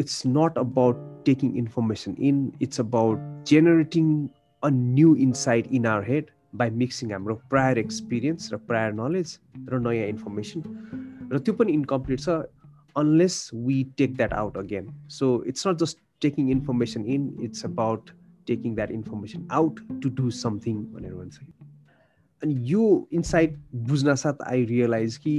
it's 0.04 0.22
not 0.26 0.58
about 0.58 1.02
taking 1.26 1.56
information 1.64 2.14
in 2.30 2.40
it's 2.62 2.80
about 2.80 3.44
generating 3.48 4.14
a 4.62 4.70
new 4.78 5.14
insight 5.26 5.66
in 5.80 5.86
our 5.86 6.08
head 6.08 6.30
by 6.62 6.70
mixing 6.84 7.12
हाम्रो 7.12 7.34
प्रायर 7.50 7.78
एक्सपिरियन्स 7.78 8.52
र 8.52 8.56
प्रायर 8.72 8.92
नलेज 9.04 9.38
र 9.68 9.80
नयाँ 9.88 10.08
इन्फर्मेसन 10.16 10.62
र 11.32 11.38
त्यो 11.38 11.54
पनि 11.60 11.72
इन्कम्प्लिट 11.72 12.20
छ 12.20 12.42
unless 12.96 13.52
we 13.52 13.84
take 13.96 14.16
that 14.16 14.32
out 14.32 14.56
again. 14.56 14.92
So 15.08 15.42
it's 15.42 15.64
not 15.64 15.78
just 15.78 15.98
taking 16.20 16.50
information 16.50 17.04
in 17.06 17.34
it's 17.40 17.64
about 17.64 18.10
taking 18.46 18.74
that 18.76 18.90
information 18.90 19.46
out 19.50 19.80
to 20.02 20.10
do 20.10 20.30
something 20.30 20.86
भनेर 20.94 21.14
भन्छ। 21.14 21.40
अनि 22.42 22.54
यो 22.66 22.84
इन्साइट 23.12 23.56
बुझ्न 23.88 24.14
साथ 24.22 24.42
आई 24.46 24.64
रियलाइज 24.64 25.16
कि 25.16 25.34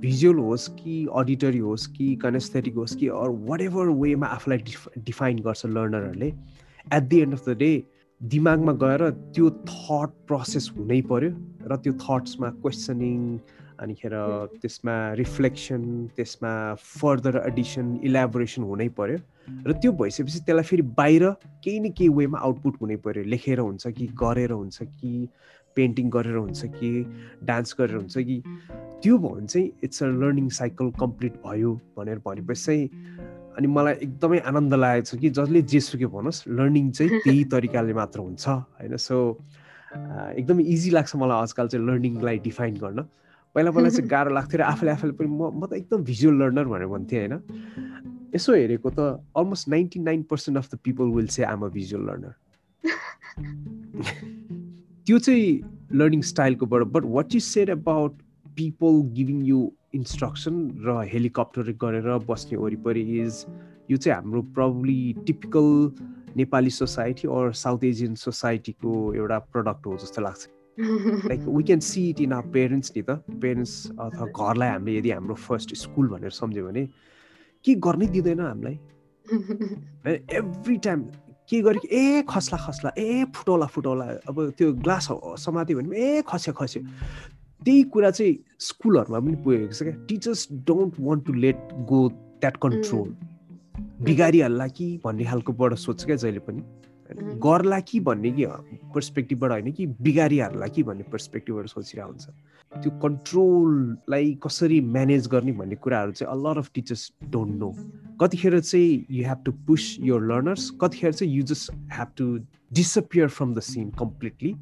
भिजुअल 0.00 0.38
होस् 0.38 0.68
कि 0.78 1.06
अडिटरी 1.16 1.58
होस् 1.58 1.86
कि 1.96 2.14
कनेस्थेटिक 2.22 2.74
होस् 2.74 2.96
कि 2.96 3.08
अर 3.22 3.30
वाट 3.48 3.60
एभर 3.60 3.88
वेमा 4.02 4.26
आफूलाई 4.26 4.58
डिफाइन 4.98 5.38
गर्छ 5.46 5.66
लर्नरहरूले 5.66 6.26
at 6.26 7.02
the 7.02 7.20
end 7.20 7.34
of 7.34 7.48
the 7.48 7.56
day 7.58 7.72
दिमागमा 8.20 8.72
गएर 8.82 9.10
त्यो 9.10 9.50
थट 9.68 10.12
प्रोसेस 10.26 10.70
हुनै 10.78 11.00
पर्यो 11.10 11.30
र 11.70 11.76
त्यो 11.84 11.92
थट्समा 12.02 12.50
क्वेसनिङ 12.62 13.38
अनिखेर 13.84 14.14
त्यसमा 14.60 14.94
रिफ्लेक्सन 15.14 15.82
त्यसमा 16.16 16.52
फर्दर 17.00 17.42
एडिसन 17.46 17.98
इलाबोरेसन 18.10 18.62
हुनै 18.70 18.88
पर्यो 19.00 19.18
र 19.66 19.72
त्यो 19.82 19.92
भइसकेपछि 19.98 20.38
त्यसलाई 20.46 20.64
फेरि 20.70 20.82
बाहिर 21.02 21.28
केही 21.64 21.78
न 21.80 21.90
केही 21.98 22.08
वेमा 22.20 22.38
आउटपुट 22.38 22.80
हुनै 22.82 22.96
पर्यो। 23.04 23.24
लेखेर 23.34 23.58
हुन्छ 23.58 23.86
कि 23.98 24.06
गरेर 24.22 24.52
हुन्छ 24.52 24.82
कि 24.82 25.28
पेन्टिङ 25.76 26.10
गरेर 26.10 26.36
हुन्छ 26.36 26.64
कि 26.64 26.90
डान्स 27.44 27.76
गरेर 27.80 27.96
हुन्छ 27.96 28.18
कि 28.18 28.42
त्यो 29.02 29.18
भयो 29.18 29.28
भने 29.28 29.46
चाहिँ 29.46 29.70
it's 29.84 30.02
a 30.02 30.06
learning 30.06 30.48
cycle 30.48 30.90
complete 31.00 31.32
भयो 31.46 31.72
भनेर 31.96 32.18
भनेपछि 32.26 32.64
चाहिँ 32.64 32.88
अनि 33.58 33.66
मलाई 33.66 33.94
एकदमै 34.02 34.38
आनन्द 34.38 34.74
लागेको 34.74 35.06
छ 35.06 35.20
कि 35.20 35.30
जसले 35.30 35.62
जेसुकै 35.62 36.06
भनोस् 36.06 36.40
लर्निङ 36.48 36.90
चाहिँ 36.90 37.20
त्यही 37.24 37.44
तरिकाले 37.44 37.94
मात्र 37.94 38.20
हुन्छ 38.20 38.48
होइन? 38.48 38.96
सो 38.96 39.16
एकदमै 40.36 40.62
इजी 40.62 40.90
लाग्छ 40.90 41.16
मलाई 41.16 41.36
आजकल 41.42 41.68
चाहिँ 41.68 41.86
लर्निङलाई 41.86 42.38
डिफाइन 42.38 42.74
गर्न। 42.76 43.02
पहिला 43.54 43.70
पहिला 43.70 43.88
चाहिँ 43.88 44.08
गाह्रो 44.14 44.34
लाग्थ्यो 44.34 44.60
र 44.60 44.62
आफूले 44.62 44.90
आफूले 44.92 45.12
पनि 45.12 45.28
म 45.28 45.50
म 45.56 45.66
त 45.66 45.72
एकदम 45.72 46.04
भिजुअल 46.04 46.36
लर्नर 46.36 46.64
भनेर 46.64 46.86
भन्थेँ 46.86 47.18
होइन? 47.18 47.34
यसो 48.34 48.54
हेरेको 48.54 48.90
त 48.90 49.00
almost 49.36 49.68
ninety 49.68 50.00
nine 50.00 50.22
percent 50.30 50.58
of 50.58 50.74
the 50.74 50.78
people 50.84 51.16
will 51.16 51.28
say 51.32 51.44
I'm 51.44 51.60
a 51.64 51.68
visual 51.72 52.04
learner 52.06 52.34
त्यो 55.06 55.18
चाहिँ 55.18 55.60
learning 55.92 56.20
स्टाइलकोबाट 56.20 56.82
but 56.82 57.04
what 57.04 57.34
you 57.34 57.40
said 57.40 57.70
about 57.70 58.12
people 58.56 59.00
giving 59.14 59.42
you 59.46 59.58
instruction 59.94 60.54
र 60.86 61.02
हेलिकप्टर 61.12 61.72
गरेर 61.72 62.16
बस्ने 62.28 62.58
वरिपरि 62.58 63.00
इज 63.00 63.44
यो 63.90 63.96
चाहिँ 63.96 64.16
हाम्रो 64.16 64.42
probably 64.42 65.14
typical 65.26 65.68
Nepali 66.36 66.70
society 66.70 67.28
or 67.28 67.52
South 67.52 67.84
Asian 67.84 68.14
सोसाइटीको 68.14 69.14
एउटा 69.14 69.38
प्रडक्ट 69.38 69.86
हो 69.86 69.96
जस्तो 69.96 70.22
लाग्छ। 70.22 70.48
Like 71.28 71.40
we 71.48 71.62
can 71.62 71.80
see 71.80 72.08
it 72.10 72.20
in 72.20 72.32
our 72.32 72.50
parents 72.50 72.92
नि 72.96 73.02
त। 73.02 73.10
पेरेन्ट्स 73.44 73.90
अथवा 73.90 74.26
घरलाई 74.26 74.68
हामीले 74.68 74.98
यदि 74.98 75.10
हाम्रो 75.10 75.34
फर्स्ट 75.34 75.74
स्कुल 75.74 76.08
भनेर 76.08 76.30
सम्झ्यो 76.30 76.66
भने 76.66 76.86
के 77.64 77.74
गर्नै 77.86 78.06
दिँदैन 78.06 78.40
हामीलाई? 78.40 78.78
एभ्री 80.40 80.76
टाइम 80.76 81.06
के 81.48 81.60
गरेको 81.62 81.88
ए 81.90 82.22
खस्ला 82.28 82.58
खस्ला 82.66 82.90
ए 82.98 83.24
फुटौला 83.34 83.66
फुटौला 83.74 84.04
अब 84.28 84.50
त्यो 84.58 84.72
ग्लास 84.84 85.08
समात्यो 85.44 85.78
भने 85.78 85.96
ए 85.96 86.22
खस्यो 86.28 86.54
खस्यो। 86.54 86.82
त्यही 87.62 87.82
कुरा 87.92 88.10
चाहिँ 88.10 88.34
स्कुलहरूमा 88.60 89.18
पनि 89.20 89.36
पुगेको 89.44 89.72
छ 89.72 89.82
क्या। 89.82 89.94
Teachers 90.08 90.48
don't 90.66 90.94
want 91.00 91.26
to 91.26 91.32
let 91.32 91.58
go 91.88 92.08
that 92.08 92.56
control 92.62 93.08
बिगारिहाल्ला 94.06 94.66
कि 94.76 94.88
भन्ने 95.04 95.24
खालकोबाट 95.24 95.74
सोध्छ 95.74 96.04
क्या 96.04 96.16
जहिले 96.16 96.38
पनि। 96.48 96.62
गर्ला 97.42 97.78
कि 97.80 98.00
भन्ने 98.00 98.30
कि 98.30 98.44
पर्सपेक्टिभबाट 98.94 99.50
होइन 99.50 99.72
कि 99.72 99.86
बिगारिहाल्ला 99.86 100.66
कि 100.66 100.82
भन्ने 100.82 101.04
पर्सपेक्टिभबाट 101.12 101.66
सोचिरहेको 101.66 102.10
हुन्छ। 102.10 102.26
त्यो 102.72 102.90
कन्ट्रोललाई 103.02 104.32
कसरी 104.42 104.80
म्यानेज 104.94 105.26
गर्ने 105.32 105.52
भन्ने 105.52 105.76
कुराहरू 105.76 106.12
चाहिँ 106.12 106.32
a 106.32 106.36
lot 106.42 106.58
of 106.58 106.70
teachers 106.74 107.10
don't 107.30 107.54
know 107.58 107.70
कतिखेर 108.20 108.58
चाहिँ 108.60 109.06
you 109.10 109.24
have 109.28 109.42
to 109.46 109.52
push 109.66 109.96
your 110.00 110.22
learners 110.32 110.70
कतिखेर 110.82 111.12
चाहिँ 111.12 111.32
you 111.34 111.42
just 111.52 111.72
have 111.92 112.08
to 112.16 112.26
disappear 112.74 113.28
from 113.28 113.54
the 113.54 113.60
scene 113.60 113.90
completely 113.98 114.54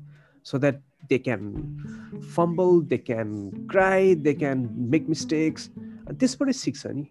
so 0.47 0.59
that 0.59 0.81
they 1.09 1.19
can 1.19 1.43
fumble 2.37 2.81
they 2.89 2.97
can 2.99 3.51
cry 3.71 4.15
they 4.15 4.35
can 4.35 4.69
make 4.93 5.09
mistakes 5.09 5.71
त्यसबाटै 6.21 6.53
सिक्छ 6.53 6.87
नि। 6.87 7.07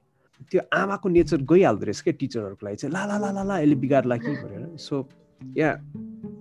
त्यो 0.51 0.61
आमाको 0.73 1.09
nature 1.09 1.41
गइहाल्दो 1.49 1.85
रहेछ 1.85 2.01
क्या 2.01 2.13
टिचरहरूको 2.19 2.65
लागि 2.65 2.75
चाहिँ। 2.75 2.93
ला 2.93 3.05
ला 3.05 3.17
ला 3.31 3.43
ला 3.43 3.59
यसले 3.59 3.75
बिगार्ला 3.83 4.17
कि 4.17 4.35
भनेर। 4.43 4.75
So 4.77 5.07
yeah 5.57 5.69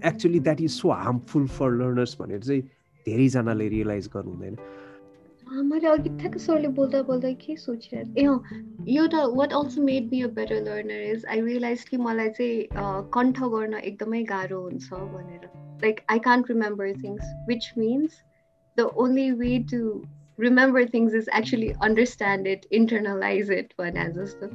actually 0.07 0.40
that 0.40 0.61
is 0.61 0.70
so 0.70 0.90
harmful 0.90 1.46
for 1.57 1.70
learners 1.70 2.16
भनेर 2.20 2.40
चाहिँ 2.40 2.62
धेरैजनाले 3.07 3.68
रियलाइज 3.68 4.09
गर्नु 4.14 4.30
हुँदैन 4.32 4.57
मैले 5.53 5.86
अघि 5.88 6.09
ठ्याक्क 6.18 6.38
सरले 6.38 6.68
बोल्दा 6.76 7.03
बोल्दा 7.09 7.30
के 7.40 7.57
सोचिरहेको 7.57 8.34
ए 8.90 8.94
एउटा 8.96 9.24
what 9.38 9.53
also 9.53 9.82
made 9.82 10.09
be 10.11 10.20
a 10.22 10.28
better 10.38 10.61
learner 10.64 11.03
is 11.11 11.26
I 11.28 11.40
realize 11.40 11.84
कि 11.88 11.96
मलाई 11.96 12.30
चाहिँ 12.38 13.09
कण्ठ 13.14 13.40
गर्न 13.55 13.74
एकदमै 13.74 14.22
गाह्रो 14.32 14.61
हुन्छ 14.62 14.92
भनेर। 14.92 15.48
Like 15.82 16.00
I 16.11 16.18
can't 16.26 16.50
remember 16.50 16.92
things 17.05 17.32
which 17.48 17.72
means 17.78 18.22
the 18.76 18.88
only 19.05 19.30
way 19.40 19.59
to 19.72 19.80
remember 20.40 20.84
things 20.94 21.14
is 21.14 21.28
actually 21.38 21.72
understand 21.88 22.46
it 22.46 22.66
internalize 22.80 23.50
it 23.59 23.74
भने 23.80 24.09
जस्तो। 24.12 24.46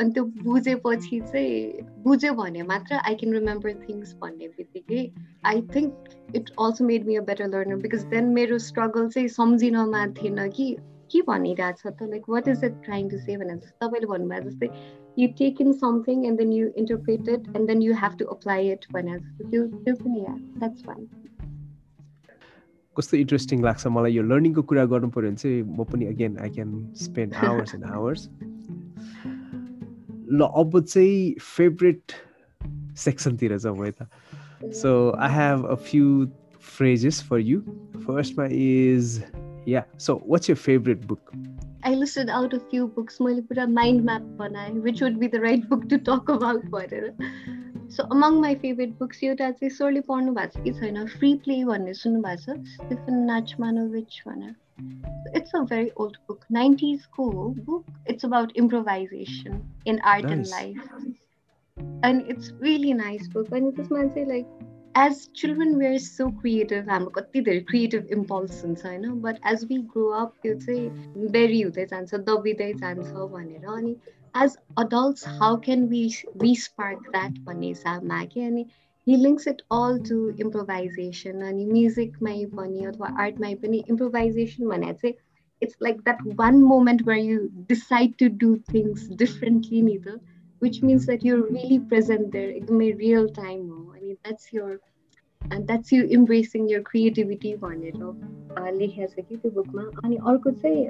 अनि 0.00 0.10
त्यो 0.10 0.24
बुझेपछि 0.42 1.20
चाहिँ 1.22 1.86
बुझ्यो 2.02 2.32
भने 2.34 2.62
मात्र 2.62 2.94
आई 3.02 3.14
क्यान 3.14 3.32
रिमेम्बर 3.34 3.72
थिङ्स 3.82 4.14
भन्ने 4.14 4.48
बित्तिकै 4.48 5.04
I 5.44 5.62
think 5.74 6.34
it 6.34 6.50
also 6.58 6.84
made 6.84 7.06
me 7.06 7.16
a 7.16 7.20
better 7.22 7.48
learner 7.48 7.76
because 7.76 8.04
then 8.06 8.28
मेरो 8.34 8.58
स्ट्रगल 8.64 9.08
चाहिँ 9.08 9.28
सम्झिनमा 9.28 10.06
थिएन 10.18 10.48
कि 10.50 10.76
के 11.12 11.20
भनिरहेछ 11.22 11.82
त? 11.86 12.02
Like 12.02 12.28
what 12.28 12.48
is 12.48 12.64
it 12.64 12.80
trying 12.84 13.08
to 13.10 13.18
say 13.18 13.36
भने 13.36 13.56
जस्तो 13.56 13.86
तपाईँले 13.86 14.06
भन्नुभयो 14.06 14.50
जस्तै 14.50 14.68
you 15.18 15.28
take 15.38 15.60
in 15.60 15.72
something 15.72 16.26
and 16.26 16.38
then 16.38 16.52
you 16.52 16.68
interpret 16.76 17.28
it 17.28 17.48
and 17.56 17.66
then 17.66 17.82
you 17.82 17.94
have 17.94 18.16
to 18.18 18.24
apply 18.34 18.70
it 18.70 18.86
भने 18.92 19.18
जस्तो 19.18 19.50
त्यो 19.50 19.66
त्यो 19.78 19.94
पनि 19.94 20.26
द्याट्स 20.58 20.82
फाइन 20.82 21.08
कस्तो 22.96 23.16
इन्ट्रेस्टिङ 23.16 23.62
लाग्छ 23.62 23.86
मलाई 23.86 24.12
यो 24.12 24.22
लर्निङको 24.22 24.62
कुरा 24.62 24.84
गर्नु 24.92 25.08
पऱ्यो 25.10 25.30
भने 25.30 25.36
चाहिँ 25.36 25.62
म 25.62 25.84
पनि 25.84 26.06
again 26.06 26.38
I 26.38 26.50
can 26.50 26.76
spend 26.96 27.34
hours 27.44 27.74
and 27.74 27.84
hours 27.92 28.28
ल 30.30 30.48
अब 30.62 30.80
चाहिँ 30.84 31.34
फेभरेट 31.40 32.12
सेक्सनतिर 32.98 33.56
जाउँ 33.58 33.84
है 33.84 33.90
त। 33.90 34.08
So 34.74 34.90
I 35.18 35.34
have 35.34 35.66
a 35.66 35.74
few 35.90 36.26
phrases 36.76 37.22
for 37.28 37.40
you 37.40 37.60
फर्स्टमा 38.06 38.46
is 38.52 39.22
yeah 39.68 39.84
so 39.98 40.22
what's 40.28 40.50
your 40.50 40.56
favourite 40.56 41.06
book 41.06 41.32
I 41.86 41.90
listed 41.94 42.30
out 42.36 42.54
a 42.56 42.58
few 42.70 42.86
books. 42.94 43.20
मैले 43.20 43.40
पुरा 43.48 43.66
माइन्ड 43.66 44.04
म्याप 44.04 44.22
बनाएँ 44.38 44.72
which 44.86 45.02
would 45.02 45.18
be 45.20 45.28
the 45.34 45.40
right 45.40 45.68
book 45.70 45.88
to 45.90 45.98
talk 46.08 46.30
about 46.34 46.64
भनेर 46.70 47.12
so 47.96 48.02
among 48.14 48.40
my 48.40 48.54
favourite 48.62 48.98
books 48.98 49.22
एउटा 49.24 49.50
चाहिँ 49.50 49.70
सरले 49.70 50.00
पढ्नु 50.08 50.32
भएको 50.34 50.60
छ 50.60 50.64
कि 50.64 50.72
छैन? 50.80 51.06
फ्री 51.06 51.34
प्ले 51.44 51.64
भन्ने 51.64 51.94
सुन्नु 51.94 52.22
भएको 52.22 52.54
छ 52.54 52.58
स्टिफन 52.72 53.14
नाचमानोभिच 53.26 54.22
भनेर 54.28 54.54
अ 54.80 55.60
भेरी 55.60 55.90
ओल्ड 55.96 56.16
बुक 56.16 56.40
नाइन्टिजको 56.52 57.30
हो 57.30 57.48
book 57.48 57.84
it's 58.10 58.24
about 58.24 58.52
improvisation 58.56 59.82
in 59.86 59.98
art 59.98 60.24
and 60.24 60.46
life 60.46 60.78
and 62.04 62.30
it's 62.30 62.54
really 62.62 62.92
nice 62.92 63.28
book 63.28 63.54
अनि 63.54 63.70
त्यसमा 63.70 64.04
चाहिँ 64.04 64.28
like 64.28 64.46
as 64.96 65.30
children 65.36 65.74
we 65.74 65.86
are 65.86 65.98
so 65.98 66.30
creative 66.30 66.90
हाम्रो 66.90 67.10
कति 67.10 67.40
धेरै 67.40 67.60
क्रिएटिभ 67.60 68.06
इम्पल्स 68.06 68.64
हुन्छ 68.64 68.86
होइन 68.86 69.10
but 69.10 69.36
as 69.46 69.64
we 69.64 69.78
grow 69.78 70.08
up 70.08 70.34
त्यो 70.42 70.54
चाहिँ 70.54 70.90
बेरी 71.28 71.60
हुँदै 71.60 71.86
जान्छ 71.86 72.14
दबिँदै 72.14 72.74
जान्छ 72.74 73.08
भनेर। 73.08 73.66
अनि 73.66 73.96
as 74.42 74.58
adults, 74.76 75.24
how 75.24 75.56
can 75.56 75.88
we 75.88 76.10
that 77.12 77.38
भन्ने 77.38 77.66
हिसाबमा 77.66 78.24
के 78.24 78.44
अनि 78.44 78.66
he 79.06 79.16
links 79.16 79.46
it 79.46 79.62
all 79.70 79.98
to 80.06 80.16
improvisation 80.44 81.42
अनि 81.48 81.66
म्युजिकमै 81.72 82.38
पनि 82.54 82.86
अथवा 82.92 83.10
आर्टमै 83.24 83.54
पनि 83.64 83.82
improvisation 83.94 84.72
भने 84.72 84.92
चाहिँ 85.02 85.14
it's 85.66 85.76
like 85.86 86.00
that 86.08 86.24
one 86.40 86.58
moment 86.70 87.04
where 87.10 87.22
you 87.26 87.36
decide 87.68 88.18
to 88.24 88.28
do 88.44 88.50
things 88.72 89.06
differently 89.22 89.82
नि 89.90 89.96
त 90.06 90.16
which 90.64 90.82
means 90.88 91.06
that 91.06 91.24
you're 91.28 91.46
really 91.58 91.78
present 91.94 92.30
there 92.36 92.50
एकदमै 92.58 92.90
real 93.04 93.32
time 93.38 93.64
हो 93.70 93.80
अनि 93.96 94.18
that's 94.26 94.52
your 94.58 94.70
and 95.40 95.68
that's 95.68 95.92
you 95.92 96.06
embracing 96.18 96.68
your 96.74 96.82
creativity 96.90 97.56
भनेर 97.64 97.98
लेखेको 98.78 99.12
छ 99.14 99.26
कि 99.28 99.36
त्यो 99.42 99.50
बुकमा 99.58 99.84
अनि 100.04 100.16
अर्को 100.32 100.50
चाहिँ 100.62 100.82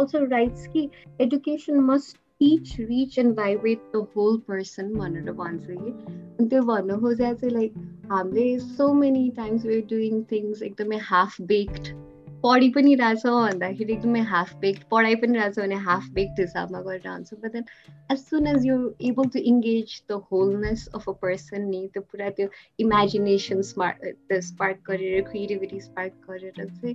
also 0.00 0.24
writes 0.32 0.66
कि 0.74 0.88
education 1.26 1.84
must 1.90 2.18
each 2.41 2.77
reach 2.77 3.17
and 3.17 3.35
vibrate 3.35 3.85
the 3.91 4.01
whole 4.13 4.39
person 4.49 4.93
भनेर 4.97 5.31
भन्छ 5.33 5.65
कि 5.69 6.45
त्यो 6.47 6.61
भन्नु 6.63 6.99
खोजेर 7.01 7.33
चाहिँ 7.33 7.53
लाइक 7.53 7.75
हामीले 8.11 8.47
so 8.69 8.93
many 8.93 9.29
times 9.37 9.65
we're 9.65 9.85
doing 9.89 10.23
things 10.31 10.61
एकदमै 10.69 10.97
हाफ 11.11 11.41
बेक्ड 11.53 11.93
पढि 12.42 12.68
पनि 12.74 12.94
रहेछ 12.94 13.22
भन्दाखेरि 13.26 13.92
एकदमै 13.92 14.20
हाफ 14.32 14.54
बेक्ड 14.60 14.82
पढाइ 14.90 15.14
पनि 15.22 15.38
रहेछ 15.38 15.58
भने 15.58 15.78
हाफ 15.86 16.08
बेक्ड 16.18 16.40
हिसाबमा 16.40 16.80
गरिरहन्छ 16.88 17.38
but 17.44 17.52
then 17.52 17.64
as 18.12 18.18
soon 18.18 18.46
as 18.46 18.66
you 18.66 18.76
able 19.08 19.30
to 19.36 19.38
engage 19.52 19.94
the 20.10 20.18
wholeness 20.32 20.86
of 20.98 21.08
a 21.08 21.12
person 21.22 21.64
नि 21.70 21.80
त्यो 21.94 22.02
पुरा 22.12 22.28
त्यो 22.36 22.48
इमेजिनेसन 22.86 23.62
स्मार्ट 23.70 24.38
स्पार्क 24.50 24.84
गरेर 24.90 25.24
क्रिएटिभिटी 25.30 25.80
स्पार्क 25.80 26.28
गरेर 26.28 26.68
चाहिँ 26.68 26.94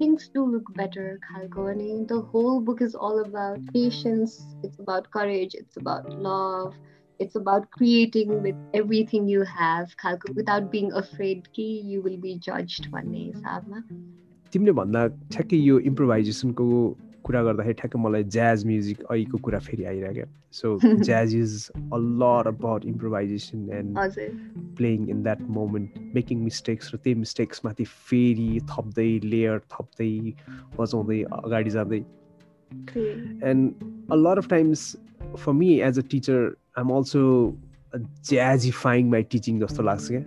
थिङ्स 0.00 0.30
डु 0.34 0.46
लुक 0.52 0.70
बेटर 0.78 1.12
खालको। 1.26 1.66
अनि 1.74 1.90
the 2.12 2.22
whole 2.32 2.62
book 2.70 2.82
is 2.82 2.96
all 3.10 3.22
about 3.24 3.68
patience 3.76 4.38
it's 4.64 4.80
about 4.80 5.12
courage 5.18 5.56
it's 5.60 5.78
about 5.78 6.10
love 6.28 6.80
it's 7.20 7.36
about 7.36 7.66
creating 7.70 8.30
with 8.42 8.56
everything 8.74 9.28
you 9.28 9.42
have 9.50 9.92
without 10.34 10.72
being 10.72 10.90
afraid 11.02 11.46
कि 11.56 11.68
you 11.90 12.02
will 12.02 12.18
be 12.26 12.34
judged 12.48 12.90
भन्ने 12.92 13.18
हिसाबमा। 13.18 13.82
तिमीले 14.52 14.72
भन्दा 14.72 15.06
ठ्याक्कै 15.32 15.56
यो 15.56 15.78
इम्प्रोभाइजेसनको 15.90 16.66
कुरा 17.26 17.42
गर्दाखेरि 17.42 17.74
ठ्याक्कै 17.80 17.98
मलाई 18.02 18.24
ज्याज 18.36 18.64
म्युजिक 18.66 19.02
अहिलेको 19.10 19.38
कुरा 19.38 19.58
फेरि 19.58 19.84
आइरहेको 19.84 20.26
so 20.52 20.72
jazz 20.82 21.34
is 21.34 21.52
a 21.76 21.98
lot 22.22 22.46
about 22.46 22.84
improvisation 22.84 23.68
and 23.72 23.98
playing 24.76 25.08
in 25.08 25.22
that 25.22 25.42
moment 25.58 25.98
making 26.14 26.42
mistakes 26.44 26.94
र 26.94 26.96
त्यही 26.96 27.18
मिस्टेक्समाथि 27.18 27.84
फेरि 28.10 28.60
थप्दै 28.72 29.08
लेयर 29.24 29.58
थप्दै 29.76 30.10
बजाउँदै 30.78 31.22
अगाडि 31.22 31.70
जाँदै। 31.70 32.02
And 33.50 33.72
a 34.12 34.14
lot 34.14 34.38
of 34.38 34.48
times 34.48 34.96
for 35.36 35.52
me 35.52 35.72
as 35.80 35.98
a 35.98 36.02
teacher 36.10 36.54
I'm 36.78 36.96
also 37.00 37.26
jazzifying 38.30 39.10
my 39.10 39.22
teaching 39.36 39.60
जस्तो 39.60 39.82
लाग्छ 39.82 40.08
क्या। 40.08 40.20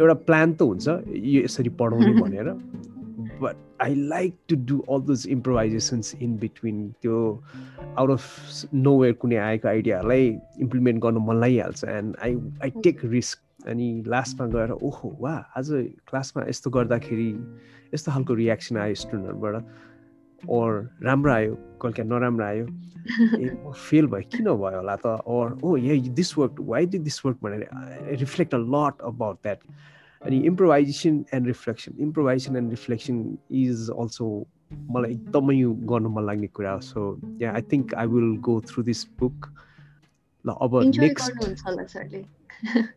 एउटा 0.00 0.14
प्लान 0.28 0.52
त 0.52 0.62
हुन्छ 0.62 0.88
यो 1.34 1.44
यसरी 1.44 1.68
पढाउने 1.82 2.12
भनेर। 2.24 2.56
But 3.40 3.56
I 3.80 3.90
like 3.94 4.34
to 4.48 4.56
do 4.56 4.80
all 4.86 5.00
those 5.00 5.24
improvisations 5.26 6.14
in 6.26 6.36
between. 6.36 6.76
त्यो 7.02 7.18
आउट 7.98 8.10
अफ 8.10 8.74
नो 8.74 8.98
वेयर 9.00 9.14
कुनै 9.22 9.36
आएको 9.46 9.68
आइडियालाई 9.68 10.28
इम्प्लिमेन्ट 10.66 11.02
गर्नु 11.02 11.20
मन 11.28 11.40
लागिहाल्छ 11.40 11.84
and 11.84 12.16
I 12.22 12.36
I 12.62 12.70
take 12.84 13.04
risk 13.16 13.68
अनि 13.68 13.88
लास्टमा 14.06 14.46
गएर 14.54 14.70
ओहो 14.72 15.16
वा 15.20 15.34
आज 15.56 15.70
क्लासमा 16.08 16.44
यस्तो 16.48 16.70
गर्दाखेरि 16.78 17.30
यस्तो 17.94 18.12
खालको 18.12 18.34
रियाक्सन 18.42 18.76
आयो 18.84 18.94
स्टुडेन्टहरूबाट 19.02 20.48
ओर 20.58 20.70
राम्रो 21.02 21.32
आयो 21.32 21.54
कहिले 21.82 22.08
नराम्रो 22.08 22.44
आयो। 22.44 22.66
ए 22.66 23.48
फेल 23.72 24.06
भयो 24.12 24.28
किन 24.36 24.44
भयो 24.44 24.76
होला 24.76 24.96
त? 24.96 25.06
Or 25.26 25.58
oh 25.62 25.76
a 25.76 25.98
this 26.20 26.36
work 26.38 26.60
why 26.72 26.86
did 26.92 26.98
this 27.08 27.24
work 27.26 27.38
भनेर 27.42 28.16
reflect 28.20 28.54
a 28.54 28.58
lot 28.76 29.02
about 29.12 29.36
that 29.42 29.58
अनि 30.26 30.38
improvisation 30.46 31.24
and 31.34 31.46
reflection 31.46 32.02
improvisation 32.02 32.56
and 32.56 32.70
reflection 32.70 33.16
is 33.62 33.90
also 33.98 34.28
मलाई 34.90 35.12
एकदमै 35.12 35.56
गर्नु 35.90 36.10
मन 36.10 36.24
लाग्ने 36.26 36.46
कुरा 36.58 36.72
हो 36.72 36.80
so 36.86 37.02
yeah 37.42 37.52
I 37.52 37.62
think 37.72 37.94
I 38.02 38.06
will 38.14 38.36
go 38.48 38.60
through 38.70 38.82
this 38.82 39.04
book 39.20 39.52
ल 40.44 40.56
अब 40.66 40.80
नेक्स्ट 40.98 42.16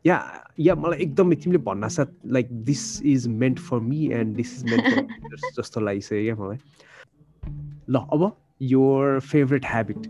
या 0.05 0.17
या 0.59 0.75
मलाई 0.75 0.99
एकदमै 1.07 1.35
तिमीले 1.43 1.63
भन्न 1.63 1.87
साथ 1.97 2.15
like 2.37 2.51
this 2.71 2.85
is 3.13 3.27
meant 3.43 3.59
for 3.69 3.79
me 3.91 4.07
and 4.19 4.35
this 4.35 4.55
is 4.57 4.71
meant 4.71 4.95
for 4.95 5.37
जस्तो 5.59 5.81
लागिसक्यो 5.81 6.23
क्या 6.23 6.35
मलाई 6.43 6.57
ल 7.89 8.05
अब 8.13 8.31
योर 8.73 9.19
फेभरेट 9.31 9.65
ह्याबिट 9.73 10.07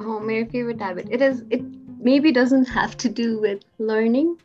मेरो 0.00 0.44
favourite 0.50 0.82
habit 0.82 1.10
it 1.12 1.22
is 1.22 1.46
it 1.52 1.70
maybe 2.02 2.32
doesn't 2.32 2.68
have 2.68 2.96
to 2.96 3.08
do 3.08 3.40
with 3.40 3.60
learning 3.78 4.36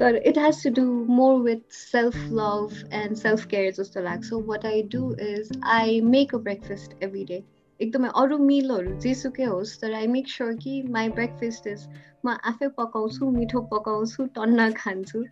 तर 0.00 0.16
it 0.26 0.38
has 0.38 0.62
to 0.64 0.70
do 0.70 0.82
more 1.10 1.40
with 1.42 1.60
self 1.72 2.16
love 2.32 2.72
and 2.92 3.16
self 3.16 3.44
care 3.46 3.72
जस्तो 3.72 4.00
लाग्छ 4.00 4.32
what 4.32 4.66
I 4.66 4.82
do 4.94 5.14
is 5.20 5.50
I 5.64 6.00
make 6.00 6.34
a 6.34 6.38
breakfast 6.38 7.02
every 7.02 7.24
day 7.24 7.42
एकदमै 7.80 8.08
अरू 8.16 8.38
मिलहरू 8.38 8.98
जेसुकै 9.00 9.44
होस् 9.44 9.80
तर 9.80 9.94
I 9.94 10.06
make 10.06 10.28
sure 10.28 10.52
कि 10.56 10.82
माई 10.90 11.08
ब्रेकफास्ट 11.08 11.66
इज 11.66 11.86
म 12.26 12.36
आफै 12.44 12.68
पकाउँछु 12.78 13.30
मिठो 13.30 13.60
पकाउँछु 13.72 14.26
टन्न 14.34 14.70
खान्छु। 14.72 15.24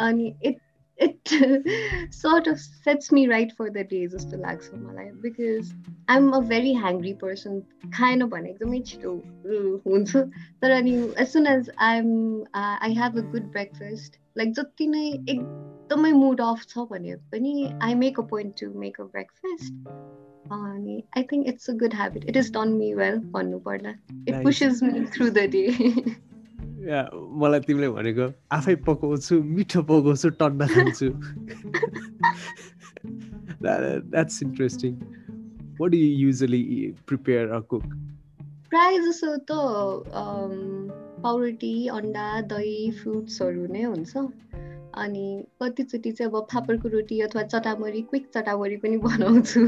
अनि 0.00 0.32
it 0.98 1.28
sort 2.10 2.46
of 2.46 2.58
sets 2.58 3.10
me 3.10 3.26
right 3.28 3.52
for 3.52 3.68
the 3.70 3.84
day 3.84 4.06
जस्तो 4.08 4.38
लाग्छ 4.38 4.74
मलाई 4.74 5.10
because 5.22 5.72
I 6.08 6.16
am 6.16 6.30
a 6.30 6.40
very 6.48 6.74
hangry 6.74 7.12
person 7.22 7.60
खाएन 7.94 8.24
भने 8.26 8.50
एकदमै 8.50 8.80
छिटो 8.90 9.12
हुन्छु 9.86 10.22
तर 10.62 10.70
अनि 10.70 10.92
as 11.20 11.28
soon 11.28 11.46
as 11.46 11.70
I 11.80 11.98
am 11.98 12.12
I 12.56 12.94
have 12.94 13.18
a 13.18 13.22
good 13.32 13.50
breakfast 13.52 14.18
like 14.38 14.52
जति 14.52 14.86
नै 14.86 15.06
एकदमै 15.06 16.12
मुड 16.14 16.40
अफ 16.40 16.66
छ 16.68 16.86
भने 16.90 17.16
पनि 17.32 17.54
I 17.82 17.94
make 18.04 18.20
a 18.20 18.26
point 18.34 18.60
to 18.60 18.70
make 18.80 19.00
a 19.00 19.04
breakfast 19.06 19.72
अनि 20.52 21.02
I 21.16 21.22
think 21.32 21.48
it's 21.48 21.70
a 21.70 21.74
good 21.78 21.94
habit 21.94 22.28
it 22.28 22.36
is 22.36 22.52
done 22.52 22.76
me 22.76 22.92
well 22.94 23.18
भन्नु 23.34 23.58
पर्दा 23.66 23.96
it 24.28 24.42
pushes 24.42 24.82
me 24.82 25.04
through 25.16 25.30
the 25.30 25.48
day 25.50 25.66
मलाई 27.40 27.60
तिमीले 27.66 27.88
भनेको 27.88 28.26
आफै 28.52 28.74
पकाउँछु 28.86 29.34
मिठो 29.56 29.82
पकाउँछु 29.90 30.28
टन्डा 30.40 30.66
खान्छु. 30.66 31.08
That's 33.62 34.42
interesting 34.42 34.92
what 35.80 35.90
do 35.90 35.96
usually 35.96 36.62
prepare 37.08 37.50
or 37.50 37.60
cook 37.70 37.84
प्रायः 38.70 38.98
जसो 39.06 39.36
त 39.50 39.52
पाउरोटी 41.24 41.74
अन्डा 41.88 42.26
दही 42.52 42.90
फ्रुट्सहरू 43.00 43.66
नै 43.72 43.82
हुन्छ। 43.82 44.16
अनि 44.94 45.26
कतिचोटि 45.62 46.10
चाहिँ 46.12 46.30
अब 46.30 46.46
फापरको 46.52 46.88
रोटी 46.88 47.20
अथवा 47.20 47.42
चटामरी 47.42 48.02
क्विक 48.10 48.26
चटामरी 48.34 48.76
पनि 48.76 48.96
बनाउँछु। 49.06 49.60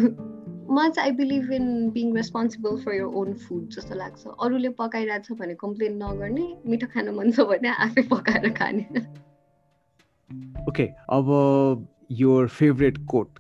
म 0.70 0.88
चाहिँ 0.88 1.10
I 1.10 1.16
believe 1.16 1.52
in 1.52 1.66
being 1.90 2.14
responsible 2.16 2.76
for 2.84 2.94
your 2.94 3.04
own 3.20 3.32
food 3.42 3.68
जस्तो 3.74 3.94
लाग्छ। 3.94 4.26
अरूले 4.26 4.68
पकाइरहेको 4.78 5.34
छ 5.34 5.38
भने 5.40 5.54
कम्प्लेन 5.60 5.96
नगर्ने 6.02 6.46
मिठो 6.66 6.86
खानु 6.94 7.12
मन 7.18 7.30
छ 7.32 7.46
भने 7.50 7.68
आफै 7.84 8.02
पकाएर 8.10 8.48
खाने। 8.58 8.84
ओके 10.68 10.86
अब 11.16 11.86
your 12.20 12.48
favourite 12.48 12.98
quote 13.06 13.38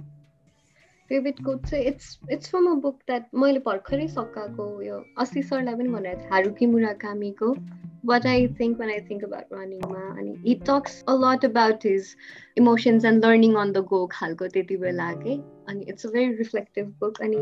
favourite 1.08 1.44
quote 1.44 1.66
चाहिँ 1.66 1.84
it's 1.86 2.18
it's 2.32 2.50
from 2.50 2.70
a 2.70 2.74
book 2.86 2.98
that 3.06 3.26
मैले 3.42 3.58
भर्खरै 3.66 4.06
सकाएको 4.08 4.70
यो 4.82 5.02
अस्ति 5.24 5.42
सरलाई 5.50 5.74
पनि 5.74 5.88
भनेको 5.88 6.20
थिएँ 6.20 6.30
Haruki 6.32 6.66
मुराकामीको 6.76 7.54
what 8.08 8.26
I 8.30 8.46
think 8.58 8.78
when 8.78 8.90
I 8.94 8.98
think 9.06 9.22
about 9.26 9.46
running 9.50 9.80
ma 9.92 10.02
and 10.18 10.36
he 10.42 10.54
talks 10.66 10.98
a 11.08 11.14
lot 11.14 11.44
about 11.46 11.82
his 11.82 12.10
emotions 12.56 13.06
and 13.08 13.24
learning 13.24 13.56
on 13.62 13.72
the 13.76 13.82
go 13.92 13.98
khalko 14.12 14.48
त्यति 14.48 14.76
बेला 14.82 15.10
के? 15.22 15.34
अनि 15.70 15.86
it's 15.92 16.04
a 16.04 16.10
very 16.10 16.36
reflective 16.42 16.92
book 17.00 17.18
अनि 17.22 17.40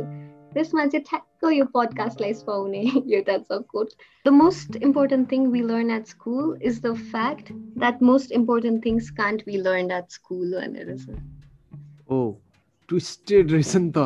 त्यसमा 0.55 0.87
चाहिँ 0.87 1.05
ठ्याक्क 1.09 1.51
यो 1.53 1.65
पडकास्टलाई 1.75 2.33
पाउने 2.47 2.81
एउटा 3.17 3.37
छ 3.39 3.61
quote 3.75 3.93
the 4.27 4.33
most 4.39 4.77
important 4.77 5.31
thing 5.33 5.47
we 5.53 5.63
learn 5.63 5.91
at 5.91 6.07
school 6.07 6.59
is 6.63 6.81
the 6.83 6.95
fact 7.13 7.53
that 7.53 8.03
most 8.13 8.33
important 8.41 8.85
things 8.85 9.11
can't 9.21 9.43
be 9.47 9.57
learn 9.67 9.91
at 9.99 10.11
school 10.19 10.55
भनेर 10.55 10.97
छ। 10.97 11.19
ओ 12.11 12.23
ट्विस्टेड 12.89 13.53
रहेछ 13.53 13.77
नि 13.77 13.91
त 13.97 13.99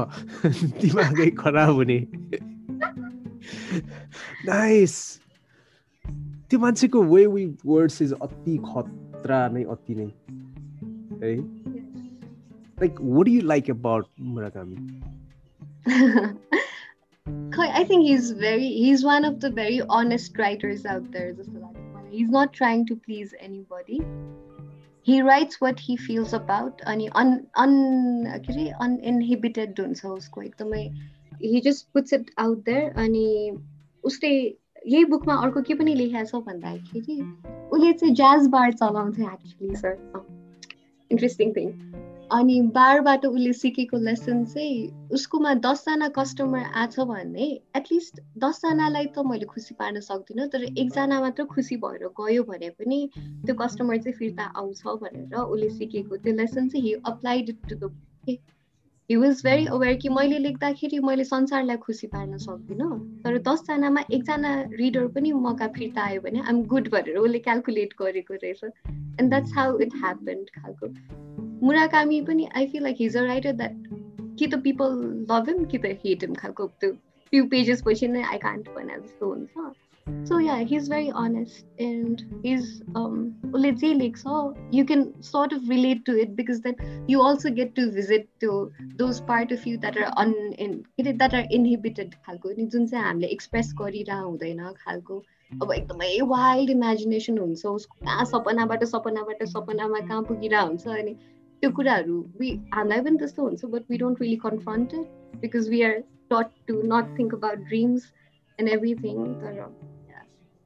दिमागै 0.82 1.30
खराब 1.38 1.74
हुने 1.74 1.98
नाइस 4.48 4.96
त्यो 6.50 6.58
मान्छेको 6.60 7.02
वे 7.14 7.26
वी 7.36 7.44
वर्ड्स 7.66 8.02
इज 8.02 8.12
अति 8.28 8.56
खतरा 8.66 9.40
नै 9.56 9.64
अति 9.76 9.94
नै 10.00 10.08
है 11.22 11.34
like 12.82 13.00
what 13.00 13.28
you 13.28 13.40
like 13.54 13.70
about 13.70 14.06
Murakami 14.34 14.76
I 17.78 17.84
think 17.84 18.06
he's 18.06 18.30
very 18.32 18.68
he's 18.68 19.02
one 19.04 19.24
of 19.24 19.34
the 19.40 19.48
very 19.50 19.80
honest 19.96 20.38
writers 20.38 20.84
out 20.86 21.04
there. 21.12 21.34
He's 22.10 22.30
not 22.30 22.52
trying 22.52 22.86
to 22.86 22.96
please 22.96 23.34
anybody. 23.40 23.98
He 25.07 25.21
writes 25.21 25.59
what 25.59 25.79
he 25.79 25.97
feels 25.97 26.33
about 26.33 26.81
and 26.85 27.09
un, 27.13 27.47
un, 27.55 28.41
uninhibited 28.79 29.75
he 31.39 31.61
just 31.61 31.91
puts 31.91 32.13
it 32.13 32.31
out 32.37 32.63
there 32.65 32.93
and 32.95 33.15
he 33.15 33.51
उसले 34.03 34.29
यही 34.87 35.05
बुकमा 35.05 35.35
अर्को 35.43 35.61
के 35.67 35.73
पनि 35.79 35.93
लेखेको 35.95 36.25
छ 36.29 36.43
भन्दाखेरि 36.45 37.17
उसले 37.73 37.91
चाहिँ 37.93 38.13
ज्याज 38.15 38.47
बार 38.55 38.71
चलाउँथ्यो 38.73 39.29
एक्चुली 39.33 39.75
सर 39.75 39.93
इन्ट्रेस्टिङ 41.11 41.53
थिङ 41.57 41.69
अनि 42.32 42.60
बारबाट 42.74 43.24
उसले 43.26 43.52
सिकेको 43.52 43.98
लेसन 43.98 44.44
चाहिँ 44.44 45.08
उसकोमा 45.12 45.52
दसजना 45.64 46.08
कस्टमर 46.16 46.64
आछ 46.82 46.98
भने 47.00 47.46
एटलिस्ट 47.76 48.20
दसजनालाई 48.44 49.06
त 49.06 49.24
मैले 49.26 49.46
खुसी 49.46 49.74
पार्न 49.78 50.00
सक्दिनँ 50.00 50.48
तर 50.52 50.64
एकजना 50.64 51.20
मात्र 51.20 51.44
खुसी 51.54 51.76
भएर 51.84 52.06
गयो 52.20 52.42
भने 52.44 52.70
पनि 52.76 53.00
त्यो 53.16 53.54
कस्टमर 53.54 53.96
चाहिँ 53.98 54.16
फिर्ता 54.18 54.44
आउँछ 54.56 54.82
भनेर 55.02 55.34
उसले 55.36 55.70
सिकेको 55.78 56.16
त्यो 56.16 56.34
लेसन 56.34 56.68
चाहिँ 56.68 56.86
he 56.86 56.94
applied 57.06 57.56
to 57.68 57.76
the 57.76 57.92
he 59.10 59.16
was 59.16 59.40
very 59.44 59.66
aware 59.72 59.94
कि 59.96 60.08
मैले 60.08 60.38
लेख्दाखेरि 60.38 60.98
मैले 61.00 61.24
संसारलाई 61.24 61.76
खुसी 61.88 62.06
पार्न 62.06 62.36
सक्दिनँ 62.38 62.92
तर 63.24 63.38
दसजनामा 63.48 64.04
एकजना 64.12 64.54
रिडर 64.76 65.06
पनि 65.16 65.32
मौका 65.48 65.68
फिर्ता 65.78 66.02
आयो 66.04 66.20
भने 66.20 66.40
आइम 66.40 66.62
गुड 66.74 66.88
भनेर 66.92 67.16
उसले 67.16 67.38
क्यालकुलेट 67.48 67.94
गरेको 68.02 68.34
रहेछ। 68.34 68.64
And 68.64 69.30
that's 69.30 69.54
how 69.56 69.78
it 69.78 69.94
happened 70.04 70.50
खालको। 70.56 70.94
Murakami 71.62 72.24
पनि 72.26 72.48
I 72.54 72.66
feel 72.66 72.82
like 72.82 72.96
he's 72.96 73.14
a 73.14 73.24
writer 73.24 73.52
that 73.52 73.74
कि 74.38 74.46
त 74.50 74.62
people 74.62 74.96
love 75.34 75.48
him 75.48 75.66
कि 75.66 75.78
त 75.84 75.98
hate 76.04 76.22
him 76.22 76.34
खालको 76.44 76.66
त्यो 76.80 76.96
few 77.32 77.50
pages 77.54 77.84
पछि 77.90 78.08
नै 78.14 78.24
I 78.36 78.38
can't 78.46 78.74
भने 78.78 78.98
जस्तो 79.02 79.34
हुन्छ 79.34 79.74
so 80.24 80.38
yeah 80.38 80.60
he's 80.62 80.88
very 80.88 81.10
honest 81.10 81.64
and 81.78 82.22
he's 82.42 82.82
um 82.94 83.34
let's 83.52 83.80
say 83.80 83.92
like 83.94 84.16
so 84.16 84.54
you 84.70 84.84
can 84.84 85.02
sort 85.22 85.52
of 85.52 85.68
relate 85.68 86.04
to 86.04 86.18
it 86.18 86.34
because 86.36 86.60
then 86.60 86.76
you 87.06 87.20
also 87.20 87.50
get 87.50 87.74
to 87.74 87.90
visit 87.90 88.28
to 88.40 88.72
those 88.96 89.20
part 89.20 89.52
of 89.52 89.66
you 89.66 89.76
that 89.78 89.96
are 89.96 90.10
un 90.16 90.34
in 90.58 90.84
that 91.22 91.34
are 91.34 91.46
inhibited 91.58 92.14
खालको 92.26 92.54
नि 92.58 92.66
जुन 92.76 92.86
चाहिँ 92.86 93.04
हामीले 93.04 93.32
express 93.38 93.72
गरिरह 93.80 94.20
हुँदैन 94.28 94.62
खालको 94.84 95.22
अब 95.62 95.72
एकदमै 95.72 96.10
wild 96.30 96.70
imagination 96.70 97.38
हुन्छ 97.38 97.66
उसको 97.66 98.06
कहाँ 98.06 98.24
सपनाबाट 98.32 98.84
सपनाबाट 98.94 99.42
सपनामा 99.56 100.00
कहाँ 100.08 100.22
पुगिरह 100.30 100.60
हुन्छ 100.60 100.86
अनि 101.02 101.16
त्यो 101.60 101.70
कुराहरू 101.80 102.20
वी 102.40 102.50
हामीलाई 102.74 103.00
पनि 103.08 103.18
त्यस्तो 103.18 103.42
हुन्छ 103.42 103.72
but 103.74 103.90
we 103.90 103.98
don't 104.04 104.22
really 104.22 104.36
confronted 104.46 105.40
because 105.40 105.68
we 105.68 105.82
are 105.82 106.00
taught 106.32 106.56
to 106.68 106.80
not 106.94 107.18
think 107.18 107.34
about 107.34 107.68
dreams 107.68 108.12
and 108.58 108.72
everything 108.78 109.24
तर 109.44 109.62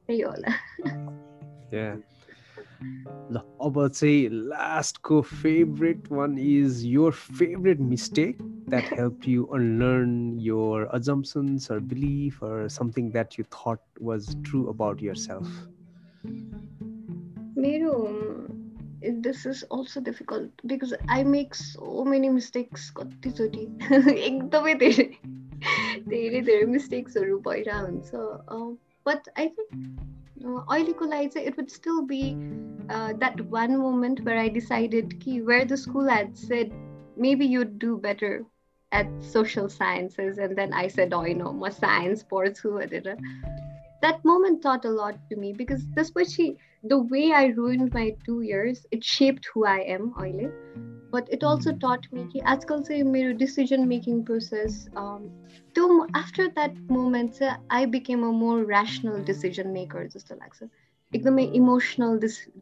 त्यही 0.07 0.21
होला 0.21 0.57
yeah. 1.73 1.95
ल 3.31 3.39
अब 3.65 3.77
चाहिँ 3.87 4.29
लास्टको 4.31 5.21
favourite 5.21 6.11
one 6.11 6.37
is 6.37 6.81
your 6.85 7.11
favourite 7.11 7.79
mistake 7.91 8.41
that 8.69 8.93
help 8.99 9.27
you 9.27 9.43
unlearn 9.57 10.17
your 10.39 10.87
assumptions 10.97 11.69
or 11.71 11.79
belief 11.93 12.41
or 12.41 12.57
something 12.69 13.09
that 13.11 13.37
you 13.37 13.45
thought 13.55 14.03
was 14.09 14.35
true 14.43 14.65
about 14.69 15.01
yourself? 15.01 15.47
मेरो 17.57 17.93
this 19.03 19.45
is 19.45 19.63
also 19.63 19.99
difficult 19.99 20.49
because 20.65 20.93
I 21.09 21.23
make 21.23 21.55
so 21.55 22.03
many 22.05 22.29
mistakes 22.29 22.89
कतिचोटि 22.99 23.65
एकदमै 24.29 24.73
धेरै 24.83 25.05
धेरै 26.13 26.41
धेरै 26.49 26.65
मिस्टेक्सहरू 26.75 27.39
भइरहेको 27.47 27.85
हुन्छ 27.89 28.77
but 29.09 29.27
I 29.35 29.47
think 29.57 29.69
अहिलेको 30.45 31.05
लागि 31.11 31.27
चाहिँ 31.35 31.47
it 31.51 31.57
would 31.57 31.71
still 31.71 32.01
be 32.13 32.23
uh, 32.89 33.13
that 33.25 33.41
one 33.57 33.77
moment 33.77 34.23
where 34.25 34.39
I 34.39 34.49
decided 34.49 35.19
कि 35.19 35.43
where 35.51 35.65
the 35.65 35.77
school 35.85 36.07
had 36.15 36.37
said 36.37 36.73
maybe 37.27 37.45
you'd 37.45 37.77
do 37.79 37.97
better 38.09 38.33
at 38.91 39.07
social 39.35 39.69
sciences 39.69 40.37
and 40.37 40.57
then 40.57 40.73
I 40.73 40.87
said 40.87 41.13
oh 41.13 41.25
you 41.25 41.35
know 41.35 41.53
म 41.53 41.71
science 41.79 42.23
पढ्छु 42.35 42.75
भनेर 42.79 43.17
that 44.05 44.23
moment 44.29 44.61
taught 44.61 44.85
a 44.85 44.93
lot 45.01 45.19
to 45.29 45.35
me 45.43 45.51
because 45.63 45.85
त्यसपछि 45.97 46.47
the 46.84 46.98
way 46.98 47.32
I 47.32 47.46
ruined 47.46 47.92
my 47.94 48.16
two 48.24 48.40
years 48.42 48.86
it 48.90 49.04
shaped 49.04 49.48
who 49.52 49.64
I 49.64 49.78
am 49.96 50.12
अहिले 50.14 50.50
but 51.10 51.28
it 51.32 51.42
also 51.42 51.72
taught 51.72 52.06
me 52.12 52.24
कि 52.32 52.40
आजकल 52.54 52.82
चाहिँ 52.88 53.02
मेरो 53.12 53.36
decision 53.38 53.88
making 53.88 54.24
process 54.24 54.88
um, 54.96 55.30
त्यो 55.74 56.06
after 56.14 56.48
that 56.58 56.76
moment 56.90 57.34
चाहिँ 57.38 57.56
I 57.70 57.86
became 57.86 58.24
a 58.24 58.32
more 58.32 58.64
rational 58.64 59.22
decision 59.30 59.72
maker 59.72 60.06
जस्तो 60.16 60.38
लाग्छ 60.42 60.68
एकदमै 61.12 61.46
emotional 61.62 62.18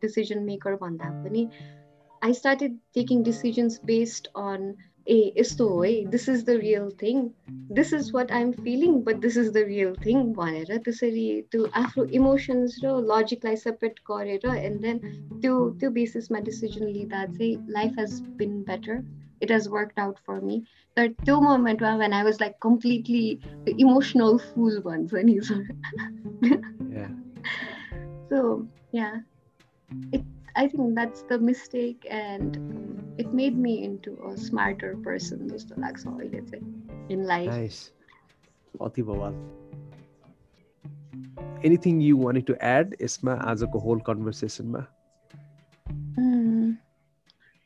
decision 0.06 0.44
maker 0.50 0.76
भन्दा 0.84 1.10
पनि 1.24 1.48
I 2.22 2.32
started 2.32 2.78
taking 2.94 3.22
decisions 3.22 3.78
based 3.78 4.28
on 4.34 4.76
ए 5.07 5.33
यस्तो 5.37 5.67
हो 5.67 5.81
है 5.81 5.93
this 6.05 6.27
is 6.29 6.43
the 6.45 6.49
real 6.61 6.89
thing 7.01 7.21
this 7.75 7.93
is 7.93 8.11
what 8.15 8.31
I'm 8.31 8.51
feeling 8.51 8.99
but 9.03 9.15
this 9.21 9.37
is 9.37 9.49
the 9.53 9.63
real 9.67 9.93
thing 10.05 10.33
भनेर 10.33 10.77
त्यसरी 10.77 11.25
त्यो 11.51 11.65
आफ्नो 11.73 12.03
इमोसन्स 12.19 12.75
र 12.83 12.93
लजिकलाई 13.11 13.55
सेपरेट 13.55 13.99
गरेर 14.11 14.45
एन्ड 14.55 14.81
देन 14.81 14.99
त्यो 15.41 15.69
त्यो 15.79 15.89
बेसिसमा 15.91 16.39
डिसिजन 16.49 16.85
लिँदा 16.87 17.25
चाहिँ 17.25 17.55
life 17.69 17.99
has 17.99 18.19
been 18.37 18.61
better 18.69 19.03
it 19.43 19.51
has 19.51 19.67
work 19.67 19.99
out 19.99 20.17
for 20.27 20.39
me 20.41 20.61
तर 20.97 21.07
त्यो 21.23 21.39
मोमेन्टमा 21.41 21.95
when 21.97 22.13
I 22.13 22.23
was 22.23 22.37
like 22.41 22.53
completely 22.61 23.25
emotional 23.79 24.37
full 24.49 24.79
भन्छ 24.85 25.23
नि 25.25 25.39
so 28.29 28.43
yeah 28.95 29.11
it 30.13 30.23
I 30.55 30.67
think 30.67 30.95
that's 30.95 31.21
the 31.23 31.39
mistake, 31.39 32.05
and 32.09 33.10
um, 33.21 33.29
it 33.29 33.33
made 33.33 33.57
me 33.57 33.83
into 33.83 34.17
a 34.29 34.37
smarter 34.37 34.95
person. 35.03 35.49
Just 35.49 35.69
लाग्छ 35.77 36.05
अहिले 36.05 36.41
चाहिँ 36.49 37.09
in 37.09 37.25
life. 37.25 37.49
Nice. 37.49 37.91
अति 38.81 39.03
बवाल 39.03 39.35
Anything 41.65 42.01
you 42.01 42.17
wanted 42.17 42.47
to 42.47 42.55
add 42.63 42.95
यसमा 43.01 43.33
आजको 43.45 43.81
whole 43.81 43.99
conversationमा? 43.99 44.87
Mm, 46.19 46.77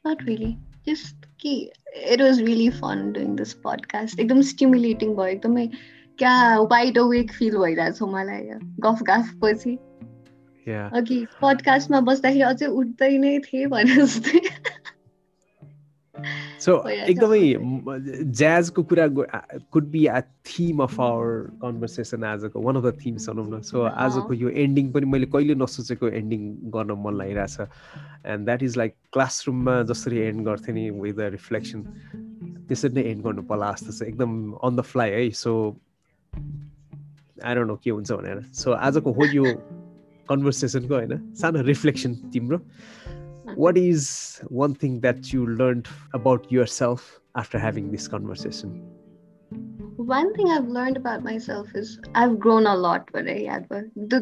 not 0.06 0.24
really. 0.24 0.58
Just 0.86 1.16
कि 1.40 1.70
it 1.94 2.20
was 2.20 2.42
really 2.42 2.70
fun 2.70 3.14
doing 3.14 3.36
this 3.36 3.54
podcast. 3.54 4.20
एकदम 4.20 4.42
stimulating 4.42 5.16
भयो 5.16 5.26
एकदमै 5.26 5.68
क्या 6.18 6.60
वाइड 6.60 6.98
अवेक 6.98 7.32
फिल 7.32 7.58
भइरहेछ 7.58 8.02
मलाई 8.02 8.42
गफ 8.80 9.02
गफ 9.10 9.34
पछि 9.42 9.78
अघि 10.68 11.26
पडकास्टमा 11.42 12.00
बस्दाखेरि 12.02 12.42
अझै 12.42 12.66
उठ्दै 12.66 13.18
नै 13.18 13.40
थिएँ 13.40 13.68
भने 13.68 13.96
जस्तै 13.96 14.40
सो 16.62 16.74
एकदमै 16.90 17.40
ज्याजको 18.40 18.84
कुरा 18.90 19.08
could 19.72 19.86
be 19.92 20.06
a 20.06 20.20
theme 20.48 20.80
of 20.84 21.00
our 21.02 21.32
conversation 21.62 22.24
आजको 22.24 22.62
वान 22.62 22.76
अफ 22.76 22.84
द 22.86 22.94
थिम्स 23.06 23.30
भनौँ 23.30 23.48
न। 23.50 23.62
सो 23.62 23.82
आजको 23.84 24.34
यो 24.34 24.50
एन्डिङ 24.64 24.92
पनि 24.92 25.06
मैले 25.06 25.28
कहिले 25.36 25.56
नसोचेको 25.56 26.08
एन्डिङ 26.22 26.42
गर्न 26.76 26.92
मन 27.04 27.14
लागिरहेछ। 27.18 27.60
एन्ड 28.26 28.46
द्याट 28.46 28.64
इज 28.64 28.78
लाइक 28.78 28.96
क्लासरुममा 29.14 29.82
जसरी 29.92 30.18
एन्ड 30.28 30.46
गर्थेँ 30.46 30.74
नि 30.76 30.90
विथ 30.90 31.14
द 31.14 31.30
रिफ्लेक्सन 31.38 31.80
त्यसरी 32.68 32.94
नै 32.94 33.04
एन्ड 33.12 33.24
गर्नु 33.24 33.42
पर्ला 33.52 33.72
जस्तो 33.72 33.92
छ। 33.92 34.10
एकदम 34.10 34.32
अन 34.64 34.76
द 34.76 34.82
फ्लाइ 34.92 35.10
है। 35.12 35.30
सो 35.44 35.52
आएर 37.44 37.66
नो 37.66 37.76
के 37.84 37.90
हुन्छ 37.90 38.12
भनेर। 38.12 38.42
सो 38.54 38.72
आजको 38.72 39.12
हो 39.12 39.26
यो 39.34 39.46
कन्भर्सेसनको 40.30 40.94
होइन 40.96 41.14
सानो 41.38 41.62
रिफ्लेक्सन 41.62 42.14
तिम्रो। 42.34 42.58
What 43.59 43.79
is 43.79 44.09
one 44.53 44.75
thing 44.83 45.01
that 45.01 45.35
you 45.35 45.47
learn 45.59 45.83
about 46.15 46.53
yourself 46.79 47.21
after 47.37 47.59
having 47.59 47.91
this 47.91 48.09
conversation 48.09 48.81
One 50.11 50.31
thing 50.35 50.49
I've 50.53 50.69
learned 50.75 50.97
about 50.99 51.25
myself 51.25 51.75
is 51.75 51.91
I've 52.21 52.39
grown 52.45 52.67
a 52.67 52.75
lot, 52.75 53.11
but 53.15 53.27
the, 53.27 54.21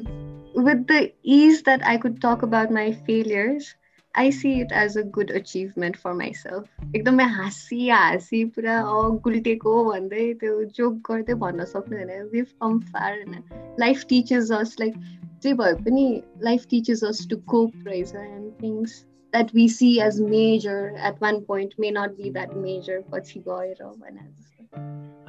with 0.57 0.87
the 0.89 1.13
ease 1.23 1.63
that 1.63 1.85
I 1.87 1.97
could 1.97 2.21
talk 2.21 2.43
about 2.43 2.73
my 2.73 2.93
failures, 3.07 3.69
I 4.15 4.31
see 4.31 4.61
it 4.61 4.73
as 4.73 4.97
a 4.97 5.05
good 5.05 5.31
achievement 5.31 5.97
for 5.97 6.13
myself. 6.15 6.67
एकदमै 6.95 7.25
हाँसी 7.35 7.89
हाँसी 7.89 8.45
पुरा 8.57 8.77
गुल्टेको 9.27 9.75
भन्दै 9.85 10.25
त्यो 10.41 10.55
joke 10.79 10.97
गर्दै 11.11 11.35
भन्न 11.43 11.65
सक्नु 11.73 11.99
होइन 11.99 12.29
विभ 12.33 12.47
कम 12.63 12.79
फार 12.89 13.19
होइन 13.19 13.77
लाइफ 13.81 14.05
टिचर्स 14.09 14.51
अस 14.59 14.75
लाइक 14.81 14.97
जे 15.45 15.53
भए 15.61 15.75
पनि 15.85 16.07
life 16.49 16.67
teaches 16.71 17.05
us 17.11 17.27
to 17.31 17.37
cope 17.55 17.87
रहेछ 17.87 18.15
and 18.23 18.51
things 18.63 18.99
that 19.36 19.54
we 19.56 19.68
see 19.70 19.90
as 20.08 20.20
major 20.22 20.96
at 21.08 21.22
one 21.24 21.40
point 21.48 21.74
may 21.80 21.92
not 21.92 22.16
be 22.18 22.30
that 22.38 22.54
major 22.68 23.04
पछि 23.12 23.40
गएर 23.48 23.84
भने 23.84 24.28
जस्तो 24.30 24.82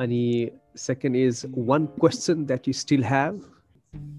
अनि 0.04 0.50
second 0.86 1.16
is 1.16 1.44
one 1.72 1.86
question 2.00 2.44
that 2.46 2.68
you 2.68 2.74
still 2.84 3.04
have 3.04 3.40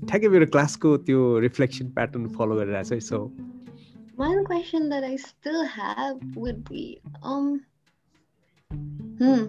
ठ्याक्कै 0.09 0.27
मेरो 0.37 0.45
क्लासको 0.55 0.95
त्यो 1.09 1.27
रिफ्लेक्सन 1.47 1.89
प्याटर्न 1.99 2.27
फलो 2.37 2.55
गरिरहेको 2.61 2.89
छ 2.89 2.93
है 2.93 2.99
so 3.09 3.27
One 4.17 4.45
question 4.45 4.87
that 4.89 5.03
I 5.03 5.17
still 5.17 5.65
have 5.65 6.19
would 6.35 6.63
be 6.67 7.01
um 7.21 7.65
hmm 9.19 9.41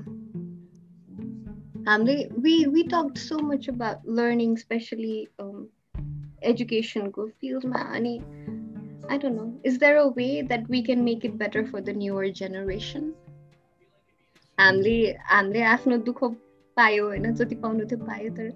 we 2.46 2.66
we 2.66 2.82
talked 2.82 3.18
so 3.18 3.38
much 3.38 3.68
about 3.68 4.04
learning 4.04 4.54
especially 4.54 5.28
um 5.38 5.68
education 6.42 7.10
go 7.10 7.28
field 7.40 7.64
money 7.64 8.20
i 9.08 9.16
don't 9.16 9.36
know 9.36 9.52
is 9.64 9.78
there 9.78 9.98
a 9.98 10.08
way 10.08 10.42
that 10.42 10.68
we 10.68 10.82
can 10.82 11.04
make 11.04 11.24
it 11.24 11.38
better 11.38 11.66
for 11.66 11.80
the 11.80 11.92
newer 11.92 12.30
generation 12.30 13.14
हामीले 14.58 15.16
हामीले 15.30 15.62
आफ्नो 15.74 15.96
दुःख 16.04 16.22
पायो 16.76 17.06
होइन 17.08 17.34
जति 17.34 17.54
पाउनु 17.64 17.86
थियो 17.90 18.04
पायो 18.06 18.30
तर 18.36 18.52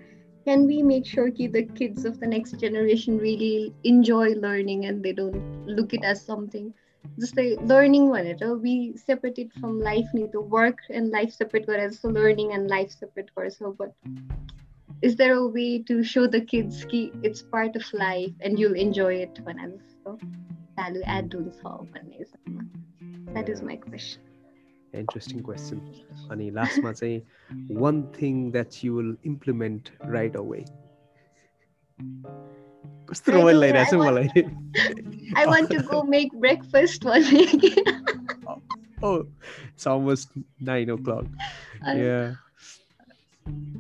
can 0.47 0.67
we 0.67 0.83
make 0.83 1.07
sure 1.07 1.31
that 1.31 1.53
the 1.53 1.63
kids 1.79 2.05
of 2.11 2.19
the 2.21 2.27
next 2.27 2.59
generation 2.61 3.19
really 3.19 3.75
enjoy 3.85 4.29
learning 4.45 4.87
and 4.87 5.03
they 5.03 5.13
don't 5.13 5.67
look 5.67 5.93
it 5.93 6.03
as 6.03 6.23
something 6.23 6.73
just 7.19 7.37
like 7.37 7.61
learning 7.73 8.09
whatever 8.09 8.57
we 8.57 8.97
separate 8.97 9.39
it 9.39 9.53
from 9.61 9.79
life 9.81 10.09
need 10.15 10.33
to 10.33 10.41
work 10.41 10.79
and 10.89 11.11
life 11.11 11.33
separate 11.33 11.67
whereas 11.67 11.99
so 11.99 12.09
learning 12.09 12.53
and 12.53 12.69
life 12.69 12.91
separate 12.91 13.31
so 13.59 13.75
but 13.79 13.93
is 15.03 15.17
there 15.17 15.35
a 15.35 15.47
way 15.47 15.83
to 15.83 16.03
show 16.03 16.27
the 16.27 16.41
kids 16.41 16.85
ki 16.85 17.13
it's 17.23 17.43
part 17.43 17.77
of 17.77 17.93
life 17.93 18.33
and 18.41 18.59
you'll 18.59 18.75
enjoy 18.75 19.15
it 20.10 20.10
when 20.10 20.16
I'm 20.16 20.20
so 20.20 20.20
value 20.76 21.02
add 21.06 21.34
that 23.34 23.50
is 23.50 23.62
my 23.62 23.76
question 23.76 24.22
interesting 24.94 25.44
question 25.44 25.82
अनि 26.30 26.52
लास्टमा 26.52 26.92
चाहिँ 26.92 27.22
one 27.70 28.12
thing 28.12 28.52
that 28.52 28.84
you 28.84 28.94
will 28.94 29.16
implement 29.24 29.92
right 30.06 30.36
away 30.36 30.66
कस्तो 33.10 33.32
रमाइलो 33.32 33.60
लागिरहेको 33.62 33.92
छ 33.92 33.94
मलाई 33.94 34.30
I 35.36 35.46
want 35.46 35.70
to 35.70 35.84
go 35.84 36.04
make 36.04 36.32
breakfast 36.34 37.06
one 37.06 37.24
oh, 39.04 39.28
it's 39.74 39.88
almost 39.88 40.30
nine 40.60 40.90
o'clock. 40.90 41.26
Uh, 41.88 41.92
yeah. 41.92 42.34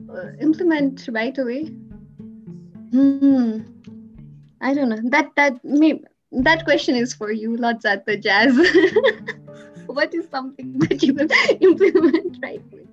Uh, 0.09 0.32
implement 0.39 1.07
right 1.11 1.38
away. 1.38 1.66
Hmm. 2.91 3.59
I 4.61 4.74
don't 4.74 4.89
know. 4.89 5.01
That 5.09 5.32
that 5.36 5.63
maybe 5.63 6.03
that 6.33 6.64
question 6.64 6.95
is 6.95 7.14
for 7.14 7.33
you, 7.33 7.57
lots 7.57 7.85
at 7.85 8.07
the 8.07 8.16
jazz. 8.16 8.57
what 9.87 10.14
is 10.14 10.28
something 10.31 10.78
that 10.78 11.03
you 11.03 11.14
will 11.14 11.28
implement 11.61 12.39
right 12.43 12.62
away? 12.72 12.87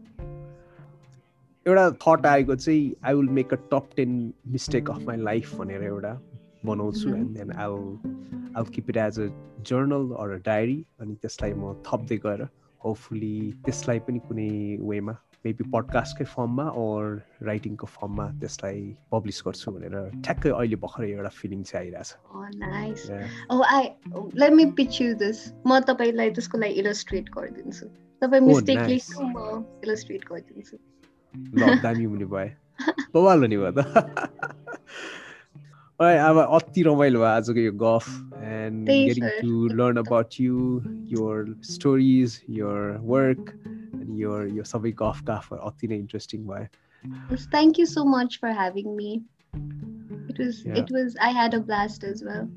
एउटा 1.65 1.89
thought 2.01 2.25
आएको 2.25 2.55
चाहिँ 2.55 2.91
I 3.05 3.13
will 3.13 3.29
make 3.37 3.53
a 3.53 3.57
top 3.71 3.89
ten 3.95 4.11
mistake 4.51 4.89
of 4.89 5.01
my 5.07 5.17
life 5.17 5.55
भनेर 5.55 5.83
एउटा 5.83 6.13
बनाउँछु 6.65 7.09
and 7.15 7.37
then 7.37 7.51
I 7.51 8.53
I 8.57 8.71
keep 8.75 8.89
it 8.89 8.97
as 8.97 9.19
a 9.19 9.27
journal 9.69 10.09
or 10.19 10.31
a 10.31 10.37
diary 10.45 10.77
अनि 11.01 11.15
त्यसलाई 11.21 11.53
म 11.53 11.73
थप्दै 11.87 12.17
गएर 12.25 12.47
होपफुली 12.85 13.35
त्यसलाई 13.65 13.99
पनि 14.07 14.19
कुनै 14.29 14.49
वेमा 14.91 15.15
मेबी 15.47 15.67
पडकास्टकै 15.73 16.25
फर्ममा 16.31 16.65
अर 16.83 17.03
राइटिङको 17.49 17.87
फर्ममा 17.91 18.25
त्यसलाई 18.41 18.81
पब्लिस 19.13 19.37
गर्छु 19.47 19.71
भनेर 19.75 19.95
ठ्याक्कै 20.27 20.51
अहिले 20.55 20.79
भर्खरै 20.83 21.11
एउटा 21.11 21.31
फिलिङ 21.39 21.61
चाहिँ 21.69 21.83
आइरहेछ। 21.83 22.09
म 25.65 25.79
तपाईँलाई 25.89 26.35
त्यसको 26.39 26.61
लागि 26.63 26.83
इलस्ट्रेट 26.83 27.31
गरिदिन्छु। 27.37 27.85
तपाईँ 28.21 28.43
लेख्नु 28.93 29.27
म 29.27 29.63
इलस्ट्रेट 29.87 30.23
गरिदिन्छु। 30.31 30.75
ल 31.59 31.79
दामी 31.85 32.05
हुने 32.11 32.27
भयो 32.33 32.95
बवाल 33.13 33.47
हुने 33.47 33.57
भयो 33.57 33.71
त। 33.77 33.79
अब 35.99 36.37
अति 36.37 36.81
रमाइलो 36.83 37.19
भयो 37.19 37.27
आजको 37.27 37.59
यो 37.59 37.71
गफ 37.83 38.09
and 38.43 38.85
getting 38.89 39.23
to 39.41 39.67
learn 39.79 39.97
about 39.97 40.39
you 40.39 40.59
your 41.13 41.55
stories 41.71 42.41
your 42.59 42.97
work 43.13 43.53
your 44.15 44.47
your 44.47 44.63
Savi 44.63 44.93
Kafka 44.93 45.43
for 45.43 45.57
atina 45.57 45.93
interesting 45.93 46.45
way. 46.45 46.69
Thank 47.51 47.77
you 47.77 47.85
so 47.85 48.03
much 48.03 48.39
for 48.39 48.49
having 48.49 48.95
me. 48.95 49.23
It 50.29 50.37
was 50.39 50.63
yeah. 50.65 50.75
it 50.75 50.89
was 50.91 51.15
I 51.21 51.29
had 51.29 51.53
a 51.53 51.59
blast 51.59 52.03
as 52.03 52.23
well. 52.23 52.49